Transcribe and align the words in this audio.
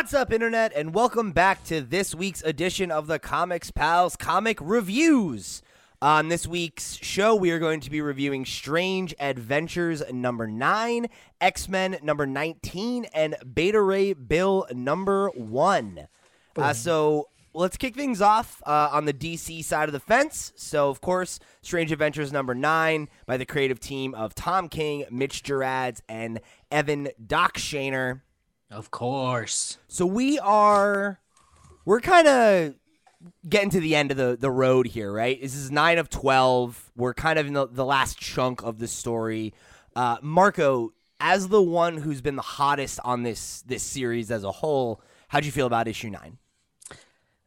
What's 0.00 0.14
up, 0.14 0.32
Internet, 0.32 0.72
and 0.74 0.94
welcome 0.94 1.32
back 1.32 1.62
to 1.64 1.82
this 1.82 2.14
week's 2.14 2.40
edition 2.42 2.90
of 2.90 3.06
the 3.06 3.18
Comics 3.18 3.70
Pals 3.70 4.16
Comic 4.16 4.56
Reviews. 4.58 5.60
On 6.00 6.30
this 6.30 6.46
week's 6.46 6.96
show, 6.96 7.34
we 7.34 7.50
are 7.50 7.58
going 7.58 7.80
to 7.80 7.90
be 7.90 8.00
reviewing 8.00 8.46
Strange 8.46 9.14
Adventures 9.20 10.02
number 10.10 10.46
9, 10.46 11.06
X 11.42 11.68
Men 11.68 11.98
number 12.02 12.26
19, 12.26 13.08
and 13.12 13.36
Beta 13.54 13.82
Ray 13.82 14.14
Bill 14.14 14.66
number 14.72 15.28
1. 15.34 16.08
Uh, 16.56 16.72
so 16.72 17.28
let's 17.52 17.76
kick 17.76 17.94
things 17.94 18.22
off 18.22 18.62
uh, 18.64 18.88
on 18.90 19.04
the 19.04 19.12
DC 19.12 19.62
side 19.62 19.90
of 19.90 19.92
the 19.92 20.00
fence. 20.00 20.54
So, 20.56 20.88
of 20.88 21.02
course, 21.02 21.38
Strange 21.60 21.92
Adventures 21.92 22.32
number 22.32 22.54
9 22.54 23.06
by 23.26 23.36
the 23.36 23.44
creative 23.44 23.78
team 23.78 24.14
of 24.14 24.34
Tom 24.34 24.70
King, 24.70 25.04
Mitch 25.10 25.42
Gerads, 25.42 26.02
and 26.08 26.40
Evan 26.70 27.10
Doc 27.26 27.58
Shaner. 27.58 28.22
Of 28.70 28.90
course. 28.90 29.78
So 29.88 30.06
we 30.06 30.38
are 30.38 31.18
we're 31.84 32.00
kind 32.00 32.28
of 32.28 32.74
getting 33.48 33.70
to 33.70 33.80
the 33.80 33.96
end 33.96 34.10
of 34.10 34.16
the, 34.16 34.36
the 34.38 34.50
road 34.50 34.86
here, 34.86 35.12
right? 35.12 35.40
This 35.40 35.54
is 35.54 35.70
nine 35.70 35.98
of 35.98 36.08
twelve. 36.08 36.92
We're 36.96 37.14
kind 37.14 37.38
of 37.38 37.46
in 37.46 37.52
the, 37.54 37.66
the 37.66 37.84
last 37.84 38.18
chunk 38.18 38.62
of 38.62 38.78
the 38.78 38.86
story. 38.86 39.54
Uh, 39.96 40.18
Marco, 40.22 40.92
as 41.18 41.48
the 41.48 41.60
one 41.60 41.96
who's 41.96 42.20
been 42.20 42.36
the 42.36 42.42
hottest 42.42 43.00
on 43.04 43.24
this 43.24 43.62
this 43.62 43.82
series 43.82 44.30
as 44.30 44.44
a 44.44 44.52
whole, 44.52 45.02
how'd 45.28 45.44
you 45.44 45.52
feel 45.52 45.66
about 45.66 45.88
issue 45.88 46.10
nine? 46.10 46.38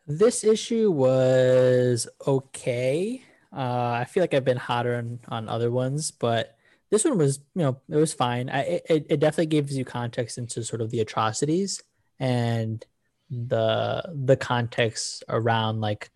This 0.05 0.43
issue 0.43 0.91
was 0.91 2.09
okay. 2.27 3.23
Uh, 3.55 3.91
I 4.01 4.05
feel 4.05 4.21
like 4.21 4.33
I've 4.33 4.43
been 4.43 4.57
hotter 4.57 4.95
on, 4.95 5.19
on 5.29 5.47
other 5.47 5.71
ones, 5.71 6.11
but 6.11 6.57
this 6.93 7.05
one 7.05 7.17
was, 7.17 7.39
you 7.55 7.63
know, 7.63 7.81
it 7.89 7.95
was 7.95 8.13
fine. 8.13 8.51
I, 8.51 8.81
it, 8.87 9.07
it 9.09 9.19
definitely 9.19 9.47
gives 9.47 9.75
you 9.75 9.83
context 9.83 10.37
into 10.37 10.63
sort 10.63 10.79
of 10.79 10.91
the 10.91 10.99
atrocities 10.99 11.81
and 12.19 12.85
the 13.31 14.03
the 14.13 14.37
context 14.37 15.23
around 15.27 15.81
like 15.81 16.11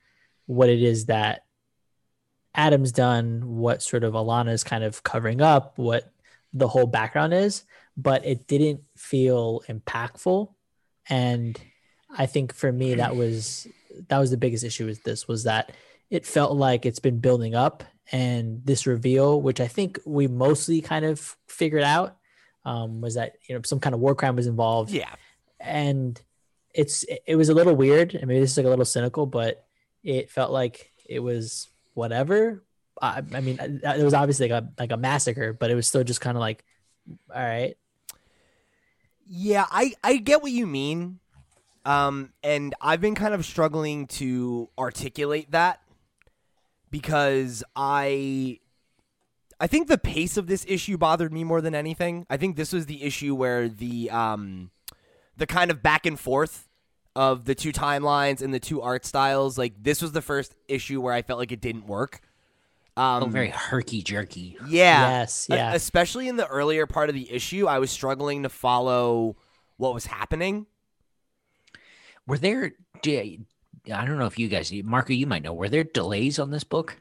what 0.46 0.70
it 0.70 0.84
is 0.84 1.08
that 1.08 1.46
Adam's 2.54 2.92
done, 2.92 3.58
what 3.58 3.82
sort 3.82 4.04
of 4.04 4.14
Alana 4.14 4.52
is 4.52 4.64
kind 4.64 4.84
of 4.84 5.02
covering 5.02 5.42
up, 5.42 5.80
what 5.80 6.12
the 6.54 6.68
whole 6.68 6.86
background 6.86 7.34
is, 7.34 7.64
but 7.98 8.24
it 8.24 8.46
didn't 8.46 8.82
feel 8.96 9.64
impactful. 9.68 10.54
And 11.10 11.60
I 12.16 12.28
think 12.28 12.54
for 12.54 12.72
me 12.72 12.94
that 12.94 13.16
was 13.16 13.68
that 14.10 14.20
was 14.20 14.30
the 14.30 14.38
biggest 14.38 14.64
issue 14.64 14.86
with 14.86 15.04
this 15.04 15.28
was 15.28 15.46
that 15.46 15.72
it 16.12 16.24
felt 16.24 16.56
like 16.56 16.86
it's 16.86 17.00
been 17.00 17.18
building 17.18 17.56
up 17.56 17.84
and 18.12 18.62
this 18.66 18.88
reveal, 18.88 19.42
which 19.42 19.60
I 19.60 19.68
think 19.68 20.00
we 20.06 20.28
mostly 20.28 20.82
kind 20.82 21.06
of 21.06 21.36
figured 21.48 21.84
out, 21.84 22.18
um, 22.66 23.02
was 23.02 23.16
that 23.16 23.38
you 23.48 23.56
know 23.56 23.62
some 23.64 23.80
kind 23.80 23.94
of 23.94 24.00
war 24.00 24.16
crime 24.16 24.36
was 24.36 24.48
involved. 24.48 24.92
Yeah, 24.92 25.14
and 25.60 26.20
it's 26.74 27.06
it 27.26 27.36
was 27.36 27.50
a 27.50 27.54
little 27.54 27.76
weird. 27.76 28.18
I 28.22 28.26
mean, 28.26 28.40
this 28.40 28.52
is 28.52 28.58
like 28.58 28.66
a 28.66 28.70
little 28.70 28.86
cynical, 28.86 29.26
but 29.26 29.66
it 30.04 30.30
felt 30.30 30.52
like 30.52 30.92
it 31.08 31.20
was 31.20 31.70
whatever. 31.94 32.64
I, 33.02 33.22
I 33.34 33.42
mean, 33.42 33.60
it 33.60 34.04
was 34.04 34.14
obviously 34.14 34.50
like 34.50 34.64
a 34.64 34.70
like 34.80 34.92
a 34.92 34.98
massacre, 34.98 35.54
but 35.54 35.72
it 35.72 35.76
was 35.76 35.88
still 35.88 36.04
just 36.04 36.22
kind 36.22 36.38
of 36.38 36.42
like, 36.42 36.64
all 37.34 37.42
right. 37.42 37.76
Yeah, 39.28 39.66
I 39.70 39.94
I 40.04 40.18
get 40.18 40.42
what 40.42 40.52
you 40.52 40.66
mean. 40.66 41.20
Um, 41.86 42.34
and 42.44 42.76
I've 42.82 43.00
been 43.00 43.16
kind 43.16 43.34
of 43.34 43.46
struggling 43.46 44.08
to 44.08 44.70
articulate 44.78 45.52
that 45.52 45.80
because 46.92 47.64
I 47.76 48.60
I 49.60 49.68
think 49.68 49.88
the 49.88 49.98
pace 49.98 50.38
of 50.38 50.48
this 50.48 50.66
issue 50.68 50.98
bothered 50.98 51.34
me 51.34 51.44
more 51.44 51.62
than 51.62 51.74
anything. 51.76 52.26
I 52.30 52.38
think 52.38 52.56
this 52.56 52.74
was 52.74 52.86
the 52.86 53.04
issue 53.04 53.36
where 53.36 53.68
the 53.68 54.10
um 54.12 54.72
the 55.36 55.48
kind 55.48 55.72
of 55.72 55.82
back 55.84 56.06
and 56.06 56.20
forth 56.20 56.68
of 57.16 57.46
the 57.46 57.56
two 57.56 57.72
timelines 57.72 58.42
and 58.42 58.54
the 58.54 58.60
two 58.60 58.82
art 58.82 59.06
styles, 59.06 59.58
like 59.58 59.74
this 59.82 60.02
was 60.02 60.12
the 60.12 60.22
first 60.22 60.56
issue 60.68 61.02
where 61.02 61.14
I 61.14 61.24
felt 61.24 61.40
like 61.40 61.52
it 61.52 61.62
didn't 61.62 61.88
work. 61.88 62.22
Um, 62.96 63.24
oh, 63.24 63.26
very 63.28 63.50
herky 63.50 64.02
jerky. 64.02 64.58
Yeah. 64.68 65.10
Yes. 65.10 65.48
Yeah. 65.50 65.74
especially 65.74 66.28
in 66.28 66.36
the 66.38 66.48
earlier 66.48 66.88
part 66.88 67.10
of 67.10 67.16
the 67.16 67.32
issue, 67.32 67.68
I 67.68 67.80
was 67.80 67.92
struggling 67.92 68.44
to 68.44 68.50
follow 68.50 69.36
what 69.78 69.94
was 69.94 70.08
happening. 70.08 70.66
Were 72.26 72.38
there 72.38 72.74
I 73.92 74.06
don't 74.06 74.18
know 74.18 74.26
if 74.26 74.40
you 74.40 74.48
guys, 74.48 74.72
Marco, 74.84 75.14
you 75.14 75.28
might 75.28 75.44
know. 75.44 75.54
Were 75.54 75.70
there 75.70 75.84
delays 75.84 76.40
on 76.40 76.52
this 76.52 76.64
book? 76.64 76.98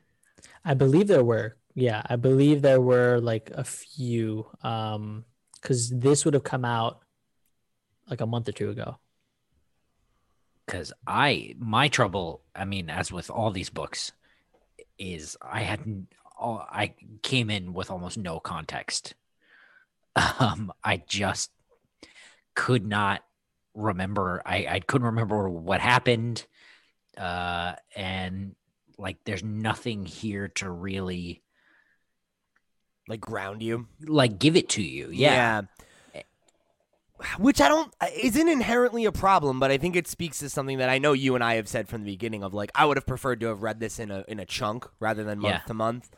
I 0.65 0.75
believe 0.75 1.09
there 1.09 1.25
were. 1.25 1.57
Yeah, 1.75 2.03
I 2.07 2.17
believe 2.17 2.63
there 2.63 2.81
were 2.81 3.19
like 3.21 3.51
a 3.55 3.65
few. 3.65 4.47
Um, 4.63 5.25
because 5.67 5.91
this 5.91 6.25
would 6.25 6.35
have 6.35 6.45
come 6.45 6.65
out 6.65 7.01
like 8.09 8.21
a 8.21 8.27
month 8.27 8.49
or 8.49 8.53
two 8.53 8.71
ago. 8.71 8.99
Because 10.65 10.93
I, 11.07 11.55
my 11.59 11.89
trouble, 11.89 12.43
I 12.55 12.65
mean, 12.65 12.89
as 12.89 13.11
with 13.11 13.31
all 13.31 13.51
these 13.51 13.71
books, 13.71 14.13
is 14.99 15.37
I 15.43 15.63
hadn't. 15.63 16.09
I 16.39 16.95
came 17.23 17.49
in 17.51 17.73
with 17.73 17.91
almost 17.91 18.19
no 18.19 18.41
context. 18.41 19.15
Um, 20.39 20.73
I 20.83 21.03
just 21.07 21.51
could 22.55 22.87
not 22.87 23.23
remember. 23.75 24.41
I, 24.47 24.67
I 24.67 24.81
couldn't 24.81 25.09
remember 25.09 25.47
what 25.51 25.83
happened 25.83 26.47
uh, 27.17 27.75
and 27.95 28.55
like 28.99 29.19
there's 29.25 29.45
nothing 29.45 30.07
here 30.07 30.49
to 30.49 30.71
really 30.71 31.43
like 33.09 33.21
ground 33.21 33.63
you, 33.63 33.87
like 34.01 34.39
give 34.39 34.57
it 34.57 34.69
to 34.71 34.83
you. 34.83 35.11
Yeah. 35.11 35.63
yeah. 36.15 36.23
Which 37.39 37.63
I 37.63 37.69
don't 37.69 37.95
isn't 38.15 38.49
inherently 38.49 39.07
a 39.07 39.13
problem, 39.13 39.59
but 39.59 39.71
I 39.71 39.79
think 39.79 39.97
it 39.97 40.07
speaks 40.07 40.41
to 40.41 40.51
something 40.51 40.79
that 40.79 40.91
I 40.91 40.99
know 40.99 41.15
you 41.15 41.35
and 41.35 41.43
I 41.43 41.55
have 41.55 41.67
said 41.67 41.89
from 41.89 42.05
the 42.05 42.11
beginning 42.11 42.43
of 42.43 42.53
like 42.53 42.71
I 42.75 42.85
would 42.85 42.99
have 42.99 43.07
preferred 43.07 43.41
to 43.41 43.47
have 43.47 43.63
read 43.63 43.81
this 43.81 43.99
in 43.99 44.11
a 44.11 44.23
in 44.29 44.39
a 44.39 44.45
chunk 44.45 44.87
rather 45.01 45.25
than 45.25 45.39
month 45.39 45.55
yeah. 45.55 45.67
to 45.67 45.75
month. 45.75 46.11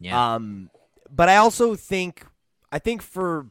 Yeah. 0.00 0.34
Um, 0.34 0.70
but 1.10 1.28
I 1.28 1.36
also 1.36 1.74
think 1.74 2.24
I 2.72 2.78
think 2.78 3.02
for 3.02 3.48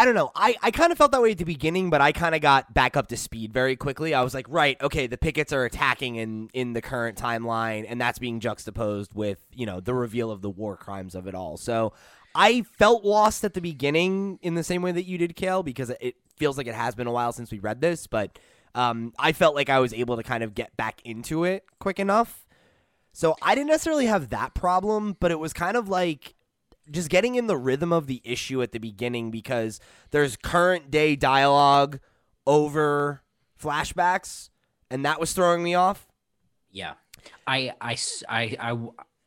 I 0.00 0.06
don't 0.06 0.14
know. 0.14 0.32
I, 0.34 0.56
I 0.62 0.70
kind 0.70 0.92
of 0.92 0.96
felt 0.96 1.12
that 1.12 1.20
way 1.20 1.32
at 1.32 1.36
the 1.36 1.44
beginning, 1.44 1.90
but 1.90 2.00
I 2.00 2.12
kind 2.12 2.34
of 2.34 2.40
got 2.40 2.72
back 2.72 2.96
up 2.96 3.08
to 3.08 3.18
speed 3.18 3.52
very 3.52 3.76
quickly. 3.76 4.14
I 4.14 4.22
was 4.22 4.32
like, 4.32 4.46
right, 4.48 4.80
okay, 4.80 5.06
the 5.06 5.18
Pykkts 5.18 5.52
are 5.52 5.66
attacking 5.66 6.16
in, 6.16 6.48
in 6.54 6.72
the 6.72 6.80
current 6.80 7.18
timeline, 7.18 7.84
and 7.86 8.00
that's 8.00 8.18
being 8.18 8.40
juxtaposed 8.40 9.12
with, 9.12 9.44
you 9.54 9.66
know, 9.66 9.78
the 9.78 9.92
reveal 9.92 10.30
of 10.30 10.40
the 10.40 10.48
war 10.48 10.78
crimes 10.78 11.14
of 11.14 11.26
it 11.26 11.34
all. 11.34 11.58
So 11.58 11.92
I 12.34 12.62
felt 12.78 13.04
lost 13.04 13.44
at 13.44 13.52
the 13.52 13.60
beginning 13.60 14.38
in 14.40 14.54
the 14.54 14.64
same 14.64 14.80
way 14.80 14.90
that 14.90 15.02
you 15.02 15.18
did, 15.18 15.36
Cale, 15.36 15.62
because 15.62 15.90
it 16.00 16.14
feels 16.38 16.56
like 16.56 16.66
it 16.66 16.74
has 16.74 16.94
been 16.94 17.06
a 17.06 17.12
while 17.12 17.32
since 17.34 17.50
we 17.50 17.58
read 17.58 17.82
this, 17.82 18.06
but 18.06 18.38
um, 18.74 19.12
I 19.18 19.32
felt 19.32 19.54
like 19.54 19.68
I 19.68 19.80
was 19.80 19.92
able 19.92 20.16
to 20.16 20.22
kind 20.22 20.42
of 20.42 20.54
get 20.54 20.74
back 20.78 21.02
into 21.04 21.44
it 21.44 21.66
quick 21.78 22.00
enough. 22.00 22.46
So 23.12 23.36
I 23.42 23.54
didn't 23.54 23.68
necessarily 23.68 24.06
have 24.06 24.30
that 24.30 24.54
problem, 24.54 25.18
but 25.20 25.30
it 25.30 25.38
was 25.38 25.52
kind 25.52 25.76
of 25.76 25.90
like 25.90 26.36
just 26.90 27.08
getting 27.08 27.34
in 27.34 27.46
the 27.46 27.56
rhythm 27.56 27.92
of 27.92 28.06
the 28.06 28.20
issue 28.24 28.62
at 28.62 28.72
the 28.72 28.78
beginning 28.78 29.30
because 29.30 29.80
there's 30.10 30.36
current 30.36 30.90
day 30.90 31.16
dialogue 31.16 32.00
over 32.46 33.22
flashbacks 33.60 34.50
and 34.90 35.04
that 35.04 35.20
was 35.20 35.32
throwing 35.32 35.62
me 35.62 35.74
off. 35.74 36.08
Yeah. 36.70 36.94
I 37.46 37.72
i 37.80 37.96
i 38.28 38.56
i, 38.58 38.78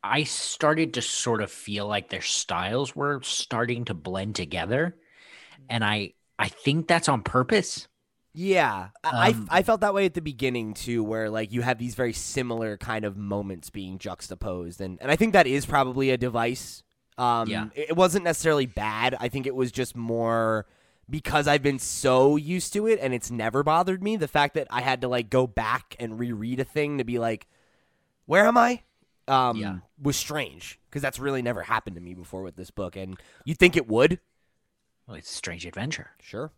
I 0.02 0.22
started 0.24 0.94
to 0.94 1.02
sort 1.02 1.42
of 1.42 1.50
feel 1.50 1.86
like 1.86 2.10
their 2.10 2.22
styles 2.22 2.94
were 2.94 3.20
starting 3.22 3.84
to 3.86 3.94
blend 3.94 4.34
together 4.34 4.96
and 5.70 5.84
i 5.84 6.12
i 6.38 6.48
think 6.48 6.88
that's 6.88 7.08
on 7.08 7.22
purpose. 7.22 7.88
Yeah, 8.36 8.88
um, 9.04 9.12
I 9.14 9.36
I 9.48 9.62
felt 9.62 9.82
that 9.82 9.94
way 9.94 10.06
at 10.06 10.14
the 10.14 10.20
beginning 10.20 10.74
too, 10.74 11.04
where 11.04 11.30
like 11.30 11.52
you 11.52 11.62
have 11.62 11.78
these 11.78 11.94
very 11.94 12.12
similar 12.12 12.76
kind 12.76 13.04
of 13.04 13.16
moments 13.16 13.70
being 13.70 13.96
juxtaposed, 13.98 14.80
and 14.80 15.00
and 15.00 15.08
I 15.08 15.14
think 15.14 15.34
that 15.34 15.46
is 15.46 15.64
probably 15.64 16.10
a 16.10 16.16
device 16.16 16.82
um, 17.16 17.48
yeah. 17.48 17.68
It 17.74 17.96
wasn't 17.96 18.24
necessarily 18.24 18.66
bad. 18.66 19.16
I 19.18 19.28
think 19.28 19.46
it 19.46 19.54
was 19.54 19.70
just 19.70 19.96
more 19.96 20.66
because 21.08 21.46
I've 21.46 21.62
been 21.62 21.78
so 21.78 22.36
used 22.36 22.72
to 22.72 22.86
it 22.86 22.98
and 23.00 23.14
it's 23.14 23.30
never 23.30 23.62
bothered 23.62 24.02
me. 24.02 24.16
The 24.16 24.28
fact 24.28 24.54
that 24.54 24.66
I 24.70 24.80
had 24.80 25.02
to 25.02 25.08
like 25.08 25.30
go 25.30 25.46
back 25.46 25.96
and 25.98 26.18
reread 26.18 26.60
a 26.60 26.64
thing 26.64 26.98
to 26.98 27.04
be 27.04 27.18
like, 27.18 27.46
where 28.26 28.46
am 28.46 28.56
I? 28.56 28.82
Um, 29.26 29.56
yeah. 29.56 29.76
was 30.00 30.16
strange 30.16 30.78
because 30.90 31.00
that's 31.00 31.18
really 31.18 31.40
never 31.40 31.62
happened 31.62 31.96
to 31.96 32.02
me 32.02 32.14
before 32.14 32.42
with 32.42 32.56
this 32.56 32.70
book. 32.70 32.96
And 32.96 33.18
you'd 33.44 33.58
think 33.58 33.76
it 33.76 33.88
would. 33.88 34.18
Well, 35.06 35.16
it's 35.16 35.30
a 35.30 35.34
strange 35.34 35.66
adventure. 35.66 36.10
Sure. 36.20 36.50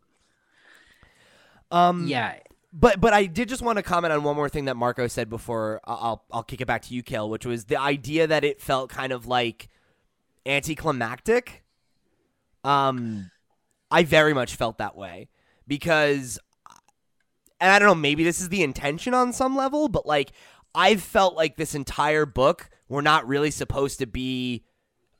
Um, 1.70 2.06
yeah. 2.06 2.36
But 2.72 3.00
but 3.00 3.12
I 3.12 3.26
did 3.26 3.48
just 3.48 3.62
want 3.62 3.78
to 3.78 3.82
comment 3.82 4.12
on 4.12 4.22
one 4.22 4.36
more 4.36 4.48
thing 4.48 4.66
that 4.66 4.76
Marco 4.76 5.06
said 5.06 5.30
before 5.30 5.80
I'll 5.84 6.24
I'll 6.30 6.42
kick 6.42 6.60
it 6.60 6.66
back 6.66 6.82
to 6.82 6.94
you, 6.94 7.02
Cale, 7.02 7.30
which 7.30 7.46
was 7.46 7.64
the 7.64 7.80
idea 7.80 8.26
that 8.26 8.44
it 8.44 8.60
felt 8.60 8.90
kind 8.90 9.12
of 9.12 9.26
like 9.26 9.68
anticlimactic. 10.46 11.64
Um, 12.64 13.30
I 13.90 14.02
very 14.02 14.34
much 14.34 14.56
felt 14.56 14.78
that 14.78 14.96
way 14.96 15.28
because, 15.66 16.38
and 17.60 17.70
I 17.70 17.78
don't 17.78 17.86
know, 17.88 17.94
maybe 17.94 18.24
this 18.24 18.40
is 18.40 18.48
the 18.48 18.62
intention 18.62 19.14
on 19.14 19.32
some 19.32 19.56
level, 19.56 19.88
but 19.88 20.06
like 20.06 20.32
I've 20.74 21.02
felt 21.02 21.34
like 21.36 21.56
this 21.56 21.74
entire 21.74 22.26
book 22.26 22.68
we're 22.88 23.00
not 23.02 23.26
really 23.26 23.50
supposed 23.50 23.98
to 23.98 24.06
be 24.06 24.64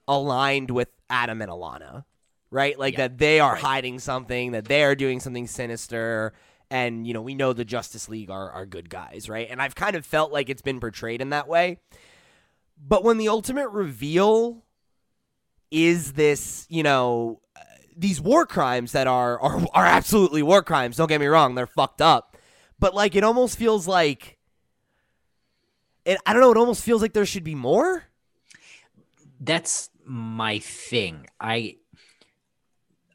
aligned 0.07 0.71
with 0.71 0.89
Adam 1.11 1.43
and 1.43 1.51
Alana, 1.51 2.05
right? 2.51 2.79
Like 2.79 2.95
Yeah. 2.95 3.09
that 3.09 3.19
they 3.19 3.41
are 3.41 3.55
Right. 3.55 3.63
hiding 3.63 3.99
something, 3.99 4.53
that 4.53 4.67
they 4.67 4.85
are 4.85 4.95
doing 4.95 5.19
something 5.21 5.47
sinister. 5.49 6.33
And, 6.71 7.07
you 7.07 7.15
know, 7.15 7.23
we 7.23 7.35
know 7.35 7.53
the 7.53 7.65
Justice 7.65 8.09
League 8.09 8.31
are, 8.31 8.51
are 8.51 8.67
good 8.67 8.89
guys, 8.91 9.29
right? 9.29 9.49
And 9.51 9.63
I've 9.63 9.75
kind 9.77 9.95
of 9.97 10.05
felt 10.07 10.33
like 10.33 10.49
it's 10.49 10.63
been 10.63 10.79
portrayed 10.81 11.21
in 11.21 11.31
that 11.31 11.47
way. 11.49 11.79
But 12.77 13.03
when 13.05 13.19
the 13.19 13.29
ultimate 13.29 13.69
reveal 13.69 14.65
is 15.71 16.13
this, 16.13 16.67
you 16.69 16.83
know, 16.83 17.41
these 17.97 18.21
war 18.21 18.47
crimes 18.47 18.93
that 18.93 19.07
are, 19.07 19.41
are 19.41 19.61
are 19.75 19.87
absolutely 19.87 20.43
war 20.43 20.63
crimes. 20.63 20.97
Don't 20.97 21.09
get 21.09 21.21
me 21.21 21.27
wrong, 21.27 21.55
they're 21.55 21.67
fucked 21.67 22.03
up. 22.03 22.37
But 22.79 22.95
like 22.95 23.15
it 23.17 23.25
almost 23.25 23.59
feels 23.59 23.89
like 23.89 24.39
it 26.05 26.19
I 26.27 26.33
don't 26.33 26.43
know, 26.43 26.53
it 26.53 26.59
almost 26.59 26.83
feels 26.85 27.03
like 27.03 27.13
there 27.15 27.27
should 27.27 27.45
be 27.45 27.55
more. 27.55 28.05
that's 29.41 29.91
my 30.05 30.59
thing. 30.61 31.27
I 31.41 31.77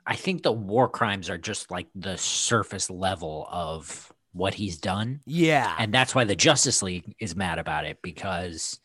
I 0.05 0.15
think 0.15 0.43
the 0.43 0.51
war 0.51 0.89
crimes 0.89 1.29
are 1.29 1.37
just 1.37 1.71
like 1.71 1.87
the 1.95 2.17
surface 2.17 2.89
level 2.89 3.47
of 3.51 4.11
what 4.33 4.53
he's 4.55 4.77
done. 4.77 5.21
Yeah. 5.25 5.75
And 5.77 5.93
that's 5.93 6.15
why 6.15 6.23
the 6.23 6.35
Justice 6.35 6.81
League 6.81 7.15
is 7.19 7.35
mad 7.35 7.59
about 7.59 7.85
it 7.85 8.01
because 8.01 8.79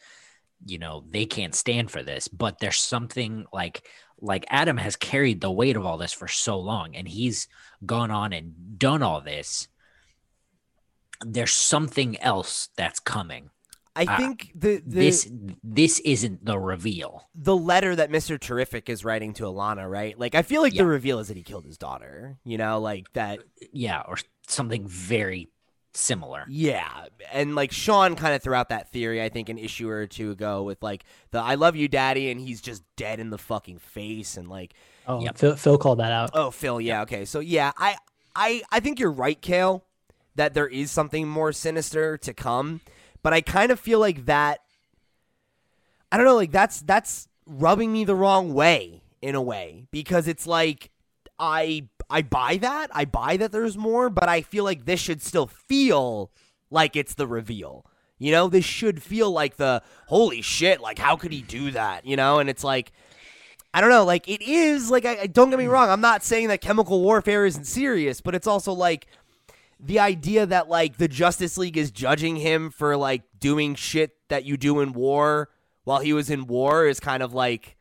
you 0.64 0.78
know, 0.78 1.04
they 1.10 1.26
can't 1.26 1.54
stand 1.54 1.90
for 1.90 2.02
this, 2.02 2.28
but 2.28 2.58
there's 2.60 2.78
something 2.78 3.44
like 3.52 3.86
like 4.20 4.46
Adam 4.48 4.78
has 4.78 4.96
carried 4.96 5.40
the 5.40 5.50
weight 5.52 5.76
of 5.76 5.84
all 5.84 5.98
this 5.98 6.12
for 6.12 6.26
so 6.28 6.58
long 6.58 6.96
and 6.96 7.06
he's 7.06 7.48
gone 7.84 8.10
on 8.10 8.32
and 8.32 8.78
done 8.78 9.02
all 9.02 9.20
this. 9.20 9.68
There's 11.24 11.52
something 11.52 12.18
else 12.20 12.68
that's 12.76 13.00
coming. 13.00 13.50
I 13.94 14.04
uh, 14.04 14.16
think 14.18 14.52
the, 14.54 14.76
the 14.76 14.82
this 14.84 15.28
this 15.62 15.98
isn't 16.00 16.44
the 16.44 16.58
reveal. 16.58 17.30
the 17.34 17.56
letter 17.56 17.96
that 17.96 18.10
Mr. 18.10 18.38
Terrific 18.38 18.90
is 18.90 19.04
writing 19.04 19.32
to 19.34 19.44
Alana, 19.44 19.90
right? 19.90 20.18
Like 20.18 20.34
I 20.34 20.42
feel 20.42 20.60
like 20.60 20.74
Yeah. 20.74 20.82
the 20.82 20.86
reveal 20.86 21.18
is 21.18 21.28
that 21.28 21.36
he 21.36 21.42
killed 21.42 21.64
his 21.64 21.78
daughter. 21.78 22.36
You 22.44 22.58
know, 22.58 22.78
like 22.80 23.10
that 23.14 23.40
Yeah, 23.72 24.02
or 24.06 24.18
something 24.48 24.86
very 24.86 25.48
similar. 25.96 26.44
Yeah, 26.48 27.06
and 27.32 27.54
like 27.54 27.72
Sean 27.72 28.14
kind 28.16 28.34
of 28.34 28.42
threw 28.42 28.54
out 28.54 28.68
that 28.68 28.90
theory, 28.92 29.22
I 29.22 29.28
think, 29.28 29.48
an 29.48 29.58
issue 29.58 29.88
or 29.88 30.06
two 30.06 30.30
ago 30.30 30.62
with 30.62 30.82
like 30.82 31.04
the 31.30 31.40
"I 31.40 31.54
love 31.54 31.76
you, 31.76 31.88
Daddy," 31.88 32.30
and 32.30 32.40
he's 32.40 32.60
just 32.60 32.82
dead 32.96 33.18
in 33.20 33.30
the 33.30 33.38
fucking 33.38 33.78
face, 33.78 34.36
and 34.36 34.48
like, 34.48 34.74
Oh, 35.08 35.20
Yep. 35.22 35.38
Phil, 35.38 35.56
Phil 35.56 35.78
called 35.78 35.98
that 36.00 36.12
out. 36.12 36.30
oh, 36.34 36.50
Phil, 36.50 36.80
yeah, 36.80 37.02
okay, 37.02 37.24
so 37.24 37.40
yeah, 37.40 37.72
I, 37.78 37.96
I, 38.34 38.62
I 38.72 38.80
think 38.80 38.98
you're 38.98 39.12
right, 39.12 39.40
Cale, 39.40 39.84
that 40.34 40.52
there 40.54 40.66
is 40.66 40.90
something 40.90 41.28
more 41.28 41.52
sinister 41.52 42.18
to 42.18 42.34
come, 42.34 42.80
but 43.22 43.32
I 43.32 43.40
kind 43.40 43.70
of 43.70 43.78
feel 43.80 44.00
like 44.00 44.26
that. 44.26 44.60
I 46.10 46.16
don't 46.16 46.26
know, 46.26 46.36
like 46.36 46.52
that's 46.52 46.80
that's 46.80 47.28
rubbing 47.46 47.92
me 47.92 48.04
the 48.04 48.14
wrong 48.14 48.52
way 48.54 49.02
in 49.22 49.34
a 49.34 49.42
way 49.42 49.86
because 49.90 50.28
it's 50.28 50.46
like 50.46 50.90
I 51.38 51.88
I 52.08 52.22
buy 52.22 52.58
that. 52.58 52.90
I 52.92 53.04
buy 53.04 53.36
that 53.38 53.52
there's 53.52 53.76
more, 53.76 54.10
but 54.10 54.28
I 54.28 54.42
feel 54.42 54.64
like 54.64 54.84
this 54.84 55.00
should 55.00 55.22
still 55.22 55.46
feel 55.46 56.30
like 56.70 56.96
it's 56.96 57.14
the 57.14 57.26
reveal. 57.26 57.84
You 58.18 58.32
know, 58.32 58.48
this 58.48 58.64
should 58.64 59.02
feel 59.02 59.30
like 59.30 59.56
the 59.56 59.82
holy 60.06 60.40
shit, 60.40 60.80
like 60.80 60.98
how 60.98 61.16
could 61.16 61.32
he 61.32 61.42
do 61.42 61.70
that? 61.72 62.06
You 62.06 62.16
know, 62.16 62.38
and 62.38 62.48
it's 62.48 62.64
like 62.64 62.92
I 63.74 63.82
don't 63.82 63.90
know, 63.90 64.04
like 64.04 64.26
it 64.26 64.40
is 64.40 64.90
like 64.90 65.04
I, 65.04 65.26
don't 65.26 65.50
get 65.50 65.58
me 65.58 65.66
mm. 65.66 65.70
wrong, 65.70 65.90
I'm 65.90 66.00
not 66.00 66.22
saying 66.22 66.48
that 66.48 66.62
chemical 66.62 67.02
warfare 67.02 67.44
isn't 67.44 67.66
serious, 67.66 68.22
but 68.22 68.34
it's 68.34 68.46
also 68.46 68.72
like 68.72 69.06
the 69.78 69.98
idea 69.98 70.46
that 70.46 70.68
like 70.70 70.96
the 70.96 71.08
Justice 71.08 71.58
League 71.58 71.76
is 71.76 71.90
judging 71.90 72.36
him 72.36 72.70
for 72.70 72.96
like 72.96 73.22
doing 73.38 73.74
shit 73.74 74.16
that 74.28 74.44
you 74.44 74.56
do 74.56 74.80
in 74.80 74.94
war 74.94 75.50
while 75.84 76.00
he 76.00 76.14
was 76.14 76.30
in 76.30 76.46
war 76.46 76.86
is 76.86 77.00
kind 77.00 77.22
of 77.22 77.34
like 77.34 77.75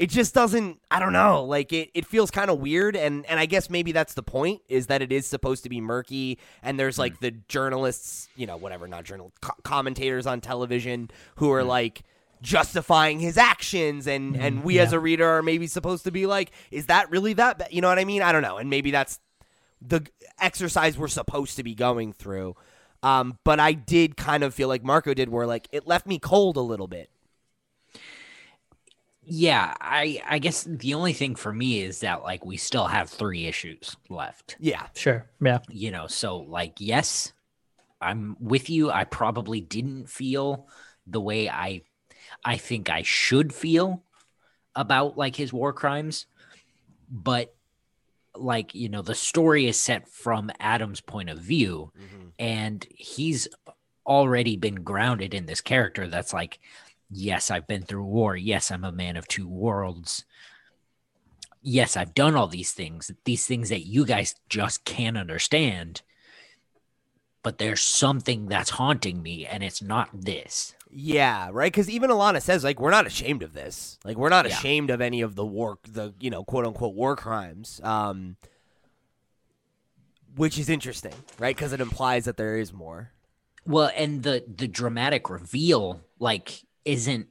it 0.00 0.08
just 0.08 0.32
doesn't 0.32 0.80
i 0.90 0.98
don't 0.98 1.12
know 1.12 1.44
like 1.44 1.72
it, 1.74 1.90
it 1.92 2.06
feels 2.06 2.30
kind 2.30 2.50
of 2.50 2.58
weird 2.58 2.96
and 2.96 3.26
and 3.26 3.38
i 3.38 3.44
guess 3.44 3.68
maybe 3.68 3.92
that's 3.92 4.14
the 4.14 4.22
point 4.22 4.62
is 4.66 4.86
that 4.86 5.02
it 5.02 5.12
is 5.12 5.26
supposed 5.26 5.62
to 5.62 5.68
be 5.68 5.80
murky 5.80 6.38
and 6.62 6.80
there's 6.80 6.98
like 6.98 7.12
hmm. 7.18 7.26
the 7.26 7.30
journalists 7.48 8.28
you 8.34 8.46
know 8.46 8.56
whatever 8.56 8.88
not 8.88 9.04
journal 9.04 9.30
co- 9.42 9.54
commentators 9.62 10.26
on 10.26 10.40
television 10.40 11.10
who 11.36 11.52
are 11.52 11.62
hmm. 11.62 11.68
like 11.68 12.02
justifying 12.40 13.20
his 13.20 13.36
actions 13.36 14.06
and 14.06 14.34
hmm. 14.34 14.42
and 14.42 14.64
we 14.64 14.78
as 14.78 14.94
a 14.94 14.98
reader 14.98 15.28
are 15.28 15.42
maybe 15.42 15.66
supposed 15.66 16.04
to 16.04 16.10
be 16.10 16.26
like 16.26 16.50
is 16.70 16.86
that 16.86 17.10
really 17.10 17.34
that 17.34 17.58
ba-? 17.58 17.66
you 17.70 17.82
know 17.82 17.88
what 17.88 17.98
i 17.98 18.04
mean? 18.04 18.22
I 18.22 18.32
don't 18.32 18.42
know 18.42 18.56
and 18.56 18.70
maybe 18.70 18.90
that's 18.90 19.20
the 19.82 20.06
exercise 20.40 20.96
we're 20.96 21.08
supposed 21.08 21.56
to 21.56 21.62
be 21.62 21.74
going 21.74 22.14
through. 22.14 22.56
Um 23.02 23.38
but 23.44 23.60
i 23.60 23.72
did 23.72 24.16
kind 24.16 24.42
of 24.42 24.54
feel 24.54 24.68
like 24.68 24.82
marco 24.82 25.12
did 25.12 25.28
where 25.28 25.46
like 25.46 25.68
it 25.70 25.86
left 25.86 26.06
me 26.06 26.18
cold 26.18 26.56
a 26.56 26.62
little 26.62 26.88
bit 26.88 27.10
Yeah, 29.22 29.74
I 29.80 30.22
I 30.26 30.38
guess 30.38 30.64
the 30.64 30.94
only 30.94 31.12
thing 31.12 31.34
for 31.34 31.52
me 31.52 31.82
is 31.82 32.00
that 32.00 32.22
like 32.22 32.44
we 32.44 32.56
still 32.56 32.86
have 32.86 33.10
three 33.10 33.46
issues 33.46 33.96
left. 34.08 34.56
yeah 34.58 34.86
Sure. 34.94 35.26
Yeah. 35.40 35.58
You 35.68 35.90
know, 35.90 36.06
so 36.06 36.38
like 36.38 36.74
yes, 36.78 37.32
I'm 38.00 38.36
with 38.40 38.70
you. 38.70 38.90
I 38.90 39.04
probably 39.04 39.60
didn't 39.60 40.08
feel 40.08 40.68
the 41.06 41.20
way 41.20 41.48
I 41.48 41.82
I 42.44 42.56
think 42.56 42.88
I 42.88 43.02
should 43.02 43.52
feel 43.52 44.02
about 44.74 45.18
like 45.18 45.36
his 45.36 45.52
war 45.52 45.72
crimes, 45.72 46.26
but 47.10 47.54
like, 48.36 48.74
you 48.74 48.88
know, 48.88 49.02
the 49.02 49.14
story 49.14 49.66
is 49.66 49.78
set 49.78 50.08
from 50.08 50.50
Adam's 50.60 51.00
point 51.00 51.30
of 51.30 51.38
view 51.38 51.92
mm-hmm. 51.98 52.28
and 52.38 52.86
he's 52.90 53.48
already 54.06 54.56
been 54.56 54.76
grounded 54.76 55.34
in 55.34 55.46
this 55.46 55.60
character 55.60 56.08
that's 56.08 56.32
like 56.32 56.58
yes 57.10 57.50
i've 57.50 57.66
been 57.66 57.82
through 57.82 58.04
war 58.04 58.36
yes 58.36 58.70
i'm 58.70 58.84
a 58.84 58.92
man 58.92 59.16
of 59.16 59.26
two 59.28 59.48
worlds 59.48 60.24
yes 61.62 61.96
i've 61.96 62.14
done 62.14 62.34
all 62.36 62.46
these 62.46 62.72
things 62.72 63.10
these 63.24 63.46
things 63.46 63.68
that 63.68 63.86
you 63.86 64.06
guys 64.06 64.34
just 64.48 64.84
can't 64.84 65.18
understand 65.18 66.02
but 67.42 67.58
there's 67.58 67.80
something 67.80 68.46
that's 68.46 68.70
haunting 68.70 69.22
me 69.22 69.46
and 69.46 69.62
it's 69.62 69.82
not 69.82 70.08
this 70.12 70.74
Yeah, 70.92 71.50
right. 71.52 71.72
Because 71.72 71.88
even 71.88 72.10
Alana 72.10 72.42
says 72.42 72.64
like 72.64 72.80
we're 72.80 72.90
not 72.90 73.06
ashamed 73.06 73.42
of 73.44 73.52
this. 73.54 73.96
Like 74.04 74.16
we're 74.16 74.28
not 74.28 74.44
Yeah. 74.44 74.52
ashamed 74.56 74.90
of 74.90 75.00
any 75.00 75.20
of 75.22 75.36
the 75.36 75.46
war, 75.46 75.78
the 75.88 76.12
you 76.18 76.30
know 76.30 76.42
quote 76.44 76.66
unquote 76.66 76.94
war 76.96 77.14
crimes. 77.14 77.80
Um, 77.84 78.36
which 80.36 80.58
is 80.58 80.68
interesting, 80.68 81.14
right? 81.38 81.54
Because 81.56 81.72
it 81.72 81.80
implies 81.80 82.24
that 82.24 82.36
there 82.36 82.58
is 82.58 82.72
more. 82.72 83.12
well 83.64 83.90
and 83.96 84.22
the 84.24 84.42
the 84.48 84.66
dramatic 84.68 85.30
reveal 85.30 86.00
like 86.18 86.62
isn't 86.84 87.28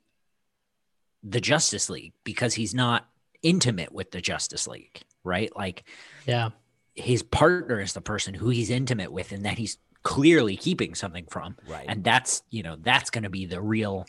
the 1.23 1.41
justice 1.41 1.89
league 1.89 2.13
because 2.23 2.53
he's 2.53 2.73
not 2.73 3.07
intimate 3.41 3.91
with 3.91 4.11
the 4.11 4.21
justice 4.21 4.67
league 4.67 5.01
right 5.23 5.55
like 5.55 5.83
Yeah. 6.25 6.49
his 6.95 7.23
partner 7.23 7.79
is 7.79 7.93
the 7.93 8.01
person 8.01 8.33
who 8.33 8.49
he's 8.49 8.69
intimate 8.69 9.11
with 9.11 9.31
and 9.31 9.45
that 9.45 9.57
he's 9.57 9.77
clearly 10.03 10.55
keeping 10.55 10.95
something 10.95 11.25
from 11.29 11.57
Right. 11.67 11.85
and 11.87 12.03
that's 12.03 12.43
you 12.49 12.63
know 12.63 12.77
that's 12.79 13.09
going 13.09 13.23
to 13.23 13.29
be 13.29 13.45
the 13.45 13.61
real 13.61 14.05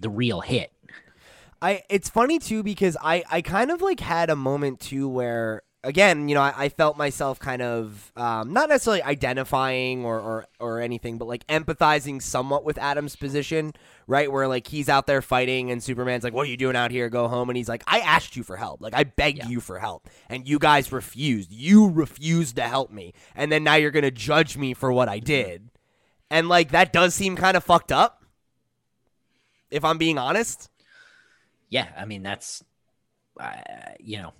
the 0.00 0.08
real 0.10 0.40
hit 0.40 0.72
I 1.62 1.82
it's 1.88 2.08
funny 2.10 2.38
too 2.38 2.62
because 2.62 2.96
I 3.02 3.22
I 3.30 3.40
kind 3.42 3.70
of 3.70 3.80
like 3.82 4.00
had 4.00 4.28
a 4.30 4.36
moment 4.36 4.80
too 4.80 5.08
where 5.08 5.62
again 5.84 6.28
you 6.28 6.34
know 6.34 6.40
I, 6.40 6.54
I 6.56 6.68
felt 6.68 6.96
myself 6.96 7.38
kind 7.38 7.62
of 7.62 8.12
um, 8.16 8.52
not 8.52 8.68
necessarily 8.68 9.02
identifying 9.02 10.04
or, 10.04 10.18
or 10.20 10.46
or 10.58 10.80
anything 10.80 11.18
but 11.18 11.28
like 11.28 11.46
empathizing 11.46 12.20
somewhat 12.20 12.64
with 12.64 12.78
Adam's 12.78 13.14
position 13.16 13.72
right? 14.06 14.30
Where 14.30 14.46
like 14.48 14.66
he's 14.66 14.88
out 14.90 15.06
there 15.06 15.22
fighting 15.22 15.70
and 15.70 15.82
Superman's 15.82 16.24
like 16.24 16.32
what 16.34 16.46
are 16.46 16.50
you 16.50 16.56
doing 16.56 16.76
out 16.76 16.90
here? 16.90 17.08
Go 17.08 17.28
home. 17.28 17.48
And 17.48 17.56
he's 17.56 17.68
like 17.68 17.82
I 17.86 18.00
asked 18.00 18.36
you 18.36 18.42
for 18.42 18.56
help. 18.56 18.80
Like 18.82 18.94
I 18.94 19.04
begged 19.04 19.38
Yeah. 19.38 19.48
you 19.48 19.60
for 19.60 19.78
help. 19.78 20.08
And 20.28 20.46
you 20.46 20.58
guys 20.58 20.92
refused. 20.92 21.50
You 21.50 21.88
refused 21.90 22.56
to 22.56 22.62
help 22.62 22.90
me. 22.90 23.14
And 23.34 23.50
then 23.50 23.64
now 23.64 23.76
you're 23.76 23.90
gonna 23.90 24.10
judge 24.10 24.56
me 24.56 24.74
for 24.74 24.92
what 24.92 25.08
I 25.08 25.20
did. 25.20 25.70
And 26.30 26.48
like 26.48 26.72
that 26.72 26.92
does 26.92 27.14
seem 27.14 27.36
kind 27.36 27.56
of 27.56 27.64
fucked 27.64 27.92
up 27.92 28.24
if 29.70 29.84
I'm 29.84 29.98
being 29.98 30.18
honest. 30.18 30.68
Yeah 31.70 31.88
i 31.96 32.04
mean 32.04 32.22
that's 32.22 32.62
uh, 33.40 33.52
you 33.98 34.18
know 34.18 34.32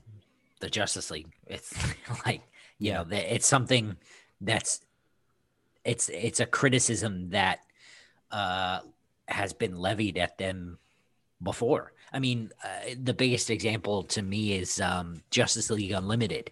the 0.60 0.70
justice 0.70 1.10
league. 1.10 1.32
It's 1.46 1.74
like 2.26 2.42
you 2.78 2.92
Yeah. 2.92 3.02
know 3.04 3.06
it's 3.10 3.46
something 3.46 3.96
that's 4.40 4.80
it's 5.84 6.08
it's 6.08 6.40
a 6.40 6.46
criticism 6.46 7.30
that 7.30 7.60
uh 8.30 8.80
has 9.28 9.52
been 9.52 9.76
levied 9.76 10.18
at 10.18 10.38
them 10.38 10.78
before. 11.42 11.92
I 12.12 12.18
mean 12.20 12.50
uh, 12.64 12.94
the 13.02 13.14
biggest 13.14 13.50
example 13.50 14.04
to 14.04 14.22
me 14.22 14.54
is 14.54 14.80
um 14.80 15.22
justice 15.30 15.70
league 15.70 15.92
unlimited. 15.92 16.50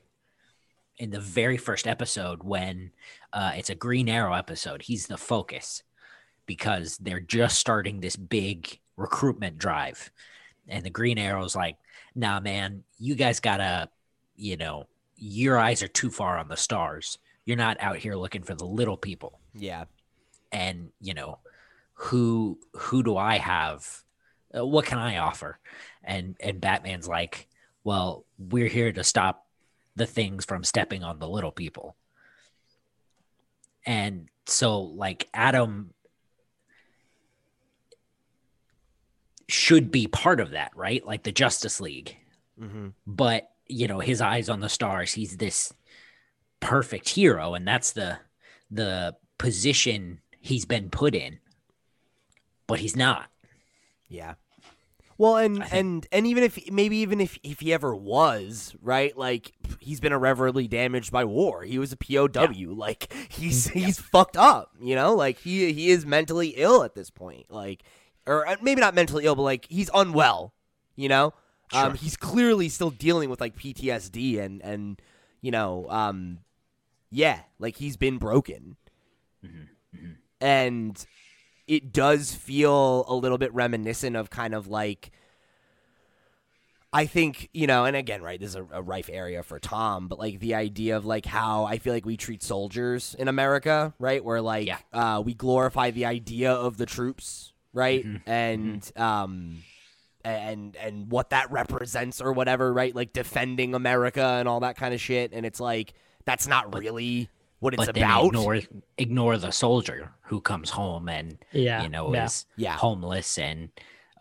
In 0.99 1.11
the 1.11 1.21
very 1.21 1.56
first 1.56 1.87
episode 1.87 2.42
when 2.42 2.92
uh 3.32 3.52
it's 3.56 3.71
a 3.71 3.75
green 3.75 4.09
arrow 4.09 4.35
episode 4.35 4.82
he's 4.82 5.06
the 5.06 5.16
focus 5.18 5.82
because 6.47 6.99
they're 6.99 7.21
just 7.21 7.59
starting 7.59 8.00
this 8.00 8.16
big 8.16 8.80
recruitment 8.97 9.59
drive. 9.59 10.11
And 10.68 10.85
the 10.85 10.90
green 10.90 11.18
arrow's 11.18 11.56
like 11.56 11.76
nah 12.14 12.40
man 12.40 12.83
you 12.99 13.14
guys 13.14 13.40
gotta 13.40 13.88
you 14.37 14.57
know 14.57 14.87
your 15.16 15.57
eyes 15.59 15.85
are 15.85 15.88
too 15.88 16.11
far 16.11 16.37
on 16.37 16.49
the 16.49 16.57
stars. 16.57 17.19
You're 17.45 17.57
not 17.57 17.81
out 17.81 17.97
here 17.97 18.16
looking 18.16 18.42
for 18.42 18.57
the 18.57 18.66
little 18.66 18.97
people. 18.97 19.38
Yeah. 19.54 19.85
And 20.50 20.90
you 21.00 21.14
know 21.14 21.38
who 21.95 22.59
who 22.75 23.04
do 23.04 23.16
i 23.16 23.38
have? 23.38 24.02
Uh, 24.57 24.66
what 24.66 24.85
can 24.85 24.99
i 24.99 25.19
offer? 25.19 25.59
And 26.02 26.37
and 26.40 26.61
batman's 26.61 27.07
like 27.07 27.49
well, 27.85 28.25
we're 28.38 28.69
here 28.69 28.92
to 28.92 29.02
stop 29.02 29.47
the 29.97 30.07
things 30.07 30.45
from 30.45 30.62
stepping 30.62 31.02
on 31.02 31.19
the 31.19 31.28
little 31.28 31.50
people. 31.50 31.97
And 33.85 34.28
so, 34.47 34.81
like, 34.81 35.28
Adam 35.35 35.92
should 39.52 39.90
be 39.90 40.06
part 40.06 40.40
of 40.40 40.50
that, 40.50 40.73
right? 40.75 41.04
Like 41.06 41.23
the 41.23 41.32
Justice 41.32 41.80
League. 41.80 42.16
Mm-hmm. 42.61 42.88
But, 43.06 43.50
you 43.68 43.88
know, 43.88 44.00
his 44.00 44.21
eyes 44.21 44.49
on 44.49 44.61
the 44.61 44.68
stars, 44.68 45.12
he's 45.12 45.37
this 45.37 45.73
perfect 46.61 47.09
hero. 47.09 47.54
And 47.54 47.66
that's 47.66 47.92
the, 47.92 48.18
the 48.71 49.16
position 49.38 50.21
he's 50.40 50.64
been 50.64 50.90
put 50.90 51.14
in, 51.14 51.38
but 52.66 52.80
he's 52.80 52.97
not. 52.97 53.28
Yeah. 54.09 54.35
Well, 55.18 55.37
and 55.37 55.62
and 55.73 56.04
and 56.11 56.26
even 56.26 56.42
if 56.42 56.59
maybe 56.73 56.97
even 56.97 57.21
if 57.21 57.38
if 57.44 57.61
he 57.61 57.73
ever 57.73 57.94
was 57.94 58.75
right, 58.82 59.16
like 59.16 59.52
he's 59.78 60.00
been 60.00 60.12
irreparably 60.12 60.66
damaged 60.66 61.12
by 61.12 61.25
war. 61.25 61.62
He 61.62 61.78
was 61.78 61.92
a 61.92 61.97
POW. 61.97 62.75
Like 62.75 63.12
he's 63.28 63.68
he's 63.68 64.00
fucked 64.00 64.37
up. 64.37 64.73
You 64.80 64.97
know, 64.97 65.14
like 65.14 65.38
he 65.38 65.73
he 65.73 65.90
is 65.90 66.04
mentally 66.04 66.54
ill 66.56 66.82
at 66.82 66.97
this 66.97 67.11
point. 67.11 67.47
Like, 67.50 67.85
or 68.26 68.47
uh, 68.47 68.57
maybe 68.62 68.81
not 68.81 68.95
mentally 68.95 69.25
ill, 69.25 69.35
but 69.35 69.43
like 69.43 69.67
he's 69.69 69.91
unwell. 69.95 70.55
You 70.97 71.09
know, 71.09 71.35
um, 71.73 71.95
he's 71.95 72.17
clearly 72.17 72.69
still 72.69 72.91
dealing 72.91 73.31
with 73.31 73.41
like 73.41 73.57
PTSD 73.57 74.38
and 74.41 74.61
and 74.62 75.00
you 75.41 75.50
know, 75.50 75.87
um, 75.91 76.38
yeah, 77.11 77.41
like 77.59 77.76
he's 77.76 77.97
been 77.97 78.19
broken, 78.19 78.76
and 80.41 81.05
it 81.67 81.93
does 81.93 82.35
feel 82.35 83.05
a 83.09 83.14
little 83.14 83.38
bit 83.38 83.52
reminiscent 83.55 84.17
of 84.17 84.31
kind 84.31 84.55
of 84.55 84.67
like 84.69 85.11
I 86.95 87.07
think, 87.07 87.49
you 87.55 87.67
know, 87.67 87.87
and 87.87 87.97
again, 87.97 88.21
right, 88.21 88.38
this 88.38 88.50
is 88.50 88.57
a, 88.57 88.67
a 88.71 88.83
rife 88.83 89.09
area 89.11 89.43
for 89.43 89.59
Tom, 89.59 90.09
but 90.09 90.19
like 90.19 90.41
the 90.41 90.55
idea 90.55 90.95
of 90.95 91.07
like 91.07 91.25
how 91.25 91.64
I 91.64 91.79
feel 91.79 91.95
like 91.95 92.05
we 92.05 92.19
treat 92.19 92.43
soldiers 92.43 93.17
in 93.19 93.29
America, 93.29 93.95
right? 93.99 94.23
Where 94.23 94.43
like 94.43 94.67
Yeah. 94.67 94.79
uh, 94.93 95.23
we 95.25 95.33
glorify 95.33 95.91
the 95.91 96.05
idea 96.05 96.52
of 96.52 96.76
the 96.76 96.85
troops, 96.85 97.51
right? 97.73 98.05
And 98.26 98.91
um 98.97 99.62
and 100.25 100.76
and 100.76 101.11
what 101.11 101.31
that 101.31 101.50
represents 101.50 102.21
or 102.21 102.33
whatever, 102.33 102.73
right? 102.73 102.95
Like 102.95 103.12
defending 103.12 103.75
America 103.75 104.23
and 104.25 104.49
all 104.49 104.61
that 104.61 104.76
kind 104.76 104.95
of 104.95 105.00
shit. 105.00 105.33
And 105.33 105.45
it's 105.45 105.61
like 105.61 105.95
that's 106.25 106.47
not 106.47 106.76
really 106.79 107.29
what 107.59 107.75
it's 107.75 107.85
but 107.87 107.95
then 107.95 108.05
about. 108.05 108.26
ignore 108.26 108.61
ignore 108.99 109.37
the 109.38 109.50
soldier 109.52 110.12
who 110.23 110.41
comes 110.41 110.71
home 110.71 111.09
and 111.09 111.38
Yeah, 111.52 111.83
you 111.83 111.88
know 111.88 112.12
yeah. 112.14 112.25
is 112.26 112.47
Yeah. 112.57 112.76
homeless 112.76 113.38
and 113.38 113.71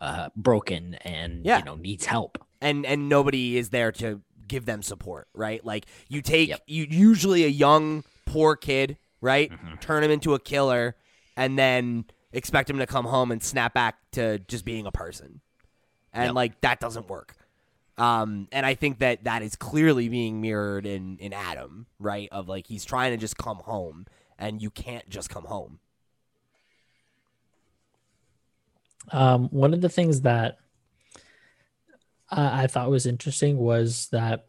uh, 0.00 0.30
broken 0.34 0.94
and 1.02 1.44
Yeah. 1.46 1.58
you 1.58 1.64
know 1.64 1.76
needs 1.76 2.06
help. 2.06 2.38
and 2.60 2.86
and 2.86 3.08
nobody 3.08 3.56
is 3.56 3.70
there 3.70 3.90
to 3.92 4.20
give 4.48 4.66
them 4.66 4.82
support, 4.82 5.28
right? 5.34 5.64
Like 5.64 5.86
you 6.08 6.20
take 6.22 6.48
Yep. 6.50 6.62
you 6.66 6.86
usually 6.90 7.44
a 7.44 7.48
young 7.48 8.04
poor 8.26 8.54
kid, 8.56 8.96
right? 9.20 9.50
Mhm. 9.50 9.80
Turn 9.80 10.04
him 10.04 10.10
into 10.10 10.34
a 10.34 10.38
killer 10.40 10.94
and 11.36 11.58
then 11.58 12.04
expect 12.32 12.68
him 12.70 12.78
to 12.78 12.86
come 12.86 13.04
home 13.04 13.30
and 13.30 13.42
snap 13.42 13.74
back 13.74 13.96
to 14.12 14.38
just 14.40 14.64
being 14.64 14.86
a 14.86 14.92
person. 14.92 15.40
And 16.12 16.26
Yep. 16.28 16.34
like 16.34 16.60
that 16.62 16.80
doesn't 16.80 17.08
work. 17.08 17.34
Um 17.98 18.48
and 18.52 18.64
I 18.64 18.74
think 18.74 18.98
that 19.00 19.24
that 19.24 19.42
is 19.42 19.54
clearly 19.56 20.08
being 20.08 20.40
mirrored 20.40 20.86
in 20.86 21.18
in 21.18 21.32
Adam, 21.32 21.86
right? 21.98 22.28
Of 22.32 22.48
like 22.48 22.66
he's 22.66 22.84
trying 22.84 23.12
to 23.12 23.16
just 23.16 23.36
come 23.36 23.58
home 23.58 24.06
and 24.38 24.60
you 24.62 24.70
can't 24.70 25.08
just 25.08 25.28
come 25.30 25.44
home. 25.44 25.78
Um, 29.10 29.48
one 29.50 29.74
of 29.74 29.80
the 29.80 29.88
things 29.88 30.20
that 30.22 30.58
I, 32.30 32.64
I 32.64 32.66
thought 32.66 32.90
was 32.90 33.06
interesting 33.06 33.58
was 33.58 34.08
that 34.12 34.46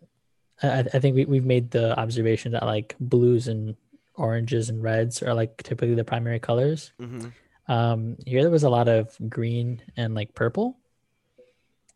I, 0.62 0.80
I 0.80 1.00
think 1.00 1.16
we, 1.16 1.26
we've 1.26 1.46
made 1.46 1.72
the 1.72 1.98
observation 2.00 2.52
that 2.54 2.64
like 2.64 2.96
blues 3.00 3.48
and 3.48 3.76
oranges 4.16 4.70
and 4.70 4.82
reds 4.82 5.24
are 5.24 5.34
like 5.34 5.58
typically 5.64 5.96
the 5.96 6.04
primary 6.04 6.40
colors. 6.40 6.92
Mhm. 7.02 7.32
Um, 7.68 8.18
here 8.26 8.42
there 8.42 8.52
was 8.52 8.64
a 8.64 8.70
lot 8.70 8.88
of 8.88 9.16
green 9.30 9.82
and 9.96 10.16
like 10.16 10.34
purple, 10.36 10.78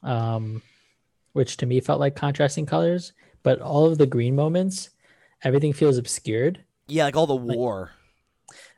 um, 0.04 0.62
which 1.34 1.58
to 1.58 1.66
me 1.66 1.80
felt 1.82 2.00
like 2.00 2.16
contrasting 2.16 2.66
colors. 2.66 3.14
But 3.44 3.62
all 3.62 3.86
of 3.86 3.98
the 3.98 4.08
green 4.08 4.36
moments, 4.36 4.90
everything 5.44 5.74
feels 5.74 5.98
obscured. 5.98 6.64
Yeah, 6.88 7.06
like 7.06 7.16
all 7.16 7.28
the 7.28 7.36
war. 7.36 7.92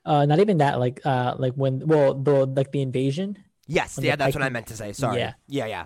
Uh, 0.05 0.25
not 0.25 0.39
even 0.39 0.57
that, 0.57 0.79
like 0.79 1.05
uh, 1.05 1.35
like 1.37 1.53
when 1.53 1.85
well 1.87 2.13
the 2.13 2.45
like 2.45 2.71
the 2.71 2.81
invasion 2.81 3.37
yes, 3.69 3.99
yeah, 4.01 4.15
the 4.15 4.23
that's 4.23 4.35
what 4.35 4.43
I 4.43 4.49
meant 4.49 4.67
to 4.67 4.75
say. 4.75 4.91
Sorry. 4.91 5.19
Yeah. 5.19 5.33
yeah. 5.47 5.65
yeah. 5.65 5.85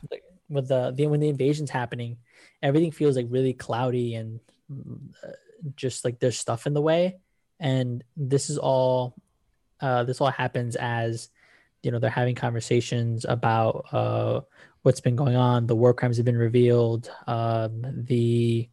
with 0.50 0.70
the, 0.70 0.92
the 0.96 1.06
when 1.08 1.20
the 1.20 1.30
invasion's 1.30 1.70
happening, 1.70 2.18
everything 2.64 2.92
feels 2.92 3.16
like 3.16 3.28
really 3.30 3.54
cloudy 3.54 4.16
and 4.16 4.40
uh, 4.72 5.28
just 5.76 6.04
like 6.06 6.20
there's 6.20 6.40
stuff 6.40 6.66
in 6.66 6.74
the 6.74 6.82
way. 6.82 7.18
And 7.60 8.04
this 8.18 8.50
is 8.50 8.58
all, 8.58 9.16
uh, 9.84 10.04
this 10.04 10.22
all 10.22 10.32
happens 10.32 10.76
as, 10.78 11.30
you 11.84 11.92
know, 11.92 12.00
they're 12.00 12.10
having 12.10 12.36
conversations 12.36 13.26
about 13.28 13.86
uh, 13.92 14.42
what's 14.84 15.02
been 15.02 15.18
going 15.18 15.36
on. 15.36 15.68
The 15.68 15.76
war 15.76 15.94
crimes 15.94 16.18
have 16.18 16.26
been 16.26 16.38
revealed. 16.38 17.12
Um, 17.28 17.84
the 18.08 18.70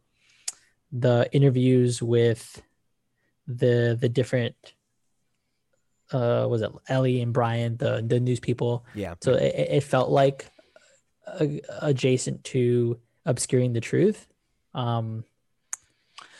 the 0.91 1.29
interviews 1.31 2.01
with 2.01 2.61
the 3.47 3.97
the 3.99 4.09
different 4.09 4.55
uh 6.11 6.45
was 6.49 6.61
it 6.61 6.71
Ellie 6.87 7.21
and 7.21 7.33
Brian 7.33 7.77
the 7.77 8.03
the 8.05 8.19
news 8.19 8.41
people 8.41 8.85
Yeah. 8.93 9.15
so 9.21 9.33
it, 9.33 9.55
it 9.55 9.83
felt 9.83 10.09
like 10.09 10.51
a, 11.27 11.61
adjacent 11.79 12.43
to 12.45 12.99
obscuring 13.25 13.71
the 13.71 13.79
truth 13.79 14.27
um 14.73 15.23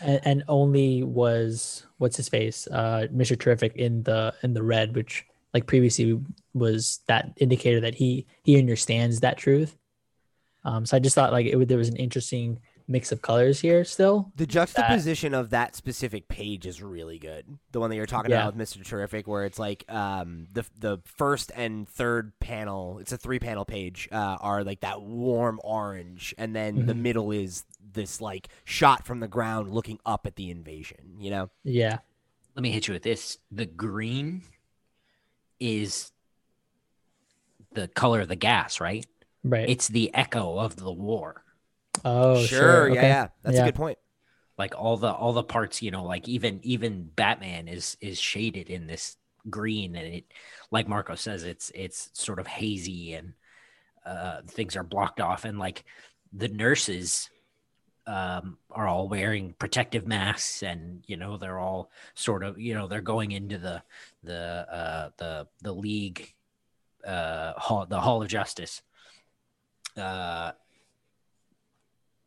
and, 0.01 0.19
and 0.23 0.43
only 0.47 1.03
was 1.03 1.85
what's 1.97 2.17
his 2.17 2.29
face 2.29 2.67
uh 2.71 3.07
mr 3.13 3.37
terrific 3.39 3.75
in 3.75 4.03
the 4.03 4.33
in 4.43 4.53
the 4.53 4.63
red 4.63 4.95
which 4.95 5.25
like 5.53 5.67
previously 5.67 6.19
was 6.53 6.99
that 7.07 7.31
indicator 7.37 7.79
that 7.81 7.95
he 7.95 8.25
he 8.43 8.57
understands 8.57 9.19
that 9.19 9.37
truth 9.37 9.77
um 10.63 10.85
so 10.85 10.95
i 10.97 10.99
just 10.99 11.15
thought 11.15 11.31
like 11.31 11.45
it 11.45 11.55
would 11.55 11.67
there 11.69 11.77
was 11.77 11.89
an 11.89 11.95
interesting 11.97 12.59
mix 12.87 13.11
of 13.13 13.21
colors 13.21 13.61
here 13.61 13.85
still 13.85 14.31
The 14.35 14.45
juxtaposition 14.45 15.33
of 15.33 15.51
that 15.51 15.75
specific 15.77 16.27
page 16.27 16.65
is 16.65 16.81
really 16.81 17.19
good. 17.19 17.45
The 17.71 17.79
one 17.79 17.89
that 17.89 17.95
you're 17.95 18.05
talking 18.05 18.31
Yeah. 18.31 18.41
about 18.49 18.57
with 18.57 18.67
Mr. 18.67 18.83
Terrific, 18.85 19.27
where 19.27 19.45
it's 19.45 19.57
like 19.59 19.85
um, 19.87 20.47
the 20.51 20.65
the 20.77 20.97
first 21.05 21.53
and 21.55 21.87
third 21.87 22.33
panel, 22.41 22.97
it's 22.99 23.13
a 23.13 23.17
three 23.17 23.39
panel 23.39 23.63
page, 23.63 24.09
uh, 24.11 24.37
are 24.41 24.65
like 24.65 24.81
that 24.81 25.01
warm 25.03 25.61
orange, 25.63 26.35
and 26.37 26.53
then 26.53 26.85
the 26.85 26.93
Mhm. 26.93 26.97
middle 27.01 27.31
is 27.31 27.63
this 27.93 28.21
like 28.21 28.47
shot 28.65 29.05
from 29.05 29.19
the 29.19 29.27
ground 29.27 29.69
looking 29.71 29.99
up 30.05 30.25
at 30.25 30.35
the 30.35 30.49
invasion. 30.49 31.15
You 31.19 31.31
know? 31.31 31.49
yeah 31.63 31.99
Let 32.55 32.63
me 32.63 32.71
hit 32.71 32.87
you 32.87 32.93
with 32.93 33.03
this. 33.03 33.37
The 33.51 33.65
green 33.65 34.43
is 35.59 36.11
the 37.73 37.87
color 37.87 38.21
of 38.21 38.27
the 38.27 38.35
gas, 38.35 38.79
right? 38.81 39.05
right 39.43 39.69
It's 39.69 39.87
the 39.87 40.13
echo 40.13 40.57
of 40.57 40.75
the 40.75 40.91
war. 40.91 41.43
oh 42.03 42.43
sure, 42.43 42.59
sure, 42.59 42.87
yeah, 42.89 42.93
okay. 42.99 43.07
yeah, 43.07 43.27
that's 43.43 43.55
Yeah. 43.57 43.63
a 43.63 43.65
good 43.67 43.75
point. 43.75 43.97
Like 44.57 44.75
all 44.77 44.97
the 44.97 45.11
all 45.11 45.33
the 45.33 45.43
parts, 45.43 45.81
you 45.81 45.91
know, 45.91 46.03
like 46.03 46.27
even 46.27 46.59
even 46.63 47.03
Batman 47.15 47.67
is 47.67 47.97
is 48.01 48.19
shaded 48.19 48.69
in 48.69 48.87
this 48.87 49.17
green 49.49 49.95
and 49.95 50.13
it 50.15 50.25
like 50.69 50.87
Marco 50.87 51.15
says 51.15 51.43
it's 51.43 51.71
it's 51.73 52.11
sort 52.13 52.39
of 52.39 52.45
hazy 52.45 53.13
and 53.13 53.33
uh 54.05 54.41
things 54.47 54.75
are 54.75 54.83
blocked 54.83 55.19
off 55.19 55.45
and 55.45 55.57
like 55.57 55.83
the 56.31 56.47
nurses 56.47 57.29
um 58.07 58.57
are 58.71 58.87
all 58.87 59.07
wearing 59.07 59.53
protective 59.59 60.07
masks 60.07 60.63
and 60.63 61.03
you 61.07 61.15
know 61.15 61.37
they're 61.37 61.59
all 61.59 61.91
sort 62.15 62.43
of 62.43 62.59
you 62.59 62.73
know 62.73 62.87
they're 62.87 63.01
going 63.01 63.31
into 63.31 63.57
the 63.57 63.81
the 64.23 64.35
uh 64.35 65.09
the 65.17 65.47
the 65.61 65.71
league 65.71 66.33
uh 67.05 67.53
hall 67.57 67.85
the 67.85 68.01
hall 68.01 68.21
of 68.21 68.27
justice 68.27 68.81
uh 69.97 70.51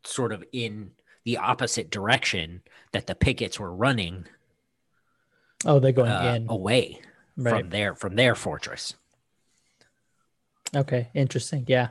sort 0.05 0.33
of 0.33 0.45
in 0.53 0.93
the 1.25 1.39
opposite 1.39 1.91
direction 1.91 2.63
that 2.93 3.07
the 3.07 3.15
Pykkts 3.15 3.59
were 3.59 3.75
running 3.75 4.27
oh 5.65 5.81
they're 5.81 5.93
going 5.93 6.11
uh, 6.11 6.35
in. 6.37 6.47
away 6.49 7.01
right. 7.37 7.59
from 7.59 7.71
their 7.71 7.95
from 7.95 8.17
their 8.17 8.35
fortress. 8.35 8.95
Okay, 10.75 11.09
interesting. 11.15 11.65
Yeah, 11.69 11.89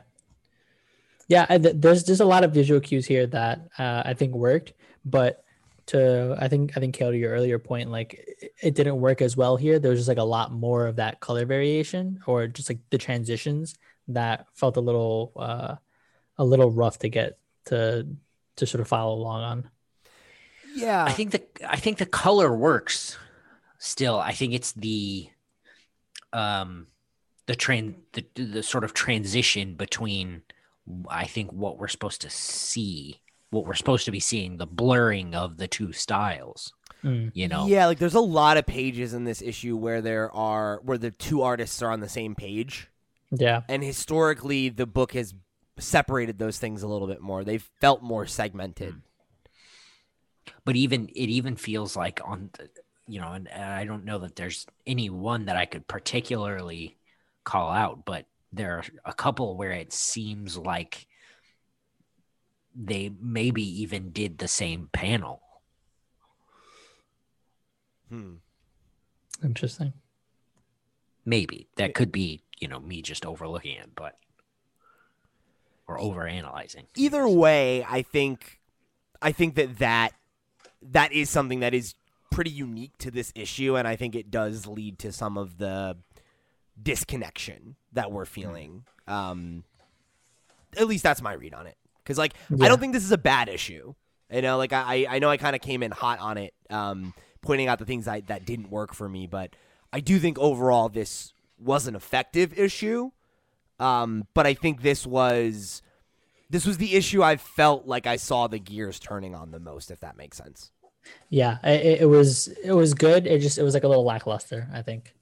yeah. 1.28 1.58
There's 1.58 2.04
there's 2.04 2.20
a 2.20 2.24
lot 2.24 2.44
of 2.44 2.52
visual 2.52 2.80
cues 2.80 3.06
here 3.06 3.26
that 3.28 3.68
uh, 3.78 4.02
I 4.04 4.14
think 4.14 4.34
worked, 4.34 4.72
but 5.04 5.44
to 5.86 6.36
I 6.38 6.48
think 6.48 6.76
I 6.76 6.80
think 6.80 6.94
Cale, 6.94 7.10
to 7.10 7.16
your 7.16 7.32
earlier 7.32 7.58
point, 7.58 7.90
like 7.90 8.14
it, 8.14 8.52
it 8.62 8.74
didn't 8.74 9.00
work 9.00 9.22
as 9.22 9.36
well 9.36 9.56
here. 9.56 9.78
There 9.78 9.90
was 9.90 10.00
just 10.00 10.08
like 10.08 10.18
a 10.18 10.22
lot 10.22 10.52
more 10.52 10.86
of 10.86 10.96
that 10.96 11.20
color 11.20 11.44
variation, 11.44 12.20
or 12.26 12.46
just 12.46 12.68
like 12.68 12.78
the 12.90 12.98
transitions 12.98 13.74
that 14.08 14.46
felt 14.54 14.76
a 14.76 14.80
little 14.80 15.32
uh, 15.36 15.76
a 16.38 16.44
little 16.44 16.70
rough 16.70 16.98
to 17.00 17.08
get 17.08 17.38
to 17.66 18.06
to 18.56 18.66
sort 18.66 18.80
of 18.80 18.88
follow 18.88 19.14
along 19.14 19.42
on. 19.42 19.70
Yeah, 20.74 21.04
I 21.04 21.12
think 21.12 21.32
the 21.32 21.42
I 21.68 21.76
think 21.76 21.98
the 21.98 22.06
color 22.06 22.54
works 22.54 23.18
still. 23.78 24.18
I 24.18 24.32
think 24.32 24.54
it's 24.54 24.72
the 24.72 25.28
um 26.32 26.88
the 27.46 27.54
train 27.54 27.96
the 28.12 28.24
the 28.34 28.62
sort 28.62 28.84
of 28.84 28.94
transition 28.94 29.74
between 29.74 30.42
I 31.08 31.24
think 31.26 31.50
what 31.52 31.78
we're 31.78 31.88
supposed 31.88 32.20
to 32.22 32.30
see, 32.30 33.20
what 33.50 33.66
we're 33.66 33.74
supposed 33.74 34.04
to 34.04 34.10
be 34.10 34.20
seeing, 34.20 34.56
the 34.58 34.66
blurring 34.66 35.34
of 35.34 35.56
the 35.56 35.66
two 35.68 35.92
styles. 35.92 36.72
Mm. 37.02 37.30
You 37.34 37.48
know, 37.48 37.66
Yeah, 37.66 37.86
like 37.86 37.98
there's 37.98 38.14
a 38.14 38.20
lot 38.20 38.56
of 38.56 38.66
pages 38.66 39.12
in 39.14 39.24
this 39.24 39.42
issue 39.42 39.76
where 39.76 40.00
there 40.00 40.34
are 40.34 40.80
where 40.84 40.98
the 40.98 41.10
two 41.10 41.42
artists 41.42 41.82
are 41.82 41.90
on 41.90 42.00
the 42.00 42.08
same 42.08 42.34
page, 42.34 42.88
Yeah. 43.30 43.62
and 43.68 43.82
historically 43.82 44.70
the 44.70 44.86
book 44.86 45.12
has 45.12 45.34
separated 45.78 46.38
those 46.38 46.58
things 46.58 46.82
a 46.82 46.88
little 46.88 47.08
bit 47.08 47.20
more. 47.20 47.44
They've 47.44 47.68
felt 47.80 48.02
more 48.02 48.26
segmented. 48.26 48.94
but 50.64 50.76
even 50.76 51.08
it 51.08 51.28
even 51.28 51.56
feels 51.56 51.96
like 51.96 52.20
on, 52.24 52.50
the, 52.54 52.68
you 53.06 53.20
know, 53.20 53.32
and, 53.32 53.48
and 53.48 53.64
I 53.64 53.84
don't 53.84 54.04
know 54.04 54.18
that 54.20 54.36
there's 54.36 54.66
any 54.86 55.10
one 55.10 55.46
that 55.46 55.56
I 55.56 55.66
could 55.66 55.86
particularly 55.86 56.96
call 57.44 57.70
out, 57.70 58.04
but 58.04 58.24
there 58.56 58.78
are 58.78 58.84
a 59.04 59.12
couple 59.12 59.56
where 59.56 59.72
it 59.72 59.92
seems 59.92 60.56
like 60.56 61.06
they 62.74 63.12
maybe 63.20 63.62
even 63.82 64.10
did 64.10 64.38
the 64.38 64.48
same 64.48 64.88
panel. 64.92 65.40
Hmm. 68.08 68.34
Interesting. 69.42 69.92
Maybe 71.24 71.68
that 71.76 71.94
could 71.94 72.12
be, 72.12 72.42
you 72.58 72.68
know, 72.68 72.80
me 72.80 73.02
just 73.02 73.24
overlooking 73.24 73.76
it, 73.76 73.90
but 73.94 74.18
or 75.86 75.98
over 75.98 76.26
analyzing. 76.26 76.86
Either 76.96 77.28
way, 77.28 77.84
I 77.88 78.02
think 78.02 78.60
I 79.22 79.32
think 79.32 79.54
that 79.54 79.78
that 79.78 80.12
that 80.82 81.12
is 81.12 81.30
something 81.30 81.60
that 81.60 81.74
is 81.74 81.94
pretty 82.30 82.50
unique 82.50 82.96
to 82.98 83.10
this 83.10 83.32
issue, 83.34 83.76
and 83.76 83.86
I 83.86 83.96
think 83.96 84.14
it 84.14 84.30
does 84.30 84.66
lead 84.66 84.98
to 85.00 85.12
some 85.12 85.38
of 85.38 85.58
the 85.58 85.96
disconnection 86.80 87.76
that 87.92 88.10
we're 88.10 88.24
feeling. 88.24 88.84
Um, 89.06 89.64
at 90.76 90.86
least 90.86 91.02
that's 91.02 91.22
my 91.22 91.32
read 91.32 91.54
on 91.54 91.66
it. 91.66 91.76
Because 92.02 92.18
like 92.18 92.34
I 92.60 92.68
don't 92.68 92.80
think 92.80 92.92
this 92.92 93.04
is 93.04 93.12
a 93.12 93.18
bad 93.18 93.48
issue. 93.48 93.94
You 94.30 94.42
know, 94.42 94.56
like 94.58 94.72
I 94.72 95.06
I 95.08 95.18
know 95.18 95.30
I 95.30 95.36
kind 95.36 95.54
of 95.54 95.62
came 95.62 95.82
in 95.82 95.90
hot 95.90 96.18
on 96.18 96.38
it, 96.38 96.54
um, 96.70 97.14
pointing 97.40 97.68
out 97.68 97.78
the 97.78 97.84
things 97.84 98.06
that 98.06 98.26
that 98.26 98.44
didn't 98.44 98.70
work 98.70 98.94
for 98.94 99.08
me, 99.08 99.26
but 99.26 99.54
I 99.92 100.00
do 100.00 100.18
think 100.18 100.38
overall 100.38 100.88
this 100.88 101.32
was 101.58 101.86
an 101.86 101.94
effective 101.94 102.58
issue. 102.58 103.10
Um, 103.78 104.26
but 104.34 104.46
I 104.46 104.54
think 104.54 104.82
this 104.82 105.06
was 105.06 105.82
this 106.50 106.66
was 106.66 106.78
the 106.78 106.94
issue 106.94 107.22
I 107.22 107.36
felt 107.36 107.86
like 107.86 108.06
I 108.06 108.16
saw 108.16 108.46
the 108.46 108.58
gears 108.58 108.98
turning 108.98 109.34
on 109.34 109.50
the 109.50 109.60
most, 109.60 109.90
if 109.90 110.00
that 110.00 110.16
makes 110.16 110.36
sense. 110.36 110.70
Yeah. 111.28 111.58
It, 111.64 112.02
it 112.02 112.06
was 112.06 112.48
it 112.62 112.72
was 112.72 112.94
good. 112.94 113.26
It 113.26 113.40
just 113.40 113.58
it 113.58 113.62
was 113.62 113.74
like 113.74 113.84
a 113.84 113.88
little 113.88 114.04
lackluster. 114.04 114.68
I 114.72 114.82
think. 114.82 115.14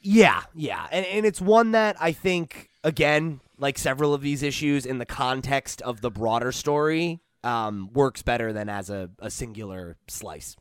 Yeah, 0.00 0.42
yeah. 0.54 0.86
And 0.92 1.04
and 1.06 1.26
it's 1.26 1.40
one 1.40 1.72
that 1.72 1.96
I 2.00 2.12
think 2.12 2.70
again, 2.84 3.40
like 3.58 3.78
several 3.78 4.14
of 4.14 4.22
these 4.22 4.42
issues 4.42 4.86
in 4.86 4.98
the 4.98 5.06
context 5.06 5.82
of 5.82 6.00
the 6.00 6.10
broader 6.10 6.52
story, 6.52 7.20
um, 7.42 7.90
works 7.92 8.22
better 8.22 8.52
than 8.52 8.68
as 8.68 8.90
a, 8.90 9.10
a 9.18 9.30
singular 9.30 9.96
slice. 10.08 10.56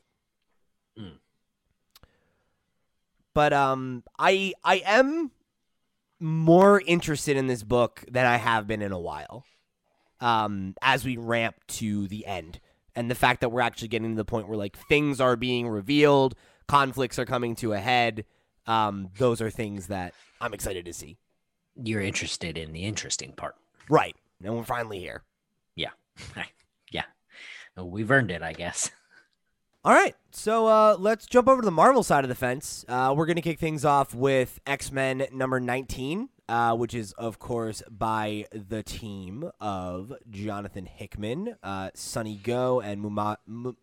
Mm. 1.00 1.20
But 3.34 3.54
um 3.54 4.04
I 4.18 4.54
I 4.64 4.82
am 4.86 5.32
more 6.20 6.82
interested 6.86 7.38
in 7.38 7.48
this 7.48 7.64
book 7.64 8.04
than 8.10 8.26
I 8.26 8.38
have 8.38 8.68
been 8.68 8.82
in 8.82 8.92
a 8.92 9.00
while. 9.00 9.46
Um, 10.22 10.76
as 10.82 11.04
we 11.04 11.18
ramp 11.18 11.56
to 11.68 12.08
the 12.08 12.26
end. 12.26 12.62
And 12.96 13.12
the 13.12 13.16
fact 13.16 13.42
that 13.42 13.50
we're 13.50 13.60
actually 13.60 13.90
getting 13.90 14.12
to 14.12 14.16
the 14.16 14.24
point 14.24 14.48
where 14.48 14.58
like 14.58 14.78
things 14.88 15.20
are 15.20 15.36
being 15.36 15.68
revealed, 15.68 16.36
conflicts 16.68 17.20
are 17.20 17.26
coming 17.26 17.54
to 17.58 17.74
a 17.74 17.80
head. 17.80 18.24
Um, 18.68 19.10
those 19.18 19.42
are 19.42 19.50
things 19.50 19.88
that 19.88 20.14
I'm 20.42 20.54
excited 20.54 20.86
to 20.86 20.94
see. 20.94 21.18
You're 21.76 22.02
interested 22.02 22.58
in 22.58 22.72
the 22.72 22.84
interesting 22.84 23.34
part. 23.34 23.56
Right. 23.90 24.16
And 24.44 24.56
we're 24.56 24.64
finally 24.64 25.00
here. 25.00 25.24
Yeah. 25.76 25.92
yeah. 26.92 27.04
We've 27.78 28.10
earned 28.10 28.32
it, 28.32 28.42
I 28.42 28.54
guess. 28.54 28.90
All 29.84 29.94
right. 29.94 30.16
So 30.32 30.68
uh, 30.68 30.96
let's 30.98 31.26
jump 31.26 31.48
over 31.48 31.62
to 31.62 31.66
the 31.66 31.72
Marvel 31.72 32.02
side 32.04 32.24
of 32.24 32.30
the 32.30 32.36
fence. 32.36 32.86
Uh, 32.88 33.14
we're 33.16 33.26
going 33.26 33.36
to 33.36 33.42
kick 33.42 33.60
things 33.60 33.86
off 33.86 34.16
with 34.16 34.60
X 34.66 34.92
Men 34.92 35.28
number 35.32 35.60
19, 35.60 36.30
uh, 36.50 36.76
which 36.76 36.94
is, 36.96 37.12
of 37.14 37.38
course, 37.38 37.84
by 37.90 38.46
the 38.52 38.82
team 38.82 39.52
of 39.60 40.14
Jonathan 40.30 40.86
Hickman, 40.86 41.56
uh, 41.62 41.92
Sunny 41.94 42.36
Gho, 42.36 42.80
and 42.80 43.04
Muma- 43.04 43.38
M- 43.48 43.78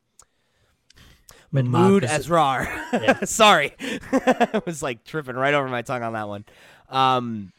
Mahmud 1.52 2.04
Asrar. 2.04 2.64
Yeah. 2.92 3.24
Sorry. 3.24 3.74
I 3.80 4.62
was 4.64 4.82
like 4.82 5.04
tripping 5.04 5.36
right 5.36 5.54
over 5.54 5.68
my 5.68 5.82
tongue 5.82 6.02
on 6.02 6.14
that 6.14 6.28
one. 6.28 6.44
Um, 6.88 7.52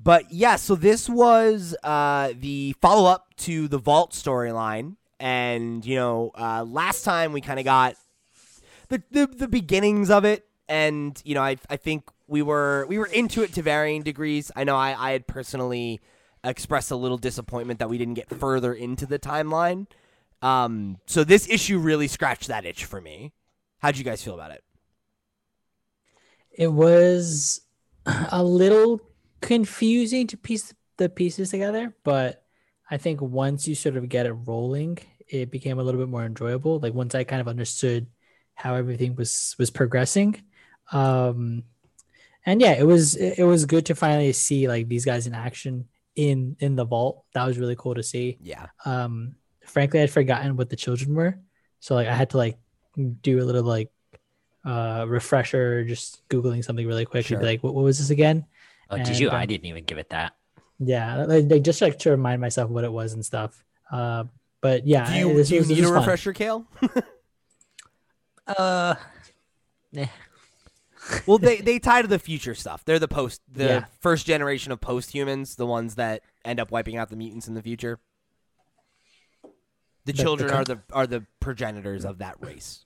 but 0.00 0.32
yeah, 0.32 0.56
so 0.56 0.74
this 0.74 1.08
was 1.08 1.76
uh, 1.82 2.32
the 2.38 2.74
follow 2.80 3.10
up 3.10 3.34
to 3.38 3.68
the 3.68 3.78
Vault 3.78 4.12
storyline. 4.12 4.96
And, 5.20 5.84
you 5.84 5.96
know, 5.96 6.30
uh, 6.38 6.64
last 6.64 7.02
time 7.02 7.32
we 7.32 7.40
kind 7.40 7.58
of 7.58 7.64
got 7.64 7.96
the, 8.88 9.02
the, 9.10 9.26
the 9.26 9.48
beginnings 9.48 10.10
of 10.10 10.24
it. 10.24 10.46
And, 10.68 11.20
you 11.24 11.34
know, 11.34 11.42
I, 11.42 11.56
I 11.70 11.76
think 11.76 12.04
we 12.28 12.42
were 12.42 12.86
we 12.88 12.98
were 12.98 13.06
into 13.06 13.42
it 13.42 13.54
to 13.54 13.62
varying 13.62 14.02
degrees. 14.02 14.52
I 14.54 14.64
know 14.64 14.76
I, 14.76 14.94
I 15.08 15.12
had 15.12 15.26
personally 15.26 16.00
expressed 16.44 16.90
a 16.90 16.96
little 16.96 17.18
disappointment 17.18 17.80
that 17.80 17.88
we 17.88 17.98
didn't 17.98 18.14
get 18.14 18.28
further 18.30 18.72
into 18.72 19.06
the 19.06 19.18
timeline. 19.18 19.86
Um, 20.42 20.98
so 21.06 21.24
this 21.24 21.48
issue 21.48 21.78
really 21.78 22.08
scratched 22.08 22.48
that 22.48 22.64
itch 22.64 22.84
for 22.84 23.00
me. 23.00 23.32
How'd 23.78 23.96
you 23.96 24.04
guys 24.04 24.22
feel 24.22 24.34
about 24.34 24.52
it? 24.52 24.62
it 26.58 26.66
was 26.66 27.60
a 28.32 28.42
little 28.42 29.00
confusing 29.40 30.26
to 30.26 30.36
piece 30.36 30.74
the 30.96 31.08
pieces 31.08 31.50
together, 31.50 31.94
but 32.02 32.42
I 32.90 32.98
think 32.98 33.22
once 33.22 33.68
you 33.68 33.76
sort 33.76 33.96
of 33.96 34.08
get 34.08 34.26
it 34.26 34.32
rolling, 34.32 34.98
it 35.28 35.50
became 35.50 35.78
a 35.78 35.82
little 35.82 36.00
bit 36.00 36.08
more 36.08 36.24
enjoyable. 36.24 36.80
Like 36.80 36.94
once 36.94 37.14
I 37.14 37.22
kind 37.22 37.40
of 37.40 37.48
understood 37.48 38.08
how 38.54 38.74
everything 38.74 39.14
was 39.14 39.54
was 39.58 39.70
progressing. 39.70 40.42
Um 40.90 41.62
and 42.44 42.60
yeah, 42.60 42.72
it 42.72 42.86
was 42.86 43.14
it 43.14 43.38
it 43.38 43.44
was 43.44 43.64
good 43.64 43.86
to 43.86 43.94
finally 43.94 44.32
see 44.32 44.66
like 44.66 44.88
these 44.88 45.04
guys 45.04 45.28
in 45.28 45.34
action 45.34 45.86
in 46.16 46.56
in 46.58 46.74
the 46.74 46.84
vault. 46.84 47.24
That 47.34 47.46
was 47.46 47.58
really 47.58 47.76
cool 47.76 47.94
to 47.94 48.02
see. 48.02 48.38
Yeah. 48.42 48.66
Um 48.84 49.36
frankly 49.68 50.00
I'd 50.00 50.10
forgotten 50.10 50.56
what 50.56 50.70
the 50.70 50.76
children 50.76 51.14
were. 51.14 51.38
So 51.80 51.94
like 51.94 52.08
I 52.08 52.14
had 52.14 52.30
to 52.30 52.36
like 52.38 52.58
do 53.22 53.40
a 53.40 53.44
little 53.44 53.62
like 53.62 53.90
uh 54.64 55.04
refresher 55.08 55.84
just 55.84 56.26
googling 56.28 56.64
something 56.64 56.86
really 56.86 57.04
quick 57.04 57.26
Sure. 57.26 57.36
and 57.38 57.42
be 57.44 57.52
like 57.52 57.62
what, 57.62 57.74
what 57.74 57.84
was 57.84 57.98
this 57.98 58.10
again 58.10 58.44
Oh, 58.90 58.96
did 58.96 59.18
you? 59.18 59.30
uh, 59.30 59.34
I 59.34 59.46
didn't 59.46 59.66
even 59.66 59.84
give 59.84 59.98
it 59.98 60.10
that. 60.10 60.32
yeah 60.80 61.24
like, 61.24 61.62
just 61.62 61.80
like 61.80 61.98
to 62.00 62.10
remind 62.10 62.40
myself 62.40 62.68
what 62.70 62.82
it 62.84 62.90
was 62.92 63.12
and 63.12 63.24
stuff 63.24 63.64
uh 63.92 64.24
but 64.60 64.84
yeah 64.86 65.12
Do 65.12 65.16
you, 65.18 65.34
this 65.34 65.48
do 65.50 65.54
you 65.56 65.64
need 65.64 65.78
a 65.78 65.82
was 65.82 65.90
fun. 65.90 65.98
refresher, 66.00 66.32
Cale? 66.32 66.66
Uh, 68.46 68.94
well, 71.26 71.38
they 71.38 71.58
they 71.60 71.78
tie 71.78 72.02
to 72.02 72.08
the 72.08 72.18
future 72.18 72.54
stuff. 72.54 72.84
They're 72.84 72.98
the 72.98 73.08
post, 73.08 73.42
the 73.50 73.64
Yeah. 73.64 73.84
first 74.00 74.26
generation 74.26 74.72
of 74.72 74.80
post 74.80 75.12
humans, 75.12 75.56
the 75.56 75.66
ones 75.66 75.94
that 75.96 76.22
end 76.44 76.58
up 76.60 76.70
wiping 76.70 76.96
out 76.96 77.10
the 77.10 77.16
mutants 77.16 77.46
in 77.48 77.54
the 77.54 77.62
future. 77.62 77.98
The 80.08 80.14
the 80.14 80.22
children 80.22 80.50
com- 80.50 80.58
are 80.60 80.64
the 80.64 80.80
are 80.92 81.06
the 81.06 81.26
progenitors 81.40 82.04
of 82.04 82.18
that 82.18 82.36
race. 82.40 82.84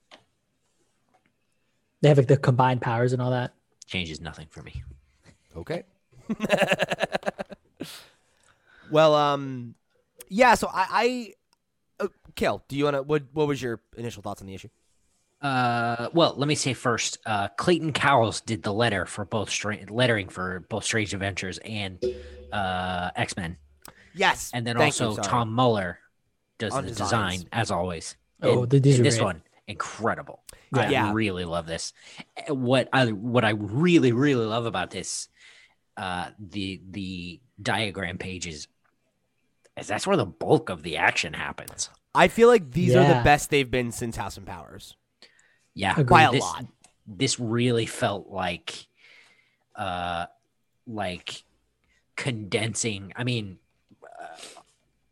they 2.01 2.09
have 2.09 2.19
like 2.19 2.27
the 2.27 2.37
combined 2.37 2.81
powers 2.83 3.13
and 3.13 3.23
all 3.23 3.31
that 3.31 3.55
changes 3.87 4.21
nothing 4.21 4.49
for 4.51 4.63
me. 4.63 4.83
Okay. 5.57 5.85
well, 8.91 9.15
um, 9.15 9.75
yeah. 10.29 10.55
So 10.55 10.69
I, 10.73 11.35
I 12.01 12.05
uh, 12.05 12.09
Cale, 12.35 12.65
do 12.69 12.77
you 12.77 12.85
want 12.85 12.97
to? 12.97 13.03
What 13.03 13.25
What 13.33 13.47
was 13.47 13.63
your 13.63 13.81
initial 13.97 14.23
thoughts 14.23 14.41
on 14.41 14.47
the 14.47 14.55
issue? 14.55 14.69
Uh, 15.41 16.09
well, 16.13 16.35
let 16.37 16.47
me 16.47 16.55
say 16.55 16.73
first, 16.73 17.19
uh, 17.27 17.49
Clayton 17.57 17.93
Cowles 17.93 18.41
did 18.41 18.63
the 18.63 18.73
letter 18.73 19.07
for 19.07 19.25
both 19.25 19.51
stra- 19.51 19.79
lettering 19.91 20.29
for 20.29 20.61
both 20.69 20.85
Strange 20.85 21.13
Adventures 21.15 21.59
and 21.59 21.99
uh, 22.53 23.11
X 23.17 23.37
Men, 23.37 23.57
Yes, 24.15 24.51
and 24.55 24.65
then 24.67 24.77
thank 24.77 24.93
also 25.01 25.15
sorry. 25.15 25.27
Tom 25.27 25.53
Muller 25.53 25.99
does 26.59 26.73
On 26.73 26.85
the 26.85 26.91
designs. 26.91 27.11
design 27.39 27.49
as 27.53 27.71
always. 27.71 28.17
Oh, 28.43 28.63
And- 28.63 28.71
th- 28.71 28.83
these 28.83 29.01
are 29.01 29.03
this 29.03 29.17
great. 29.17 29.25
one 29.25 29.43
incredible. 29.67 30.43
Yeah. 30.75 30.81
I 30.83 30.89
Yeah. 30.91 31.13
really 31.13 31.45
love 31.45 31.67
this. 31.67 31.93
Uh, 32.49 32.55
What 32.55 32.89
I 32.93 33.07
what 33.13 33.45
I 33.45 33.51
really 33.51 34.13
really 34.13 34.45
love 34.47 34.67
about 34.67 34.91
this, 34.91 35.29
uh, 35.97 36.31
the 36.39 36.81
the 36.91 37.41
diagram 37.61 38.19
pages, 38.19 38.69
is 39.77 39.87
that's 39.87 40.07
where 40.07 40.17
the 40.17 40.27
bulk 40.27 40.69
of 40.71 40.83
the 40.83 40.97
action 40.97 41.33
happens. 41.35 41.91
I 42.15 42.29
feel 42.29 42.49
like 42.49 42.73
these 42.73 42.95
are 42.95 43.07
the 43.07 43.23
best 43.25 43.51
they've 43.51 43.71
been 43.71 43.91
since 43.93 44.17
House 44.17 44.37
and 44.37 44.47
Powers. 44.47 44.97
Yeah, 45.75 45.93
Agreed. 45.93 46.09
By 46.09 46.23
a 46.25 46.31
this, 46.33 46.41
lot. 46.43 46.67
This 47.07 47.41
really 47.41 47.87
felt 47.87 48.29
like, 48.29 48.87
uh, 49.75 50.27
like 50.87 51.45
condensing. 52.17 53.13
I 53.17 53.25
mean, 53.25 53.59
uh, 54.21 54.37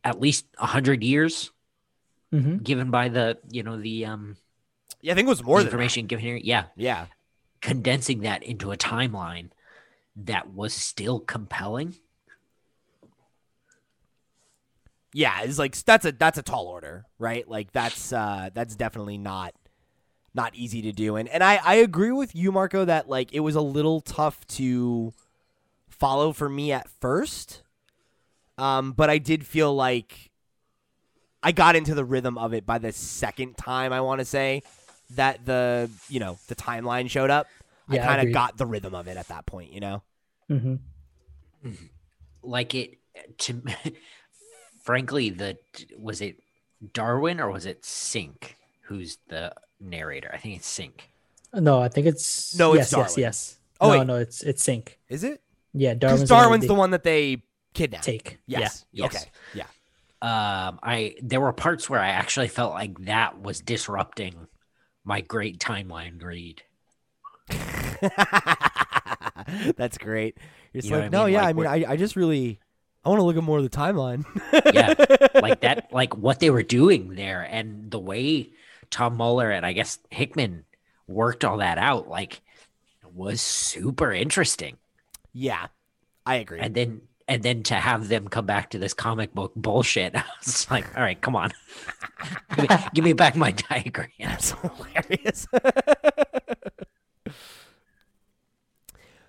at 0.04 0.20
least 0.20 0.46
a 0.58 0.66
hundred 0.66 1.02
years 1.02 1.50
hmm 2.32 2.56
given 2.62 2.90
by 2.90 3.08
the 3.08 3.38
you 3.50 3.62
know 3.62 3.76
the 3.80 4.06
um 4.06 4.36
Yeah, 5.00 5.12
I 5.12 5.14
think 5.14 5.26
it 5.26 5.30
was 5.30 5.42
more 5.42 5.58
the 5.58 5.64
than 5.64 5.68
information 5.68 6.06
given 6.06 6.24
here. 6.24 6.36
Yeah, 6.36 6.64
Yeah, 6.76 7.06
condensing 7.60 8.20
that 8.20 8.42
into 8.42 8.72
a 8.72 8.76
timeline 8.76 9.50
that 10.16 10.52
was 10.52 10.74
still 10.74 11.20
compelling. 11.20 11.94
yeah, 15.12 15.42
it's 15.42 15.58
like 15.58 15.76
that's 15.82 16.04
a 16.04 16.12
that's 16.12 16.38
a 16.38 16.42
tall 16.42 16.66
order, 16.66 17.04
right? 17.18 17.48
Like 17.48 17.72
that's 17.72 18.12
uh 18.12 18.50
that's 18.54 18.76
definitely 18.76 19.18
not 19.18 19.54
not 20.34 20.54
easy 20.54 20.82
to 20.82 20.92
do. 20.92 21.16
And 21.16 21.28
and 21.28 21.42
I 21.42 21.60
I 21.64 21.74
agree 21.76 22.12
with 22.12 22.34
you 22.34 22.52
Marco 22.52 22.84
that 22.84 23.08
like 23.08 23.32
it 23.32 23.40
was 23.40 23.56
a 23.56 23.60
little 23.60 24.00
tough 24.00 24.46
to 24.48 25.12
follow 25.88 26.32
for 26.32 26.48
me 26.48 26.72
at 26.72 26.88
first. 26.88 27.62
Um 28.60 28.92
but 28.92 29.08
I 29.10 29.18
did 29.18 29.46
feel 29.46 29.74
like 29.74 30.30
I 31.42 31.52
got 31.52 31.74
into 31.76 31.94
the 31.94 32.04
rhythm 32.04 32.36
of 32.36 32.52
it 32.52 32.66
by 32.66 32.78
the 32.78 32.92
second 32.92 33.56
time 33.56 33.92
I 33.92 34.00
want 34.02 34.18
to 34.20 34.24
say 34.24 34.62
that 35.16 35.44
the, 35.46 35.90
you 36.08 36.20
know, 36.20 36.38
the 36.48 36.54
timeline 36.54 37.08
showed 37.10 37.30
up. 37.30 37.46
Yeah, 37.88 38.02
I 38.04 38.06
kind 38.16 38.28
of 38.28 38.32
got 38.34 38.56
the 38.58 38.66
rhythm 38.66 38.94
of 38.94 39.08
it 39.08 39.16
at 39.16 39.28
that 39.28 39.46
point, 39.46 39.72
you 39.72 39.80
know. 39.80 40.02
hmm 40.48 40.74
like 42.42 42.74
it 42.74 42.98
to 43.38 43.62
frankly 44.82 45.28
the 45.30 45.58
was 45.98 46.20
it 46.22 46.36
darwin 46.94 47.38
or 47.38 47.50
was 47.50 47.66
it 47.66 47.82
Synch 47.82 48.54
who's 48.84 49.18
the 49.28 49.52
narrator 49.78 50.30
i 50.32 50.38
think 50.38 50.56
it's 50.56 50.78
Synch 50.78 51.00
No, 51.52 51.80
I 51.82 51.88
think 51.88 52.06
it's 52.06 52.56
No, 52.58 52.72
it's 52.74 52.92
yes, 52.92 52.92
yes, 52.92 53.14
Darwin. 53.14 53.20
yes. 53.20 53.58
Oh, 53.80 53.92
no, 53.92 53.98
wait. 53.98 54.06
no, 54.06 54.16
it's 54.16 54.42
it's 54.42 54.64
Synch. 54.66 54.88
Is 55.08 55.24
it? 55.24 55.42
Yeah, 55.74 55.94
Darwin's 55.94 56.28
Darwin's 56.28 56.62
the 56.62 56.68
the 56.68 56.74
one 56.74 56.78
one 56.80 56.90
that 56.92 57.02
they 57.02 57.42
kidnapped. 57.74 58.04
they 58.04 58.18
take. 58.18 58.38
Yes. 58.46 58.84
Yes. 58.92 59.14
Okay. 59.14 59.24
Yeah. 59.54 59.66
um 60.22 60.78
i 60.82 61.14
there 61.22 61.40
were 61.40 61.52
parts 61.52 61.88
where 61.88 62.00
i 62.00 62.08
actually 62.08 62.48
felt 62.48 62.74
like 62.74 62.98
that 63.06 63.40
was 63.40 63.60
disrupting 63.60 64.34
my 65.04 65.20
great 65.22 65.58
timeline 65.58 66.22
read 66.22 66.62
That's 69.76 69.98
great. 69.98 70.38
You're 70.72 70.84
You 70.84 70.90
like, 70.96 71.04
I 71.04 71.08
no, 71.08 71.26
yeah. 71.26 71.42
Like, 71.42 71.48
I 71.48 71.52
mean, 71.54 71.66
I, 71.66 71.92
I 71.92 71.96
just 71.96 72.16
really, 72.16 72.60
I 73.04 73.08
want 73.08 73.18
to 73.18 73.24
look 73.24 73.36
at 73.36 73.42
more 73.42 73.58
of 73.58 73.64
the 73.64 73.70
timeline. 73.76 74.24
yeah 74.74 74.94
like 75.40 75.60
that 75.62 75.92
like 75.92 76.16
what 76.16 76.40
they 76.40 76.50
were 76.50 76.62
doing 76.62 77.14
there 77.14 77.42
and 77.42 77.90
the 77.90 77.98
way 77.98 78.50
tom 78.90 79.16
muller 79.16 79.50
and 79.50 79.64
i 79.64 79.72
guess 79.72 79.98
hickman 80.10 80.64
worked 81.06 81.44
all 81.44 81.58
that 81.58 81.78
out 81.78 82.08
like 82.08 82.40
was 83.14 83.40
super 83.40 84.12
interesting 84.12 84.76
yeah, 85.32 85.68
I 86.26 86.36
agree. 86.36 86.58
and 86.60 86.74
then 86.74 87.02
and 87.30 87.42
then 87.44 87.62
to 87.62 87.74
have 87.74 88.08
them 88.08 88.28
come 88.28 88.44
back 88.44 88.70
to 88.70 88.78
this 88.78 88.92
comic 88.92 89.32
book 89.32 89.52
bullshit 89.54 90.14
i 90.16 90.24
was 90.44 90.70
like 90.70 90.84
all 90.96 91.02
right 91.02 91.20
come 91.22 91.36
on 91.36 91.50
give, 92.56 92.68
me, 92.68 92.76
give 92.94 93.04
me 93.04 93.12
back 93.12 93.36
my 93.36 93.52
diagram 93.52 94.08
That's 94.18 94.52
hilarious. 94.52 95.46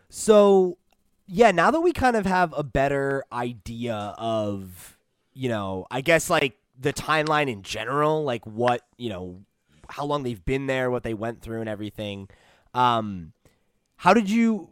so, 0.10 0.78
yeah, 1.28 1.52
now 1.52 1.72
that 1.72 1.82
we 1.82 1.94
kind 1.94 2.16
of 2.16 2.26
have 2.26 2.54
a 2.56 2.64
better 2.64 3.24
idea 3.32 3.96
of, 4.18 4.98
you 5.34 5.50
know, 5.50 5.88
I 5.90 6.02
guess 6.02 6.30
like 6.30 6.58
the 6.78 6.94
timeline 6.94 7.50
in 7.50 7.64
general, 7.64 8.24
like 8.24 8.46
what, 8.46 8.82
you 8.98 9.10
know, 9.10 9.42
how 9.88 10.06
long 10.06 10.24
they've 10.24 10.44
been 10.44 10.68
there, 10.68 10.92
what 10.92 11.04
they 11.04 11.14
went 11.14 11.42
through 11.42 11.62
and 11.62 11.70
everything. 11.70 12.30
Um 12.74 13.34
how 13.98 14.14
did 14.14 14.30
you 14.30 14.70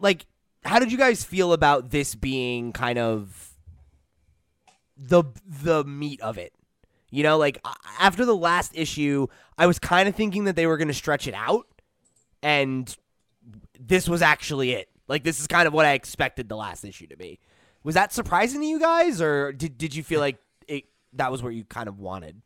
like 0.00 0.26
how 0.66 0.78
did 0.78 0.92
you 0.92 0.98
guys 0.98 1.24
feel 1.24 1.52
about 1.52 1.90
this 1.90 2.14
being 2.14 2.72
kind 2.72 2.98
of 2.98 3.54
the 4.96 5.24
the 5.46 5.84
meat 5.84 6.20
of 6.20 6.38
it? 6.38 6.52
You 7.10 7.22
know, 7.22 7.38
like 7.38 7.64
after 7.98 8.24
the 8.24 8.36
last 8.36 8.72
issue, 8.74 9.26
I 9.56 9.66
was 9.66 9.78
kind 9.78 10.08
of 10.08 10.14
thinking 10.14 10.44
that 10.44 10.56
they 10.56 10.66
were 10.66 10.76
going 10.76 10.88
to 10.88 10.94
stretch 10.94 11.26
it 11.26 11.34
out, 11.34 11.66
and 12.42 12.94
this 13.78 14.08
was 14.08 14.22
actually 14.22 14.72
it. 14.72 14.88
Like 15.08 15.22
this 15.22 15.40
is 15.40 15.46
kind 15.46 15.66
of 15.66 15.72
what 15.72 15.86
I 15.86 15.92
expected 15.92 16.48
the 16.48 16.56
last 16.56 16.84
issue 16.84 17.06
to 17.06 17.16
be. 17.16 17.38
Was 17.84 17.94
that 17.94 18.12
surprising 18.12 18.60
to 18.60 18.66
you 18.66 18.80
guys, 18.80 19.22
or 19.22 19.52
did 19.52 19.78
did 19.78 19.94
you 19.94 20.02
feel 20.02 20.20
like 20.20 20.38
it 20.66 20.84
that 21.12 21.30
was 21.30 21.42
what 21.42 21.54
you 21.54 21.64
kind 21.64 21.88
of 21.88 21.98
wanted? 21.98 22.42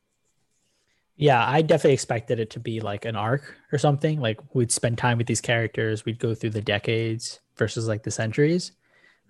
Yeah, 1.16 1.44
I 1.46 1.60
definitely 1.62 1.94
expected 1.94 2.40
it 2.40 2.50
to 2.50 2.60
be 2.60 2.80
like 2.80 3.04
an 3.04 3.14
arc 3.14 3.56
or 3.72 3.78
something. 3.78 4.20
Like 4.20 4.40
we'd 4.54 4.72
spend 4.72 4.98
time 4.98 5.18
with 5.18 5.26
these 5.26 5.40
characters, 5.40 6.04
we'd 6.04 6.18
go 6.18 6.34
through 6.34 6.50
the 6.50 6.62
decades 6.62 7.40
versus 7.60 7.86
like 7.86 8.02
the 8.02 8.10
centuries. 8.10 8.72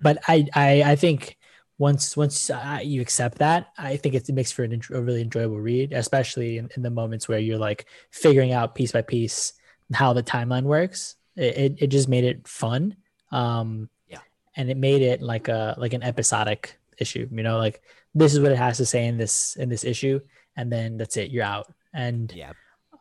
But 0.01 0.17
I, 0.33 0.47
I, 0.55 0.71
I 0.93 0.97
think 0.97 1.37
once 1.77 2.17
once 2.17 2.49
uh, 2.51 2.81
you 2.83 3.01
accept 3.03 3.39
that, 3.39 3.69
I 3.77 3.97
think 4.01 4.15
it 4.15 4.29
makes 4.33 4.53
for 4.53 4.65
an, 4.65 4.81
a 4.93 5.01
really 5.03 5.21
enjoyable 5.21 5.61
read, 5.61 5.93
especially 5.93 6.57
in, 6.61 6.69
in 6.77 6.83
the 6.83 6.91
moments 7.01 7.29
where 7.29 7.39
you're 7.39 7.59
like 7.69 7.85
figuring 8.11 8.53
out 8.53 8.75
piece 8.75 8.93
by 8.93 9.03
piece 9.03 9.53
how 9.93 10.13
the 10.15 10.23
timeline 10.23 10.65
works. 10.65 11.17
It, 11.37 11.53
it, 11.65 11.73
it 11.83 11.87
just 11.89 12.09
made 12.09 12.25
it 12.25 12.49
fun. 12.49 12.97
Um, 13.33 13.89
Yeah. 14.09 14.23
and 14.57 14.71
it 14.71 14.77
made 14.77 15.03
it 15.03 15.21
like 15.33 15.49
a 15.49 15.75
like 15.83 15.95
an 15.95 16.03
episodic 16.03 16.79
issue. 16.99 17.29
You 17.31 17.43
know, 17.43 17.59
like 17.59 17.83
this 18.15 18.33
is 18.35 18.41
what 18.41 18.53
it 18.53 18.59
has 18.59 18.77
to 18.79 18.87
say 18.87 19.07
in 19.07 19.17
this 19.17 19.57
in 19.57 19.69
this 19.69 19.85
issue, 19.85 20.21
and 20.57 20.71
then 20.73 20.99
that's 20.99 21.17
it. 21.17 21.31
You're 21.31 21.49
out. 21.57 21.67
And 21.93 22.33
Yeah, 22.33 22.53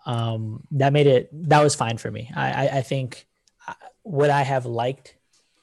um, 0.05 0.63
that 0.79 0.93
made 0.93 1.07
it 1.07 1.29
that 1.49 1.63
was 1.63 1.75
fine 1.75 1.97
for 1.97 2.11
me. 2.11 2.31
I, 2.35 2.47
I, 2.51 2.63
I 2.79 2.81
think 2.81 3.27
uh, 3.67 3.73
would 4.03 4.29
I 4.29 4.43
have 4.43 4.65
liked 4.65 5.15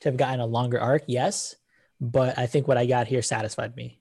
to 0.06 0.12
have 0.12 0.16
gotten 0.16 0.40
a 0.40 0.46
longer 0.46 0.80
arc? 0.80 1.02
Yes, 1.06 1.56
but 2.00 2.38
I 2.38 2.46
think 2.46 2.66
what 2.66 2.78
I 2.78 2.86
got 2.86 3.06
here 3.06 3.22
satisfied 3.22 3.76
me. 3.76 4.00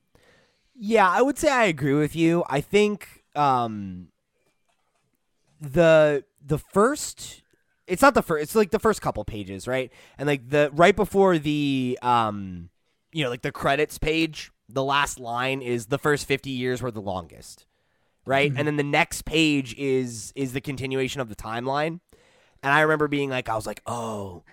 yeah, 0.76 1.10
I 1.10 1.22
would 1.22 1.38
say 1.38 1.52
I 1.52 1.66
agree 1.66 1.94
with 1.94 2.16
you. 2.16 2.44
I 2.50 2.62
think 2.62 3.24
um, 3.36 4.08
the 5.60 6.24
the 6.46 6.58
first 6.58 7.42
it's 7.88 8.02
not 8.02 8.14
the 8.14 8.22
first 8.22 8.44
it's 8.44 8.56
like 8.56 8.72
the 8.72 8.80
first 8.80 9.02
couple 9.02 9.24
pages 9.24 9.68
right 9.68 9.92
and 10.18 10.28
like 10.28 10.50
the 10.50 10.70
right 10.74 10.96
before 10.96 11.38
the 11.38 11.98
um 12.02 12.70
you 13.12 13.24
know 13.24 13.30
like 13.30 13.42
the 13.42 13.52
credits 13.52 13.98
page 13.98 14.52
the 14.68 14.84
last 14.84 15.20
line 15.20 15.62
is 15.62 15.88
the 15.88 16.00
first 16.00 16.28
50 16.28 16.50
years 16.50 16.82
were 16.82 16.92
the 16.92 17.02
longest 17.02 17.66
right 18.26 18.52
and 18.56 18.68
then 18.68 18.76
the 18.76 18.84
next 18.84 19.24
page 19.26 19.76
is 19.76 20.34
is 20.36 20.54
the 20.54 20.62
continuation 20.62 21.22
of 21.22 21.30
the 21.30 21.36
timeline 21.36 22.00
and 22.64 22.74
i 22.74 22.82
remember 22.82 23.08
being 23.08 23.30
like 23.30 23.50
i 23.50 23.56
was 23.56 23.68
like 23.68 23.82
oh 23.86 24.44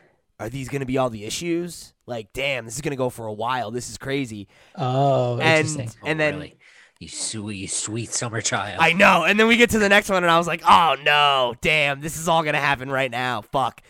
are 0.43 0.49
these 0.49 0.69
gonna 0.69 0.87
be 0.87 0.99
all 0.99 1.11
the 1.11 1.25
issues 1.25 1.95
like 2.07 2.33
damn 2.33 2.65
this 2.65 2.75
is 2.75 2.81
gonna 2.81 2.97
go 2.97 3.09
for 3.11 3.27
a 3.27 3.33
while 3.33 3.71
this 3.71 3.89
is 3.91 3.97
crazy 3.99 4.49
Oh, 4.77 5.39
And- 5.39 5.67
interesting. 5.69 5.89
Oh, 6.03 6.07
and 6.09 6.21
Oh, 6.21 6.25
then- 6.25 6.35
really? 6.35 6.57
you 6.99 7.09
sweet, 7.09 7.57
you 7.57 7.67
sweet 7.69 8.11
summer 8.11 8.41
child. 8.41 8.79
I 8.81 8.93
know. 8.93 9.25
And 9.25 9.39
then 9.41 9.49
we 9.49 9.57
get 9.57 9.71
to 9.71 9.81
the 9.81 9.89
next 9.89 10.09
one, 10.09 10.23
and 10.23 10.31
I 10.31 10.39
was 10.39 10.47
like, 10.47 10.63
oh 10.65 10.95
no, 11.03 11.55
damn, 11.61 12.01
this 12.01 12.17
is 12.17 12.29
all 12.29 12.45
gonna 12.45 12.61
happen 12.61 12.89
right 12.91 13.11
now. 13.11 13.41
Fuck. 13.43 13.83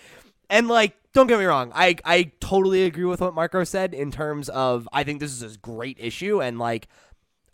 And 0.49 0.67
like, 0.67 0.95
don't 1.13 1.27
get 1.27 1.39
me 1.39 1.45
wrong, 1.45 1.73
I 1.75 1.97
I 2.07 2.33
totally 2.41 2.85
agree 2.85 3.05
with 3.05 3.21
what 3.21 3.35
Marco 3.35 3.65
said 3.65 3.93
in 3.93 4.11
terms 4.11 4.49
of 4.49 4.89
I 4.95 5.05
think 5.05 5.21
this 5.21 5.31
is 5.31 5.43
a 5.43 5.59
great 5.59 5.99
issue, 6.01 6.41
and 6.41 6.59
like, 6.59 6.89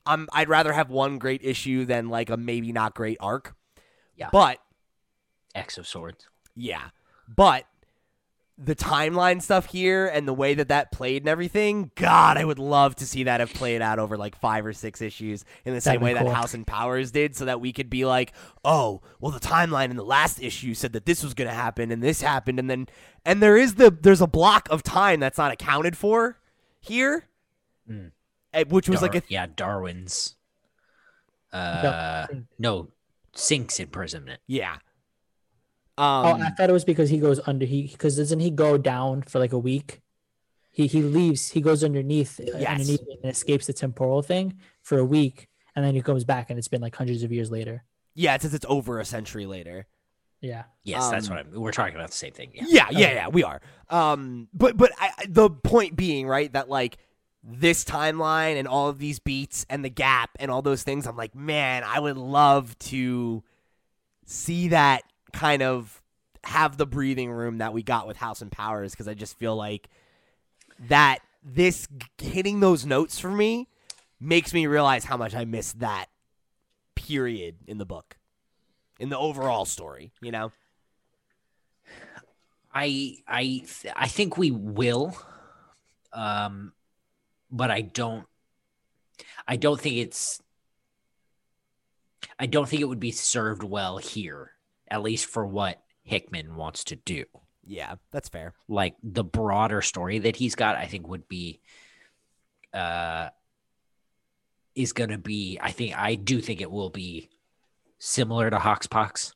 I'm 0.06 0.28
I'd 0.32 0.48
rather 0.48 0.72
have 0.72 0.90
one 0.90 1.18
great 1.18 1.40
issue 1.44 1.84
than 1.84 2.08
like 2.08 2.30
a 2.30 2.36
maybe 2.36 2.70
not 2.70 2.94
great 2.94 3.16
arc. 3.20 3.56
Yeah. 4.16 4.28
But 4.30 4.58
X 5.56 5.76
of 5.76 5.88
Swords. 5.88 6.28
yeah, 6.54 6.90
but 7.28 7.64
the 8.60 8.74
timeline 8.74 9.40
stuff 9.40 9.66
here 9.66 10.06
and 10.08 10.26
the 10.26 10.34
way 10.34 10.52
that 10.54 10.66
that 10.66 10.90
played 10.90 11.22
and 11.22 11.28
everything, 11.28 11.92
God, 11.94 12.36
I 12.36 12.44
would 12.44 12.58
love 12.58 12.96
to 12.96 13.06
see 13.06 13.22
that 13.22 13.38
have 13.38 13.54
played 13.54 13.80
out 13.80 14.00
over 14.00 14.16
like 14.16 14.34
five 14.34 14.66
or 14.66 14.72
six 14.72 15.00
issues 15.00 15.44
in 15.64 15.74
the 15.74 15.80
same 15.80 16.00
That'd 16.00 16.02
way 16.02 16.14
that. 16.24 16.34
House 16.34 16.54
and 16.54 16.66
Powers 16.66 17.12
did, 17.12 17.36
so 17.36 17.44
that 17.44 17.60
we 17.60 17.72
could 17.72 17.88
be 17.88 18.04
like, 18.04 18.32
oh, 18.64 19.00
well, 19.20 19.30
the 19.30 19.38
timeline 19.38 19.90
in 19.90 19.96
the 19.96 20.04
last 20.04 20.42
issue 20.42 20.74
said 20.74 20.92
that 20.94 21.06
this 21.06 21.22
was 21.22 21.34
going 21.34 21.48
to 21.48 21.54
happen 21.54 21.92
and 21.92 22.02
this 22.02 22.20
happened, 22.20 22.58
and 22.58 22.68
then 22.68 22.88
and 23.24 23.40
there 23.40 23.56
is 23.56 23.76
the 23.76 23.90
there's 23.92 24.20
a 24.20 24.26
block 24.26 24.66
of 24.70 24.82
time 24.82 25.20
that's 25.20 25.38
not 25.38 25.52
accounted 25.52 25.96
for 25.96 26.38
here, 26.80 27.28
Mm. 27.88 28.10
eh, 28.52 28.64
which 28.68 28.88
was 28.88 28.98
Dar- 29.00 29.08
like 29.08 29.22
a 29.22 29.26
yeah, 29.28 29.46
Darwin's. 29.46 30.34
Uh, 31.52 32.26
no, 32.58 32.88
Synch's 33.34 33.78
imprisonment. 33.80 34.40
yeah. 34.46 34.78
Oh, 35.98 36.32
Um, 36.34 36.40
I 36.42 36.50
thought 36.50 36.70
it 36.70 36.72
was 36.72 36.84
because 36.84 37.10
he 37.10 37.18
goes 37.18 37.40
under 37.46 37.66
he 37.66 37.88
because 37.88 38.16
doesn't 38.16 38.40
he 38.40 38.50
go 38.50 38.78
down 38.78 39.22
for 39.22 39.38
like 39.38 39.52
a 39.52 39.58
week? 39.58 40.00
He 40.70 40.86
he 40.86 41.02
leaves. 41.02 41.50
He 41.50 41.60
goes 41.60 41.82
underneath 41.84 42.40
uh, 42.40 42.44
Yes. 42.58 42.70
underneath 42.80 43.02
it 43.02 43.18
and 43.22 43.30
escapes 43.30 43.66
the 43.66 43.72
temporal 43.72 44.22
thing 44.22 44.58
for 44.82 44.98
a 44.98 45.04
week, 45.04 45.48
and 45.74 45.84
then 45.84 45.94
he 45.94 46.02
comes 46.02 46.24
back, 46.24 46.50
and 46.50 46.58
it's 46.58 46.68
been 46.68 46.80
like 46.80 46.94
hundreds 46.96 47.22
of 47.22 47.32
years 47.32 47.50
later. 47.50 47.84
yeah, 48.14 48.34
it 48.34 48.42
says 48.42 48.54
it's 48.54 48.66
over 48.68 48.98
a 49.00 49.04
century 49.04 49.46
later. 49.46 49.86
Yeah. 50.40 50.64
Yeah. 50.84 50.98
Yes, 50.98 51.10
that's 51.10 51.28
Um, 51.28 51.36
what 51.36 51.46
I'm. 51.46 51.60
We're 51.60 51.72
talking 51.72 51.96
about 51.96 52.10
the 52.10 52.16
same 52.16 52.32
thing. 52.32 52.50
Yeah. 52.54 52.64
Yeah, 52.68 52.86
yeah, 52.90 52.98
Okay. 53.06 53.14
yeah, 53.16 53.28
we 53.28 53.42
are. 53.44 53.60
Um, 53.90 54.48
but 54.54 54.76
but 54.76 54.92
I, 54.98 55.10
I- 55.18 55.26
the 55.28 55.50
point 55.50 55.96
being, 55.96 56.26
right, 56.28 56.52
that 56.52 56.68
like 56.68 56.98
this 57.42 57.84
timeline 57.84 58.56
and 58.56 58.68
all 58.68 58.88
of 58.88 58.98
these 58.98 59.18
beats 59.18 59.66
and 59.68 59.84
the 59.84 59.88
gap 59.88 60.30
and 60.38 60.48
all 60.50 60.62
those 60.62 60.82
things, 60.84 61.06
I'm 61.08 61.16
like, 61.16 61.34
man, 61.34 61.82
I 61.84 61.98
would 61.98 62.16
love 62.16 62.78
to 62.90 63.42
see 64.26 64.68
that 64.68 65.02
kind 65.32 65.62
of 65.62 66.02
have 66.44 66.76
the 66.76 66.86
breathing 66.86 67.30
room 67.30 67.58
that 67.58 67.72
we 67.72 67.82
got 67.82 68.06
with 68.06 68.16
House 68.16 68.40
and 68.40 68.50
Powers 68.50 68.92
because 68.92 69.08
I 69.08 69.14
just 69.14 69.38
feel 69.38 69.56
like 69.56 69.88
that 70.88 71.18
this 71.44 71.88
hitting 72.18 72.60
those 72.60 72.86
notes 72.86 73.18
for 73.18 73.30
me 73.30 73.68
makes 74.20 74.52
me 74.52 74.66
realize 74.66 75.04
how 75.04 75.16
much 75.16 75.34
I 75.34 75.44
missed 75.44 75.80
that 75.80 76.06
period 76.94 77.56
in 77.66 77.78
the 77.78 77.86
book, 77.86 78.16
in 78.98 79.08
the 79.08 79.18
overall 79.18 79.64
story. 79.64 80.12
You 80.20 80.32
know? 80.32 80.52
I 82.74 83.16
I 83.26 83.64
I 83.96 84.08
think 84.08 84.36
we 84.36 84.50
will, 84.50 85.16
um, 86.12 86.72
but 87.50 87.70
I 87.70 87.80
don't. 87.80 88.26
I 89.46 89.56
don't 89.56 89.80
think 89.80 89.96
it's. 89.96 90.42
I 92.38 92.46
don't 92.46 92.68
think 92.68 92.82
it 92.82 92.88
would 92.88 93.00
be 93.00 93.10
served 93.10 93.64
well 93.64 93.98
here, 93.98 94.52
at 94.90 95.02
least 95.02 95.26
for 95.26 95.46
what 95.46 95.82
Hickman 96.02 96.56
wants 96.56 96.84
to 96.84 96.96
do. 96.96 97.24
Yeah, 97.66 97.96
that's 98.10 98.28
fair. 98.28 98.54
Like 98.66 98.94
the 99.02 99.24
broader 99.24 99.82
story 99.82 100.20
that 100.20 100.36
he's 100.36 100.54
got, 100.54 100.76
I 100.76 100.86
think 100.86 101.06
would 101.06 101.28
be, 101.28 101.60
uh, 102.72 103.28
is 104.74 104.92
going 104.92 105.10
to 105.10 105.18
be. 105.18 105.58
I 105.60 105.70
think 105.72 105.98
I 105.98 106.14
do 106.14 106.40
think 106.40 106.60
it 106.60 106.70
will 106.70 106.90
be 106.90 107.28
similar 107.98 108.48
to 108.48 108.56
Hoxpox, 108.56 109.34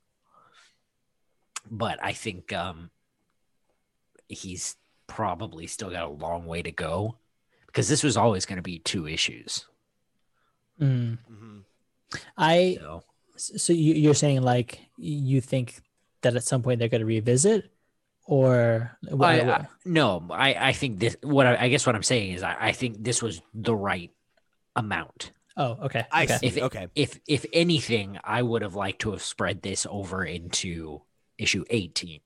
but 1.71 1.99
I 2.03 2.13
think 2.13 2.53
um, 2.53 2.91
he's 4.29 4.77
probably 5.07 5.67
still 5.67 5.91
got 5.91 6.05
a 6.05 6.09
long 6.09 6.47
way 6.47 6.63
to 6.63 6.73
go 6.73 7.19
because 7.67 7.89
this 7.89 8.03
was 8.03 8.17
always 8.17 8.47
going 8.47 8.57
to 8.57 8.63
be 8.63 8.79
two 8.79 9.07
issues. 9.07 9.67
Mm. 10.81 11.19
hmm 11.27 11.59
I 12.37 12.79
So 12.81 13.03
so 13.57 13.73
you, 13.73 13.95
you're 13.95 14.15
saying 14.15 14.43
like 14.43 14.81
you 14.97 15.41
think 15.41 15.81
that 16.23 16.37
at 16.37 16.45
some 16.45 16.63
point 16.63 16.79
they're 16.79 16.89
going 16.89 17.01
to 17.01 17.07
revisit, 17.07 17.71
or 18.25 18.97
what, 19.09 19.29
I, 19.29 19.51
I, 19.51 19.67
no, 19.85 20.25
I, 20.31 20.69
I 20.69 20.73
think 20.73 20.99
this. 21.01 21.17
What 21.23 21.47
I, 21.47 21.57
I 21.65 21.69
guess 21.69 21.85
what 21.87 21.95
I'm 21.97 22.03
saying 22.03 22.33
is 22.35 22.43
I, 22.43 22.57
I 22.69 22.73
think 22.73 23.03
this 23.03 23.23
was 23.23 23.41
the 23.55 23.75
right 23.75 24.11
amount. 24.77 25.33
oh, 25.57 25.77
okay, 25.85 26.07
I 26.13 26.25
okay. 26.25 26.39
see. 26.39 26.47
If 26.47 26.57
it- 26.57 26.63
okay. 26.63 26.89
If 26.95 27.19
if 27.27 27.45
anything, 27.53 28.19
I 28.23 28.43
would 28.43 28.63
have 28.63 28.75
liked 28.75 29.01
to 29.03 29.11
have 29.13 29.23
spread 29.23 29.63
this 29.63 29.87
over 29.91 30.25
into 30.25 31.03
issue 31.39 31.65
18 31.71 32.21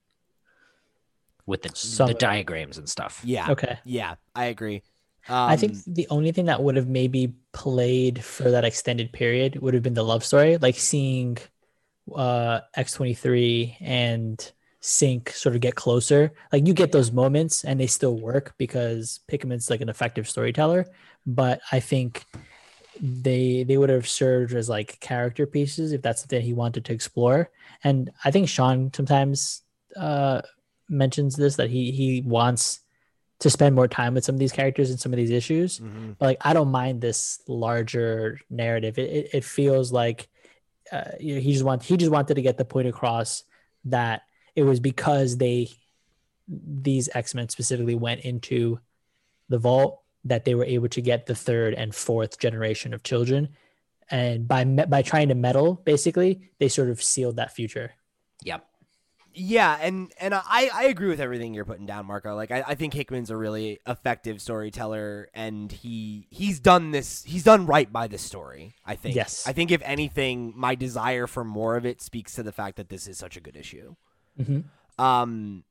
with 1.47 1.63
the 1.63 1.71
Some- 1.75 2.09
the 2.09 2.15
diagrams 2.15 2.77
and 2.79 2.89
stuff. 2.89 3.21
Yeah. 3.25 3.51
okay. 3.53 3.79
Yeah, 3.85 4.17
I 4.35 4.47
agree. 4.47 4.83
Um, 5.29 5.37
I 5.47 5.57
think 5.57 5.77
the 5.87 6.07
only 6.11 6.33
thing 6.33 6.47
that 6.47 6.63
would 6.63 6.77
have 6.77 6.89
maybe 6.89 7.35
played 7.53 8.25
for 8.25 8.51
that 8.51 8.65
extended 8.65 9.13
period 9.13 9.61
would 9.61 9.75
have 9.75 9.83
been 9.83 9.95
the 9.95 10.05
love 10.05 10.25
story, 10.25 10.57
like 10.59 10.77
seeing 10.77 11.39
uh 12.15 12.61
X23 12.77 13.77
and 13.81 14.53
Synch 14.83 15.31
sort 15.31 15.55
of 15.57 15.61
get 15.61 15.75
closer. 15.75 16.33
Like 16.53 16.67
you 16.67 16.75
get 16.75 16.93
those 16.93 17.13
moments 17.13 17.65
and 17.65 17.81
they 17.81 17.89
still 17.89 18.19
work 18.21 18.55
because 18.59 19.21
Hickman's 19.29 19.71
like 19.71 19.81
an 19.81 19.89
effective 19.89 20.29
storyteller, 20.29 20.87
but 21.27 21.61
I 21.73 21.81
think 21.81 22.25
they 23.01 23.65
they 23.65 23.77
would 23.79 23.91
have 23.91 24.09
served 24.09 24.55
as 24.55 24.69
like 24.69 24.99
character 25.01 25.47
pieces 25.47 25.93
if 25.93 26.03
that's 26.03 26.23
something 26.23 26.41
he 26.43 26.55
wanted 26.55 26.85
to 26.87 26.93
explore. 26.93 27.51
And 27.85 28.11
I 28.25 28.31
think 28.31 28.49
Sean 28.49 28.93
sometimes 28.93 29.63
uh 29.97 30.43
mentions 30.89 31.37
this 31.37 31.57
that 31.57 31.71
he 31.71 31.91
he 31.91 32.23
wants 32.23 32.81
to 33.39 33.51
spend 33.51 33.75
more 33.75 33.89
time 33.89 34.15
with 34.15 34.25
some 34.25 34.35
of 34.35 34.39
these 34.39 34.53
characters 34.53 34.91
and 34.91 34.99
some 34.99 35.13
of 35.13 35.17
these 35.17 35.31
issues. 35.31 35.79
mhm. 35.79 36.17
But 36.19 36.27
like 36.27 36.39
I 36.41 36.53
don't 36.53 36.71
mind 36.71 37.01
this 37.01 37.43
larger 37.47 38.41
narrative. 38.49 38.99
It 38.99 39.11
it, 39.11 39.31
it 39.35 39.45
feels 39.45 39.93
like 39.93 40.29
uh, 40.93 41.13
you 41.19 41.35
know, 41.35 41.41
he 41.41 41.53
just 41.53 41.65
want 41.65 41.83
he 41.83 41.97
just 41.97 42.13
wanted 42.13 42.35
to 42.35 42.43
get 42.43 42.59
the 42.59 42.65
point 42.65 42.89
across 42.89 43.45
that 43.85 44.23
it 44.55 44.63
was 44.63 44.81
because 44.81 45.37
they 45.37 45.69
these 46.49 47.09
X 47.13 47.35
Men 47.35 47.49
specifically 47.49 47.95
went 47.95 48.21
into 48.21 48.79
the 49.49 49.59
vault 49.59 50.03
that 50.25 50.45
they 50.45 50.55
were 50.55 50.65
able 50.65 50.89
to 50.89 51.01
get 51.01 51.27
the 51.27 51.35
third 51.35 51.75
and 51.75 51.95
fourth 51.95 52.39
generation 52.39 52.95
of 52.95 53.03
children, 53.03 53.49
and 54.11 54.47
by 54.47 54.65
by 54.65 55.03
trying 55.03 55.29
to 55.29 55.35
meddle, 55.35 55.75
basically 55.75 56.51
they 56.59 56.69
sort 56.69 56.89
of 56.89 57.03
sealed 57.03 57.37
that 57.37 57.53
future. 57.53 57.93
Yep. 58.45 58.67
Yeah, 59.39 59.77
and 59.83 60.11
and 60.19 60.33
I 60.35 60.71
I 60.73 60.85
agree 60.85 61.09
with 61.09 61.21
everything 61.21 61.53
you're 61.53 61.67
putting 61.67 61.85
down, 61.85 62.07
Marco. 62.07 62.35
Like 62.35 62.51
I, 62.51 62.65
I 62.69 62.75
think 62.75 62.95
Hickman's 62.95 63.31
a 63.31 63.37
really 63.37 63.81
effective 63.87 64.41
storyteller, 64.41 65.29
and 65.35 65.71
he 65.71 66.27
he's 66.31 66.59
done 66.59 66.91
this. 66.91 67.23
He's 67.23 67.45
done 67.45 67.67
right 67.67 67.93
by 67.93 68.07
this 68.07 68.23
story. 68.23 68.75
I 68.87 68.95
think. 68.97 69.15
Yes. 69.15 69.47
I 69.47 69.53
think 69.53 69.71
if 69.71 69.83
anything, 69.85 70.55
my 70.57 70.75
desire 70.75 71.27
for 71.27 71.45
more 71.45 71.77
of 71.77 71.85
it 71.85 72.01
speaks 72.01 72.35
to 72.37 72.43
the 72.43 72.53
fact 72.53 72.77
that 72.79 72.89
this 72.89 73.07
is 73.07 73.19
such 73.19 73.37
a 73.37 73.41
good 73.41 73.57
issue. 73.57 73.95
Mhm. 74.41 74.65
Um, 74.99 75.65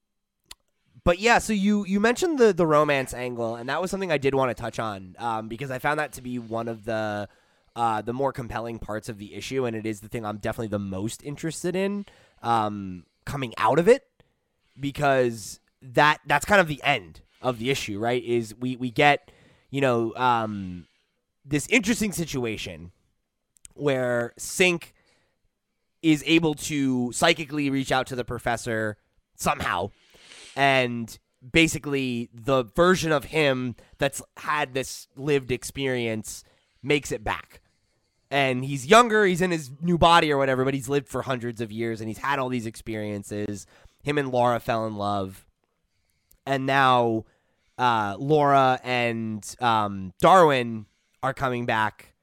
but 1.04 1.17
yeah, 1.17 1.39
so 1.39 1.51
you 1.51 1.86
you 1.88 1.99
mentioned 1.99 2.38
the 2.38 2.54
the 2.54 2.67
romance 2.67 3.15
angle, 3.15 3.56
and 3.56 3.67
that 3.67 3.82
was 3.82 3.89
something 3.89 4.12
I 4.12 4.19
did 4.19 4.36
want 4.36 4.56
to 4.56 4.62
touch 4.62 4.78
on, 4.78 5.15
um, 5.17 5.47
because 5.47 5.71
I 5.71 5.80
found 5.80 5.99
that 5.99 6.13
to 6.13 6.21
be 6.21 6.38
one 6.38 6.67
of 6.67 6.86
the 6.86 7.28
uh, 7.75 8.01
the 8.04 8.13
more 8.13 8.32
compelling 8.32 8.78
parts 8.78 9.10
of 9.10 9.17
the 9.17 9.34
issue, 9.34 9.65
and 9.65 9.75
it 9.75 9.88
is 9.88 10.01
the 10.01 10.08
thing 10.08 10.23
I'm 10.23 10.38
definitely 10.38 10.67
the 10.67 10.80
most 10.80 11.23
interested 11.23 11.75
in 11.75 12.06
um, 12.43 13.06
coming 13.25 13.53
out 13.57 13.79
of 13.79 13.88
it, 13.88 14.03
because 14.79 15.59
that 15.81 16.19
that's 16.25 16.45
kind 16.45 16.61
of 16.61 16.67
the 16.67 16.81
end 16.83 17.21
of 17.41 17.59
the 17.59 17.69
issue, 17.69 17.99
right? 17.99 18.23
Is 18.23 18.55
we 18.55 18.75
we 18.75 18.91
get 18.91 19.31
you 19.69 19.81
know 19.81 20.13
um, 20.15 20.88
this 21.43 21.67
interesting 21.67 22.11
situation 22.11 22.91
where 23.73 24.33
Synch 24.39 24.91
is 26.01 26.23
able 26.25 26.53
to 26.53 27.11
psychically 27.11 27.69
reach 27.69 27.91
out 27.91 28.07
to 28.07 28.15
the 28.15 28.23
professor 28.23 28.97
somehow 29.35 29.89
and 30.55 31.17
basically 31.51 32.29
the 32.33 32.63
version 32.75 33.11
of 33.11 33.25
him 33.25 33.75
that's 33.97 34.21
had 34.38 34.73
this 34.73 35.07
lived 35.15 35.51
experience 35.51 36.43
makes 36.81 37.11
it 37.11 37.23
back 37.23 37.61
and 38.35 38.65
he's 38.65 38.85
younger 38.85 39.23
he's 39.25 39.41
in 39.41 39.49
his 39.51 39.71
new 39.81 39.97
body 39.97 40.29
or 40.31 40.37
whatever 40.37 40.65
but 40.65 40.73
he's 40.73 40.89
lived 40.89 41.07
for 41.07 41.21
hundreds 41.21 41.61
of 41.61 41.71
years 41.71 42.01
and 42.01 42.09
he's 42.09 42.17
had 42.17 42.37
all 42.37 42.49
these 42.49 42.65
experiences. 42.65 43.65
Him 44.03 44.17
and 44.17 44.29
laura 44.31 44.59
fell 44.59 44.85
in 44.87 44.97
love. 44.97 45.45
And 46.45 46.65
now 46.65 47.23
uh, 47.77 48.15
laura 48.19 48.79
and 48.83 49.43
um, 49.59 50.13
darwin 50.19 50.85
are 51.23 51.33
coming 51.33 51.65
back 51.65 52.13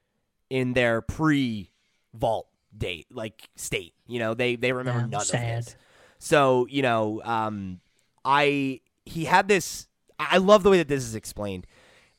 in 0.51 0.75
their 0.75 1.01
pre 1.01 1.71
vault 2.15 2.47
date 2.77 3.07
like 3.11 3.49
state 3.57 3.95
you 4.07 4.19
know 4.19 4.35
they 4.35 4.55
they 4.57 4.73
remember 4.73 5.01
Yeah, 5.01 5.07
none 5.07 5.21
of 5.23 5.27
sad. 5.27 5.65
this. 5.65 5.77
So 6.19 6.67
you 6.71 6.83
know 6.83 7.21
um 7.25 7.81
i 8.25 8.81
he 9.05 9.25
had 9.25 9.49
this 9.49 9.89
i 10.19 10.39
love 10.39 10.63
the 10.63 10.71
way 10.71 10.77
that 10.79 10.89
this 10.89 11.03
is 11.05 11.15
explained. 11.15 11.67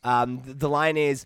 Um 0.03 0.41
the 0.45 0.69
line 0.69 0.97
is 0.97 1.25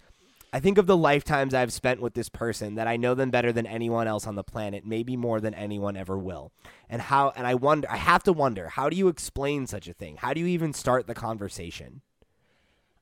i 0.53 0.59
think 0.59 0.77
of 0.77 0.87
the 0.87 0.97
lifetimes 0.97 1.53
i've 1.53 1.73
spent 1.73 2.01
with 2.01 2.13
this 2.13 2.29
person 2.29 2.75
that 2.75 2.87
i 2.87 2.97
know 2.97 3.13
them 3.13 3.29
better 3.29 3.51
than 3.51 3.65
anyone 3.65 4.07
else 4.07 4.25
on 4.25 4.35
the 4.35 4.43
planet 4.43 4.85
maybe 4.85 5.15
more 5.15 5.39
than 5.39 5.53
anyone 5.53 5.97
ever 5.97 6.17
will. 6.17 6.51
And 6.89 7.01
how 7.01 7.33
and 7.35 7.45
i 7.45 7.55
wonder 7.55 7.89
i 7.89 7.97
have 7.97 8.23
to 8.23 8.33
wonder 8.33 8.69
how 8.69 8.89
do 8.89 8.95
you 8.95 9.07
explain 9.07 9.67
such 9.67 9.87
a 9.87 9.93
thing? 9.93 10.17
How 10.17 10.33
do 10.33 10.39
you 10.39 10.47
even 10.47 10.73
start 10.73 11.07
the 11.07 11.15
conversation? 11.15 12.01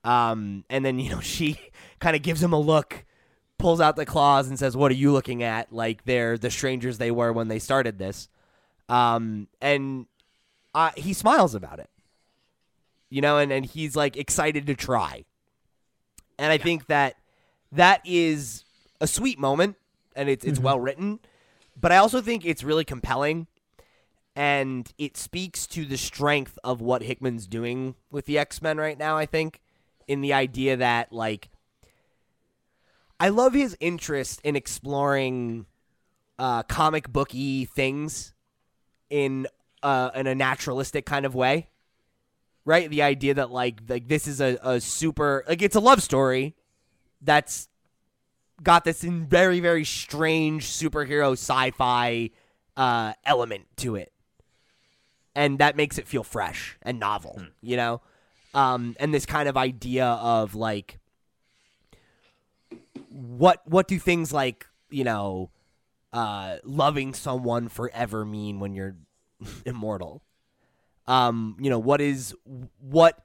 Um 0.03 0.65
and 0.69 0.85
then 0.85 0.99
you 1.03 1.11
know 1.11 1.21
she 1.21 1.59
kind 1.99 2.15
of 2.15 2.21
gives 2.21 2.41
him 2.41 2.53
a 2.53 2.59
look 2.59 3.05
pulls 3.57 3.81
out 3.81 3.95
the 3.95 4.05
claws 4.05 4.47
and 4.47 4.59
says, 4.59 4.75
"What 4.75 4.91
are 4.91 4.95
you 4.95 5.11
looking 5.11 5.43
at?" 5.43 5.71
Like 5.71 6.05
they're 6.05 6.37
the 6.37 6.51
strangers 6.51 6.97
they 6.97 7.11
were 7.11 7.31
when 7.31 7.47
they 7.47 7.59
started 7.59 7.97
this, 7.97 8.29
um, 8.89 9.47
and 9.61 10.07
uh, 10.73 10.91
he 10.95 11.13
smiles 11.13 11.55
about 11.55 11.79
it, 11.79 11.89
you 13.09 13.21
know, 13.21 13.37
and 13.37 13.51
and 13.51 13.65
he's 13.65 13.95
like 13.95 14.17
excited 14.17 14.67
to 14.67 14.75
try, 14.75 15.25
and 16.37 16.51
I 16.51 16.57
think 16.57 16.87
that 16.87 17.15
that 17.71 18.01
is 18.05 18.63
a 19.01 19.07
sweet 19.07 19.39
moment, 19.39 19.75
and 20.15 20.29
it's 20.29 20.45
it's 20.45 20.59
well 20.59 20.79
written, 20.79 21.19
but 21.79 21.91
I 21.91 21.97
also 21.97 22.21
think 22.21 22.45
it's 22.45 22.63
really 22.63 22.85
compelling. 22.85 23.47
And 24.37 24.91
it 24.97 25.15
speaks 25.15 25.65
to 25.67 25.85
the 25.85 25.95
strength 25.95 26.59
of 26.61 26.81
what 26.81 27.03
Hickman's 27.03 27.47
doing 27.47 27.95
with 28.11 28.25
the 28.25 28.37
X 28.37 28.61
Men 28.61 28.77
right 28.77 28.99
now, 28.99 29.15
I 29.15 29.25
think, 29.25 29.61
in 30.09 30.19
the 30.19 30.33
idea 30.33 30.75
that, 30.75 31.13
like, 31.13 31.47
I 33.17 33.29
love 33.29 33.53
his 33.53 33.77
interest 33.79 34.41
in 34.43 34.57
exploring 34.57 35.67
uh, 36.37 36.63
comic 36.63 37.09
booky 37.09 37.63
things 37.63 38.33
in 39.09 39.47
uh, 39.81 40.11
in 40.13 40.27
a 40.27 40.35
naturalistic 40.35 41.05
kind 41.05 41.25
of 41.25 41.33
way. 41.33 41.69
Right, 42.65 42.89
the 42.89 43.03
idea 43.03 43.35
that 43.35 43.51
like 43.51 43.81
like 43.87 44.09
this 44.09 44.27
is 44.27 44.41
a, 44.41 44.57
a 44.63 44.81
super 44.81 45.45
like 45.47 45.61
it's 45.61 45.75
a 45.75 45.79
love 45.79 46.01
story 46.01 46.55
that's 47.21 47.69
got 48.63 48.85
this 48.85 49.03
in 49.03 49.25
very 49.25 49.59
very 49.59 49.83
strange 49.83 50.67
superhero 50.67 51.33
sci-fi 51.33 52.29
uh, 52.77 53.13
element 53.25 53.65
to 53.77 53.95
it, 53.95 54.11
and 55.33 55.59
that 55.59 55.75
makes 55.75 55.97
it 55.97 56.07
feel 56.07 56.23
fresh 56.23 56.77
and 56.81 56.99
novel. 56.99 57.41
You 57.61 57.77
know, 57.77 58.01
um, 58.53 58.95
and 58.99 59.13
this 59.13 59.25
kind 59.25 59.49
of 59.49 59.57
idea 59.57 60.05
of 60.05 60.55
like 60.55 60.99
what 63.09 63.61
what 63.65 63.87
do 63.87 63.97
things 63.97 64.33
like 64.33 64.67
you 64.89 65.03
know 65.03 65.49
uh 66.13 66.57
loving 66.63 67.13
someone 67.13 67.67
forever 67.69 68.25
mean 68.25 68.59
when 68.59 68.73
you're 68.73 68.95
immortal? 69.65 70.23
Um 71.07 71.57
you 71.59 71.69
know 71.69 71.79
what 71.79 72.01
is 72.01 72.35
what 72.79 73.23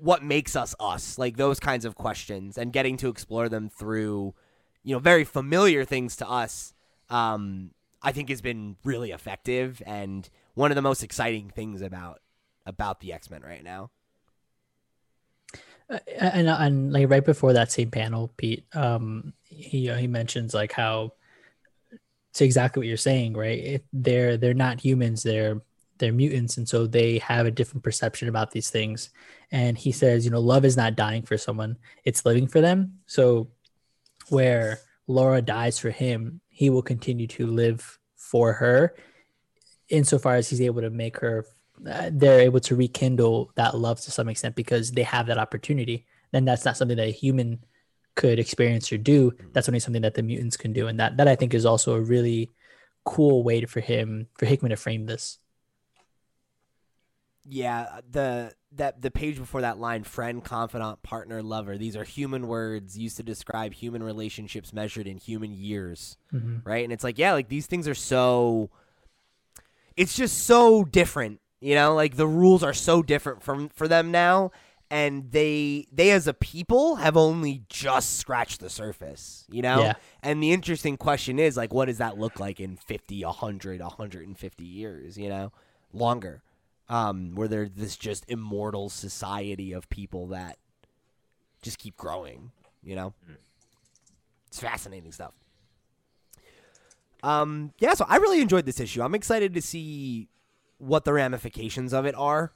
what 0.00 0.22
makes 0.22 0.56
us 0.56 0.74
us 0.80 1.18
like 1.18 1.36
those 1.36 1.60
kinds 1.60 1.84
of 1.84 1.94
questions 1.94 2.56
and 2.58 2.72
getting 2.72 2.96
to 2.96 3.08
explore 3.08 3.48
them 3.48 3.68
through 3.68 4.34
you 4.82 4.94
know 4.94 4.98
very 4.98 5.24
familiar 5.24 5.84
things 5.84 6.16
to 6.16 6.28
us 6.28 6.72
um 7.10 7.70
i 8.02 8.12
think 8.12 8.28
has 8.28 8.40
been 8.40 8.76
really 8.84 9.10
effective 9.10 9.82
and 9.86 10.30
one 10.54 10.70
of 10.70 10.76
the 10.76 10.82
most 10.82 11.02
exciting 11.02 11.50
things 11.50 11.82
about 11.82 12.20
about 12.66 13.00
the 13.00 13.12
x-men 13.12 13.42
right 13.42 13.64
now 13.64 13.90
Uh, 15.90 15.98
and 16.20 16.48
and 16.48 16.92
like 16.92 17.08
right 17.08 17.24
before 17.24 17.54
that 17.54 17.72
same 17.72 17.90
panel, 17.90 18.30
Pete, 18.36 18.64
um, 18.74 19.32
he 19.44 19.88
he 19.88 20.06
mentions 20.06 20.52
like 20.52 20.72
how 20.72 21.12
it's 22.30 22.42
exactly 22.42 22.80
what 22.80 22.86
you're 22.86 22.96
saying, 22.96 23.32
right? 23.34 23.82
They're 23.92 24.36
they're 24.36 24.54
not 24.54 24.80
humans; 24.80 25.22
they're 25.22 25.62
they're 25.98 26.12
mutants, 26.12 26.56
and 26.56 26.68
so 26.68 26.86
they 26.86 27.18
have 27.18 27.46
a 27.46 27.50
different 27.50 27.84
perception 27.84 28.28
about 28.28 28.50
these 28.50 28.70
things. 28.70 29.10
And 29.50 29.76
he 29.76 29.92
says, 29.92 30.24
you 30.24 30.30
know, 30.30 30.40
love 30.40 30.64
is 30.64 30.76
not 30.76 30.96
dying 30.96 31.22
for 31.22 31.36
someone; 31.38 31.76
it's 32.04 32.24
living 32.26 32.46
for 32.46 32.60
them. 32.60 32.98
So, 33.06 33.48
where 34.28 34.80
Laura 35.06 35.42
dies 35.42 35.78
for 35.78 35.90
him, 35.90 36.40
he 36.48 36.70
will 36.70 36.82
continue 36.82 37.26
to 37.28 37.46
live 37.46 37.98
for 38.16 38.52
her, 38.54 38.94
insofar 39.88 40.34
as 40.36 40.48
he's 40.48 40.60
able 40.60 40.82
to 40.82 40.90
make 40.90 41.18
her. 41.18 41.46
Uh, 41.88 42.10
they're 42.12 42.40
able 42.40 42.58
to 42.58 42.74
rekindle 42.74 43.52
that 43.54 43.78
love 43.78 44.00
to 44.00 44.10
some 44.10 44.28
extent 44.28 44.56
because 44.56 44.90
they 44.90 45.04
have 45.04 45.26
that 45.26 45.38
opportunity. 45.38 46.04
And 46.32 46.46
that's 46.46 46.64
not 46.64 46.76
something 46.76 46.96
that 46.96 47.06
a 47.06 47.12
human 47.12 47.60
could 48.18 48.40
experience 48.40 48.92
or 48.92 48.98
do. 48.98 49.32
That's 49.52 49.68
only 49.68 49.78
something 49.78 50.02
that 50.02 50.14
the 50.14 50.24
mutants 50.24 50.56
can 50.56 50.72
do, 50.72 50.88
and 50.88 50.98
that 50.98 51.16
that 51.16 51.28
I 51.28 51.36
think 51.36 51.54
is 51.54 51.64
also 51.64 51.94
a 51.94 52.00
really 52.00 52.50
cool 53.04 53.42
way 53.44 53.64
for 53.64 53.80
him 53.80 54.26
for 54.36 54.44
Hickman 54.44 54.70
to 54.70 54.76
frame 54.76 55.06
this. 55.06 55.38
Yeah, 57.50 58.00
the 58.10 58.52
that 58.72 59.00
the 59.00 59.10
page 59.10 59.38
before 59.38 59.62
that 59.62 59.78
line, 59.78 60.04
friend, 60.04 60.44
confidant, 60.44 61.02
partner, 61.02 61.42
lover. 61.42 61.78
These 61.78 61.96
are 61.96 62.04
human 62.04 62.46
words 62.46 62.98
used 62.98 63.16
to 63.16 63.22
describe 63.22 63.72
human 63.72 64.02
relationships 64.02 64.72
measured 64.74 65.06
in 65.06 65.16
human 65.16 65.52
years, 65.54 66.18
Mm-hmm. 66.34 66.68
right? 66.68 66.84
And 66.84 66.92
it's 66.92 67.02
like, 67.04 67.18
yeah, 67.18 67.32
like 67.32 67.48
these 67.48 67.66
things 67.66 67.88
are 67.88 67.94
so. 67.94 68.70
It's 69.96 70.14
just 70.14 70.44
so 70.44 70.84
different, 70.84 71.40
you 71.60 71.74
know. 71.74 71.94
Like 71.94 72.16
the 72.16 72.26
rules 72.26 72.62
are 72.62 72.74
so 72.74 73.02
different 73.02 73.42
from 73.42 73.68
for 73.70 73.88
them 73.88 74.10
now, 74.10 74.50
and 74.90 75.30
they 75.32 75.86
they 75.90 76.10
as 76.10 76.26
a 76.26 76.34
people 76.34 76.96
have 76.96 77.16
only 77.16 77.62
just 77.68 78.16
scratched 78.18 78.60
the 78.60 78.70
surface, 78.70 79.46
you 79.50 79.62
know. 79.62 79.80
Yeah. 79.80 79.94
And 80.22 80.42
the 80.42 80.52
interesting 80.52 80.96
question 80.96 81.38
is 81.38 81.56
like, 81.56 81.72
what 81.72 81.86
does 81.86 81.98
that 81.98 82.18
look 82.18 82.38
like 82.38 82.60
in 82.60 82.76
50, 82.76 83.24
100, 83.24 83.80
150 83.80 84.64
years, 84.64 85.16
you 85.18 85.28
know, 85.28 85.52
longer? 85.92 86.42
Um, 86.90 87.34
where 87.34 87.48
they're 87.48 87.68
this 87.68 87.96
just 87.96 88.24
immortal 88.28 88.88
society 88.88 89.72
of 89.72 89.90
people 89.90 90.28
that 90.28 90.56
just 91.60 91.78
keep 91.78 91.96
growing, 91.96 92.50
you 92.82 92.96
know? 92.96 93.12
It's 94.46 94.60
fascinating 94.60 95.12
stuff. 95.12 95.34
Um, 97.22 97.72
yeah, 97.78 97.94
so 97.94 98.06
I 98.08 98.16
really 98.16 98.40
enjoyed 98.40 98.64
this 98.64 98.80
issue. 98.80 99.02
I'm 99.02 99.14
excited 99.14 99.54
to 99.54 99.62
see 99.62 100.28
what 100.78 101.04
the 101.04 101.12
ramifications 101.12 101.92
of 101.92 102.06
it 102.06 102.14
are. 102.14 102.52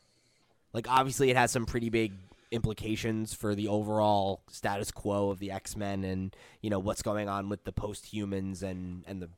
Like, 0.73 0.89
obviously, 0.89 1.31
it 1.31 1.37
has 1.37 1.51
some 1.51 1.67
pretty 1.67 1.91
big 1.91 2.13
implications 2.51 3.35
for 3.35 3.55
the 3.55 3.67
overall 3.67 4.43
status 4.49 4.91
quo 4.91 5.31
of 5.31 5.39
the 5.39 5.51
X 5.51 5.75
Men 5.75 6.05
and 6.05 6.37
you 6.61 6.69
know 6.69 6.79
what's 6.79 7.01
going 7.01 7.27
on 7.27 7.49
with 7.49 7.65
the 7.65 7.73
post 7.73 8.05
humans 8.05 8.63
and 8.63 9.05
and 9.07 9.23
the, 9.23 9.31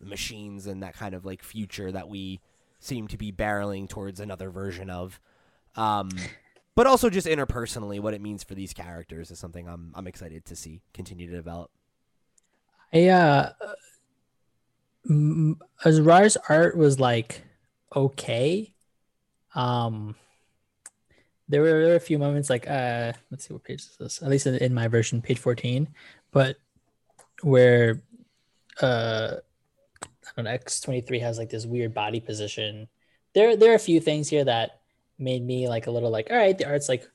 the 0.00 0.06
machines 0.06 0.66
and 0.66 0.82
that 0.82 0.94
kind 0.94 1.14
of 1.14 1.24
like 1.24 1.42
future 1.42 1.90
that 1.90 2.08
we 2.08 2.40
seem 2.84 3.08
to 3.08 3.16
be 3.16 3.32
barreling 3.32 3.88
towards 3.88 4.20
another 4.20 4.50
version 4.50 4.90
of. 4.90 5.20
Um, 5.76 6.10
but 6.74 6.86
also 6.86 7.10
just 7.10 7.26
interpersonally, 7.26 8.00
what 8.00 8.14
it 8.14 8.20
means 8.20 8.42
for 8.42 8.54
these 8.54 8.72
characters 8.72 9.30
is 9.30 9.38
something 9.38 9.68
I'm 9.68 9.92
I'm 9.94 10.06
excited 10.06 10.44
to 10.46 10.56
see 10.56 10.82
continue 10.92 11.28
to 11.28 11.36
develop. 11.36 11.70
I 12.92 13.08
uh, 13.08 13.52
Asrar's 15.84 16.36
art 16.48 16.76
was 16.76 17.00
like 17.00 17.42
okay. 17.94 18.74
Um, 19.54 20.14
there 21.48 21.60
were, 21.60 21.68
there 21.68 21.88
were 21.90 21.96
a 21.96 22.00
few 22.00 22.18
moments 22.18 22.48
like 22.48 22.68
uh, 22.68 23.12
let's 23.30 23.46
see 23.46 23.52
what 23.52 23.64
page 23.64 23.80
is 23.80 23.96
this? 23.98 24.22
At 24.22 24.28
least 24.28 24.46
in, 24.46 24.54
in 24.56 24.74
my 24.74 24.88
version, 24.88 25.20
page 25.20 25.38
fourteen, 25.38 25.88
but 26.30 26.56
where 27.42 28.02
uh, 28.80 29.36
I 30.32 30.40
don't 30.40 30.44
know, 30.46 30.50
X 30.50 30.80
twenty 30.80 31.00
three 31.02 31.18
has 31.20 31.38
like 31.38 31.50
this 31.50 31.66
weird 31.66 31.94
body 31.94 32.20
position. 32.20 32.88
There 33.34 33.56
there 33.56 33.72
are 33.72 33.76
a 33.76 33.78
few 33.78 34.00
things 34.00 34.28
here 34.28 34.44
that 34.44 34.80
made 35.18 35.44
me 35.44 35.68
like 35.68 35.86
a 35.86 35.90
little 35.90 36.10
like 36.10 36.28
all 36.30 36.36
right, 36.36 36.56
the 36.56 36.66
art's 36.66 36.88
like 36.88 37.06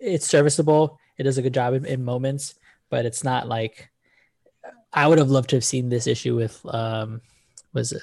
it's 0.00 0.26
serviceable. 0.26 0.98
It 1.18 1.24
does 1.24 1.38
a 1.38 1.42
good 1.42 1.54
job 1.54 1.74
in, 1.74 1.84
in 1.84 2.04
moments, 2.04 2.54
but 2.90 3.04
it's 3.04 3.22
not 3.22 3.46
like 3.48 3.90
I 4.92 5.06
would 5.06 5.18
have 5.18 5.30
loved 5.30 5.50
to 5.50 5.56
have 5.56 5.64
seen 5.64 5.88
this 5.88 6.06
issue 6.06 6.34
with 6.36 6.60
um 6.66 7.20
was 7.72 7.92
it 7.92 8.02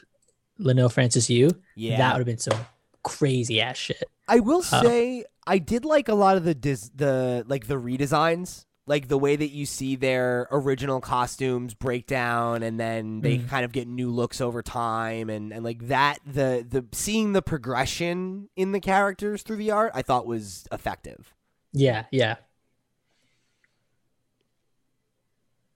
Leinil 0.59 0.91
Francis 0.91 1.29
Yu. 1.29 1.49
Yeah, 1.75 1.97
That 1.97 2.13
would 2.13 2.19
have 2.19 2.25
been 2.27 2.37
some 2.37 2.59
crazy 3.03 3.61
ass 3.61 3.77
shit. 3.77 4.03
I 4.27 4.39
will 4.39 4.59
Uh, 4.59 4.81
say 4.83 5.25
I 5.47 5.57
did 5.57 5.85
like 5.85 6.09
a 6.09 6.13
lot 6.13 6.37
of 6.37 6.43
the 6.43 6.53
dis- 6.53 6.91
the 6.93 7.43
like 7.47 7.65
the 7.67 7.75
redesigns, 7.75 8.65
like 8.89 9.07
the 9.07 9.17
way 9.19 9.35
that 9.35 9.51
you 9.51 9.65
see 9.65 9.95
their 9.95 10.47
original 10.51 10.99
costumes 10.99 11.73
break 11.75 12.07
down 12.07 12.63
and 12.63 12.79
then 12.79 13.21
they 13.21 13.37
Mhm. 13.37 13.47
kind 13.47 13.63
of 13.63 13.71
get 13.71 13.87
new 13.87 14.09
looks 14.09 14.41
over 14.41 14.61
time 14.63 15.29
and 15.29 15.53
and 15.53 15.63
like 15.63 15.87
that 15.87 16.17
the 16.25 16.65
the 16.67 16.83
seeing 16.91 17.33
the 17.33 17.41
progression 17.43 18.49
in 18.55 18.71
the 18.71 18.79
characters 18.79 19.43
through 19.43 19.57
the 19.57 19.69
art 19.71 19.91
I 19.93 20.01
thought 20.01 20.25
was 20.25 20.67
effective. 20.71 21.33
Yeah, 21.71 22.05
yeah. 22.11 22.37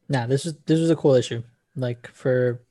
Nah, 0.10 0.28
this 0.28 0.46
was 0.46 0.56
this 0.66 0.80
was 0.80 0.90
a 0.90 0.96
cool 0.96 1.14
issue. 1.16 1.44
Like 1.76 2.08
for 2.08 2.62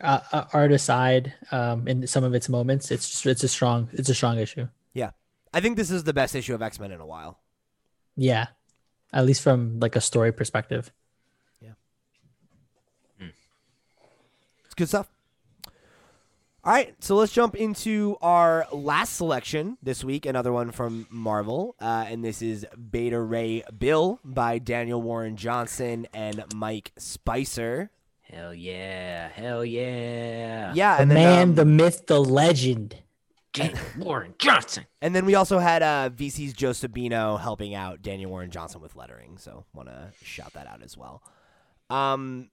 uh, 0.00 0.20
uh, 0.32 0.44
art 0.52 0.72
aside, 0.72 1.32
um, 1.52 1.86
in 1.86 2.06
some 2.06 2.24
of 2.24 2.34
its 2.34 2.48
moments, 2.48 2.90
it's 2.90 3.08
just 3.08 3.26
it's 3.26 3.44
a 3.44 3.48
strong 3.48 3.88
it's 3.92 4.08
a 4.08 4.14
strong 4.14 4.38
issue. 4.38 4.68
Yeah, 4.92 5.10
I 5.52 5.60
think 5.60 5.76
this 5.76 5.90
is 5.90 6.04
the 6.04 6.12
best 6.12 6.34
issue 6.34 6.54
of 6.54 6.62
X-Men 6.62 6.90
in 6.92 7.00
a 7.00 7.06
while. 7.06 7.40
Yeah, 8.16 8.46
at 9.14 9.24
least 9.24 9.40
from 9.42 9.78
like 9.80 9.96
a 9.96 10.00
story 10.00 10.32
perspective. 10.32 10.92
Yeah. 11.62 11.70
It's 14.66 14.74
good 14.74 14.88
stuff. 14.88 15.08
All 16.66 16.72
right, 16.72 16.94
so 16.98 17.16
let's 17.16 17.30
jump 17.30 17.54
into 17.56 18.16
our 18.22 18.66
last 18.72 19.16
selection 19.16 19.76
this 19.82 20.02
week. 20.02 20.24
Another 20.24 20.50
one 20.50 20.70
from 20.70 21.06
Marvel, 21.10 21.76
uh, 21.78 22.06
and 22.08 22.24
this 22.24 22.40
is 22.40 22.66
Beta 22.90 23.20
Ray 23.20 23.62
Bill 23.78 24.18
by 24.24 24.58
Daniel 24.58 25.00
Warren 25.02 25.36
Johnson 25.36 26.06
and 26.14 26.42
Mike 26.54 26.92
Spicer. 26.96 27.90
Hell 28.22 28.54
yeah. 28.54 29.28
Hell 29.28 29.62
yeah. 29.62 30.72
Yeah, 30.74 30.96
The 30.96 31.02
and 31.02 31.10
then 31.10 31.16
man, 31.16 31.42
um, 31.50 31.54
the 31.54 31.64
myth, 31.66 32.06
the 32.06 32.18
legend. 32.18 32.96
Jane 33.54 33.78
Warren 33.96 34.34
Johnson. 34.38 34.84
and 35.02 35.14
then 35.14 35.24
we 35.24 35.34
also 35.34 35.58
had 35.58 35.82
uh, 35.82 36.10
VC's 36.10 36.52
Joe 36.52 36.70
Sabino 36.70 37.40
helping 37.40 37.74
out 37.74 38.02
Daniel 38.02 38.30
Warren 38.30 38.50
Johnson 38.50 38.80
with 38.80 38.96
lettering. 38.96 39.38
So 39.38 39.64
want 39.72 39.88
to 39.88 40.12
shout 40.22 40.52
that 40.52 40.66
out 40.66 40.82
as 40.82 40.96
well. 40.96 41.22
Um, 41.88 42.50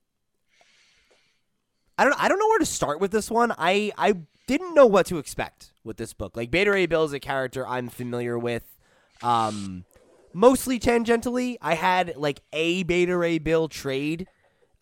I 1.97 2.05
don't 2.05 2.15
I 2.21 2.29
don't 2.29 2.39
know 2.39 2.47
where 2.47 2.59
to 2.59 2.65
start 2.65 2.99
with 2.99 3.11
this 3.11 3.29
one. 3.29 3.53
I 3.57 3.91
I 3.97 4.15
didn't 4.47 4.73
know 4.73 4.85
what 4.85 5.05
to 5.07 5.17
expect 5.17 5.73
with 5.83 5.97
this 5.97 6.13
book. 6.13 6.37
Like 6.37 6.51
Beta 6.51 6.71
Ray 6.71 6.85
Bill 6.85 7.03
is 7.03 7.13
a 7.13 7.19
character 7.19 7.67
I'm 7.67 7.89
familiar 7.89 8.37
with, 8.37 8.63
um, 9.21 9.85
mostly 10.33 10.79
tangentially. 10.79 11.57
I 11.61 11.75
had 11.75 12.15
like 12.15 12.41
a 12.53 12.83
Beta 12.83 13.17
Ray 13.17 13.39
Bill 13.39 13.67
trade, 13.67 14.27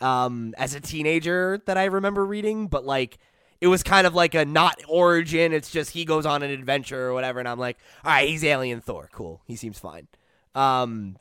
um, 0.02 0.54
as 0.58 0.74
a 0.76 0.80
teenager 0.80 1.62
that 1.66 1.78
I 1.78 1.86
remember 1.86 2.26
reading, 2.26 2.68
but 2.68 2.86
like 2.86 3.18
it 3.62 3.68
was 3.68 3.84
kind 3.84 4.08
of 4.08 4.14
like 4.16 4.36
a 4.36 4.46
not 4.46 4.80
origin. 4.88 5.54
It's 5.54 5.70
just 5.70 5.92
he 5.92 6.06
goes 6.06 6.26
on 6.26 6.44
an 6.44 6.52
adventure 6.52 7.08
or 7.08 7.14
whatever, 7.14 7.40
and 7.40 7.48
I'm 7.48 7.60
like, 7.60 7.78
all 8.06 8.12
right, 8.12 8.28
he's 8.30 8.44
Alien 8.44 8.82
Thor. 8.82 9.10
Cool, 9.12 9.42
he 9.46 9.56
seems 9.56 9.78
fine. 9.80 10.08
Um, 10.56 11.18